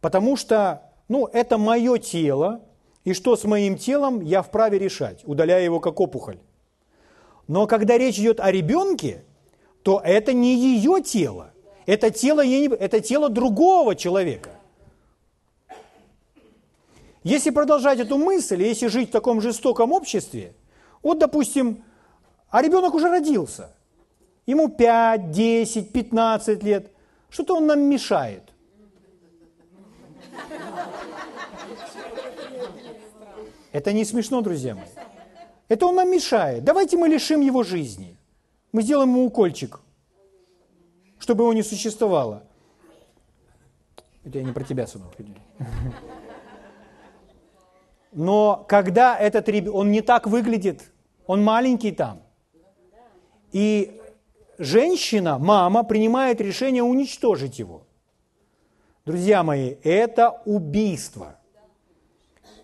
потому 0.00 0.36
что 0.36 0.92
ну, 1.08 1.26
это 1.26 1.58
мое 1.58 1.98
тело, 1.98 2.62
и 3.02 3.12
что 3.12 3.36
с 3.36 3.44
моим 3.44 3.76
телом 3.76 4.20
я 4.20 4.40
вправе 4.40 4.78
решать, 4.78 5.22
удаляя 5.24 5.62
его 5.62 5.80
как 5.80 6.00
опухоль. 6.00 6.38
Но 7.48 7.66
когда 7.66 7.98
речь 7.98 8.18
идет 8.18 8.40
о 8.40 8.50
ребенке, 8.50 9.24
то 9.82 10.00
это 10.02 10.32
не 10.32 10.54
ее 10.54 11.02
тело. 11.02 11.53
Это 11.86 12.10
тело, 12.10 12.44
это 12.44 13.00
тело 13.00 13.28
другого 13.28 13.94
человека. 13.94 14.50
Если 17.22 17.50
продолжать 17.50 18.00
эту 18.00 18.18
мысль, 18.18 18.62
если 18.62 18.86
жить 18.88 19.08
в 19.08 19.12
таком 19.12 19.40
жестоком 19.40 19.92
обществе, 19.92 20.54
вот, 21.02 21.18
допустим, 21.18 21.82
а 22.50 22.62
ребенок 22.62 22.94
уже 22.94 23.08
родился, 23.08 23.70
ему 24.46 24.68
5, 24.68 25.30
10, 25.30 25.92
15 25.92 26.62
лет, 26.62 26.90
что-то 27.30 27.56
он 27.56 27.66
нам 27.66 27.80
мешает. 27.80 28.42
Это 33.72 33.92
не 33.92 34.04
смешно, 34.04 34.40
друзья 34.40 34.74
мои. 34.74 34.84
Это 35.68 35.86
он 35.86 35.96
нам 35.96 36.10
мешает. 36.10 36.62
Давайте 36.62 36.96
мы 36.96 37.08
лишим 37.08 37.40
его 37.40 37.62
жизни. 37.62 38.16
Мы 38.72 38.82
сделаем 38.82 39.10
ему 39.10 39.24
укольчик 39.24 39.80
чтобы 41.24 41.44
его 41.44 41.54
не 41.54 41.62
существовало. 41.62 42.42
Это 44.24 44.38
я 44.38 44.44
не 44.44 44.52
про 44.52 44.62
тебя, 44.62 44.86
сынок. 44.86 45.14
Но 48.12 48.62
когда 48.68 49.18
этот 49.18 49.48
ребенок, 49.48 49.74
он 49.74 49.90
не 49.90 50.02
так 50.02 50.26
выглядит, 50.26 50.92
он 51.26 51.42
маленький 51.42 51.92
там. 51.92 52.20
И 53.52 54.02
женщина, 54.58 55.38
мама, 55.38 55.82
принимает 55.82 56.42
решение 56.42 56.82
уничтожить 56.82 57.58
его. 57.58 57.86
Друзья 59.06 59.42
мои, 59.42 59.76
это 59.82 60.42
убийство. 60.44 61.38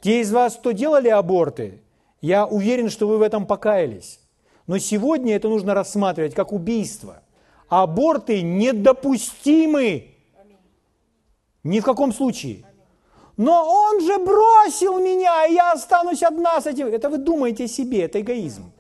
Те 0.03 0.21
из 0.21 0.31
вас, 0.33 0.57
кто 0.57 0.73
делали 0.73 1.09
аборты, 1.09 1.83
я 2.21 2.47
уверен, 2.47 2.91
что 2.91 3.09
вы 3.09 3.17
в 3.17 3.23
этом 3.23 3.47
покаялись. 3.47 4.21
Но 4.67 4.77
сегодня 4.77 5.35
это 5.35 5.49
нужно 5.49 5.73
рассматривать 5.73 6.35
как 6.35 6.53
убийство– 6.53 7.23
аборты 7.71 8.43
недопустимы. 8.43 10.09
Ни 11.63 11.81
в 11.81 11.85
каком 11.85 12.13
случае. 12.13 12.65
Но 13.37 13.65
он 13.67 14.01
же 14.03 14.19
бросил 14.19 14.99
меня, 14.99 15.47
и 15.47 15.55
я 15.55 15.73
останусь 15.73 16.23
одна 16.23 16.61
с 16.61 16.67
этим. 16.67 16.89
Это 16.89 17.09
вы 17.09 17.19
думаете 17.19 17.69
себе, 17.69 18.03
это 18.03 18.21
эгоизм. 18.21 18.71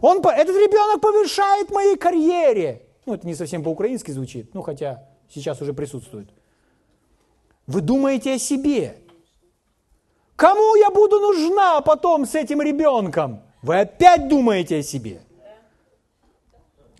Он, 0.00 0.18
этот 0.18 0.56
ребенок 0.56 1.00
помешает 1.00 1.70
моей 1.70 1.96
карьере. 1.96 2.86
Ну, 3.04 3.14
это 3.14 3.26
не 3.26 3.34
совсем 3.34 3.62
по-украински 3.62 4.10
звучит, 4.12 4.54
ну, 4.54 4.62
хотя 4.62 5.08
сейчас 5.28 5.60
уже 5.60 5.74
присутствует. 5.74 6.28
Вы 7.66 7.80
думаете 7.80 8.34
о 8.34 8.38
себе. 8.38 8.96
Кому 10.36 10.76
я 10.76 10.90
буду 10.90 11.20
нужна 11.20 11.80
потом 11.80 12.26
с 12.26 12.34
этим 12.34 12.62
ребенком? 12.62 13.42
Вы 13.62 13.80
опять 13.80 14.28
думаете 14.28 14.78
о 14.78 14.82
себе. 14.82 15.22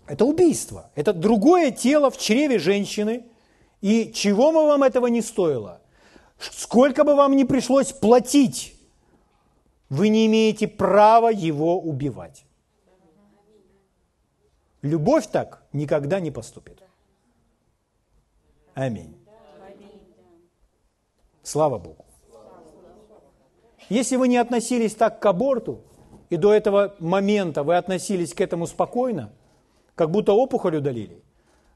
Это 0.07 0.25
убийство. 0.25 0.91
Это 0.95 1.13
другое 1.13 1.71
тело 1.71 2.09
в 2.09 2.17
чреве 2.17 2.59
женщины. 2.59 3.25
И 3.81 4.11
чего 4.13 4.51
бы 4.51 4.65
вам 4.65 4.83
этого 4.83 5.07
не 5.07 5.21
стоило, 5.21 5.81
сколько 6.39 7.03
бы 7.03 7.15
вам 7.15 7.35
ни 7.35 7.43
пришлось 7.43 7.91
платить, 7.91 8.75
вы 9.89 10.07
не 10.07 10.25
имеете 10.25 10.67
права 10.67 11.29
его 11.29 11.79
убивать. 11.79 12.45
Любовь 14.81 15.27
так 15.27 15.63
никогда 15.73 16.19
не 16.19 16.31
поступит. 16.31 16.81
Аминь. 18.73 19.15
Слава 21.43 21.77
Богу. 21.77 22.05
Если 23.89 24.15
вы 24.15 24.29
не 24.29 24.37
относились 24.37 24.95
так 24.95 25.19
к 25.19 25.25
аборту, 25.25 25.81
и 26.29 26.37
до 26.37 26.53
этого 26.53 26.95
момента 26.99 27.63
вы 27.63 27.75
относились 27.75 28.33
к 28.33 28.41
этому 28.41 28.65
спокойно, 28.65 29.31
как 29.95 30.11
будто 30.11 30.33
опухоль 30.33 30.77
удалили, 30.77 31.23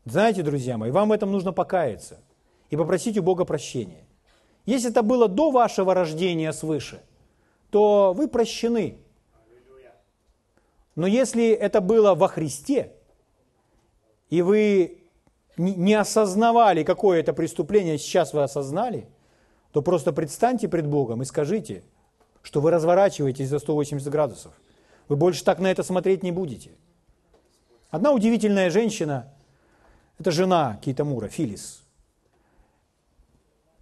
знаете, 0.05 0.41
друзья 0.41 0.77
мои, 0.77 0.89
вам 0.89 1.09
в 1.09 1.11
этом 1.11 1.31
нужно 1.31 1.51
покаяться 1.51 2.21
и 2.69 2.77
попросить 2.77 3.17
у 3.17 3.23
Бога 3.23 3.43
прощения. 3.43 4.05
Если 4.65 4.89
это 4.89 5.03
было 5.03 5.27
до 5.27 5.51
вашего 5.51 5.93
рождения 5.93 6.53
свыше, 6.53 7.01
то 7.71 8.13
вы 8.15 8.29
прощены. 8.29 8.99
Но 10.95 11.07
если 11.07 11.49
это 11.49 11.81
было 11.81 12.15
во 12.15 12.27
Христе, 12.27 12.93
и 14.29 14.41
вы 14.41 15.03
не 15.57 15.93
осознавали, 15.93 16.83
какое 16.83 17.19
это 17.19 17.33
преступление, 17.33 17.97
сейчас 17.97 18.33
вы 18.33 18.43
осознали, 18.43 19.07
то 19.71 19.81
просто 19.81 20.13
предстаньте 20.13 20.67
пред 20.67 20.87
Богом 20.87 21.21
и 21.21 21.25
скажите, 21.25 21.83
что 22.41 22.61
вы 22.61 22.71
разворачиваетесь 22.71 23.49
за 23.49 23.59
180 23.59 24.09
градусов. 24.09 24.53
Вы 25.09 25.17
больше 25.17 25.43
так 25.43 25.59
на 25.59 25.69
это 25.69 25.83
смотреть 25.83 26.23
не 26.23 26.31
будете. 26.31 26.71
Одна 27.89 28.11
удивительная 28.11 28.69
женщина, 28.69 29.31
это 30.19 30.31
жена 30.31 30.77
Кейтамура, 30.83 31.29
Филис. 31.29 31.83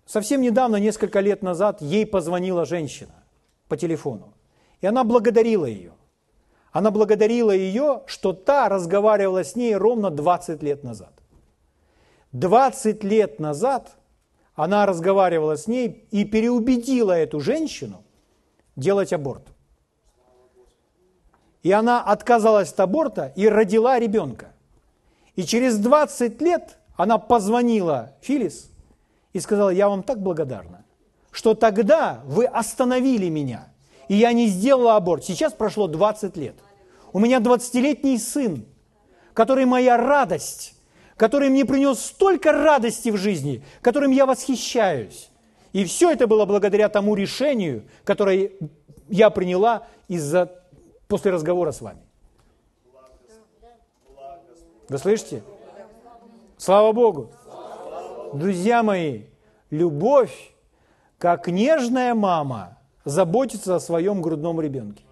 Совсем 0.06 0.42
недавно, 0.42 0.76
несколько 0.76 1.20
лет 1.20 1.42
назад, 1.42 1.82
ей 1.82 2.06
позвонила 2.06 2.66
женщина 2.66 3.16
по 3.68 3.76
телефону. 3.78 4.34
И 4.82 4.86
она 4.86 5.04
благодарила 5.04 5.66
ее. 5.66 5.94
Она 6.72 6.92
благодарила 6.92 7.52
ее, 7.52 8.04
что 8.06 8.34
та 8.34 8.70
разговаривала 8.70 9.44
с 9.44 9.56
ней 9.56 9.76
ровно 9.76 10.12
20 10.12 10.62
лет 10.62 10.84
назад. 10.84 11.14
20 12.34 13.04
лет 13.04 13.40
назад 13.40 13.98
она 14.54 14.86
разговаривала 14.86 15.58
с 15.58 15.68
ней 15.68 16.08
и 16.12 16.26
переубедила 16.26 17.14
эту 17.14 17.40
женщину 17.40 18.04
делать 18.76 19.14
аборт. 19.14 19.55
И 21.66 21.72
она 21.72 22.00
отказалась 22.00 22.72
от 22.72 22.80
аборта 22.80 23.34
и 23.36 23.50
родила 23.50 23.98
ребенка. 23.98 24.50
И 25.36 25.42
через 25.42 25.80
20 25.80 26.40
лет 26.40 26.78
она 26.96 27.18
позвонила 27.18 28.14
Филис 28.22 28.70
и 29.34 29.40
сказала, 29.40 29.72
я 29.72 29.90
вам 29.90 30.04
так 30.04 30.22
благодарна, 30.22 30.86
что 31.32 31.56
тогда 31.56 32.22
вы 32.26 32.46
остановили 32.46 33.30
меня, 33.30 33.70
и 34.10 34.14
я 34.14 34.32
не 34.32 34.46
сделала 34.46 34.96
аборт. 34.96 35.24
Сейчас 35.26 35.54
прошло 35.54 35.88
20 35.88 36.38
лет. 36.38 36.54
У 37.12 37.18
меня 37.18 37.40
20-летний 37.40 38.20
сын, 38.20 38.64
который 39.34 39.66
моя 39.66 39.98
радость, 39.98 40.76
который 41.18 41.50
мне 41.50 41.66
принес 41.66 42.00
столько 42.00 42.52
радости 42.52 43.10
в 43.10 43.18
жизни, 43.18 43.66
которым 43.82 44.12
я 44.12 44.28
восхищаюсь. 44.28 45.32
И 45.74 45.84
все 45.86 46.12
это 46.12 46.28
было 46.28 46.46
благодаря 46.46 46.90
тому 46.90 47.16
решению, 47.16 47.86
которое 48.04 48.52
я 49.10 49.32
приняла 49.32 49.88
из-за, 50.08 50.52
после 51.08 51.32
разговора 51.32 51.72
с 51.72 51.82
вами. 51.82 52.02
Вы 54.88 54.98
слышите? 54.98 55.44
Слава 56.58 56.92
Богу! 56.92 57.32
Друзья 58.34 58.84
мои, 58.84 59.24
любовь, 59.70 60.54
как 61.18 61.48
нежная 61.48 62.14
мама, 62.14 62.78
заботится 63.04 63.76
о 63.76 63.80
своем 63.80 64.22
грудном 64.22 64.60
ребенке. 64.60 65.04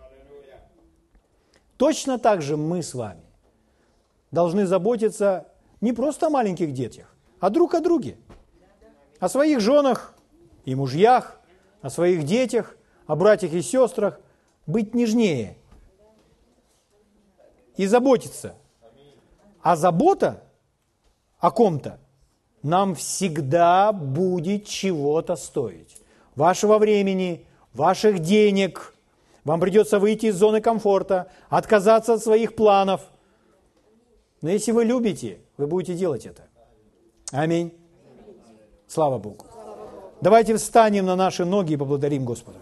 Точно 1.78 2.20
так 2.20 2.42
же 2.42 2.58
мы 2.58 2.82
с 2.84 2.94
вами 2.94 3.24
должны 4.32 4.66
заботиться 4.66 5.48
не 5.82 5.94
просто 5.94 6.28
о 6.28 6.30
маленьких 6.30 6.74
детях, 6.74 7.16
а 7.40 7.50
друг 7.50 7.74
о 7.76 7.82
друге, 7.82 8.18
о 9.20 9.30
своих 9.30 9.60
женах 9.60 10.16
и 10.66 10.76
мужьях, 10.76 11.40
о 11.82 11.90
своих 11.90 12.24
детях, 12.24 12.78
о 13.06 13.16
братьях 13.16 13.54
и 13.54 13.62
сестрах, 13.62 14.20
быть 14.66 14.96
нежнее 14.96 15.58
и 17.78 17.86
заботиться. 17.86 18.56
А 19.62 19.76
забота 19.76 20.44
о 21.40 21.52
ком-то 21.52 22.00
нам 22.62 22.96
всегда 22.96 23.92
будет 23.92 24.66
чего-то 24.66 25.36
стоить. 25.36 25.98
Вашего 26.36 26.78
времени, 26.78 27.46
ваших 27.74 28.20
денег. 28.20 28.94
Вам 29.44 29.60
придется 29.60 30.00
выйти 30.00 30.28
из 30.28 30.36
зоны 30.36 30.62
комфорта, 30.62 31.30
отказаться 31.50 32.14
от 32.14 32.24
своих 32.24 32.56
планов. 32.56 33.02
Но 34.42 34.50
если 34.50 34.72
вы 34.72 34.86
любите, 34.86 35.40
вы 35.58 35.68
будете 35.68 35.94
делать 35.96 36.26
это. 36.26 36.44
Аминь. 37.32 37.74
Слава 38.88 39.18
Богу. 39.18 39.46
Давайте 40.22 40.56
встанем 40.56 41.06
на 41.06 41.18
наши 41.18 41.44
ноги 41.44 41.74
и 41.74 41.78
поблагодарим 41.78 42.24
Господа. 42.24 42.60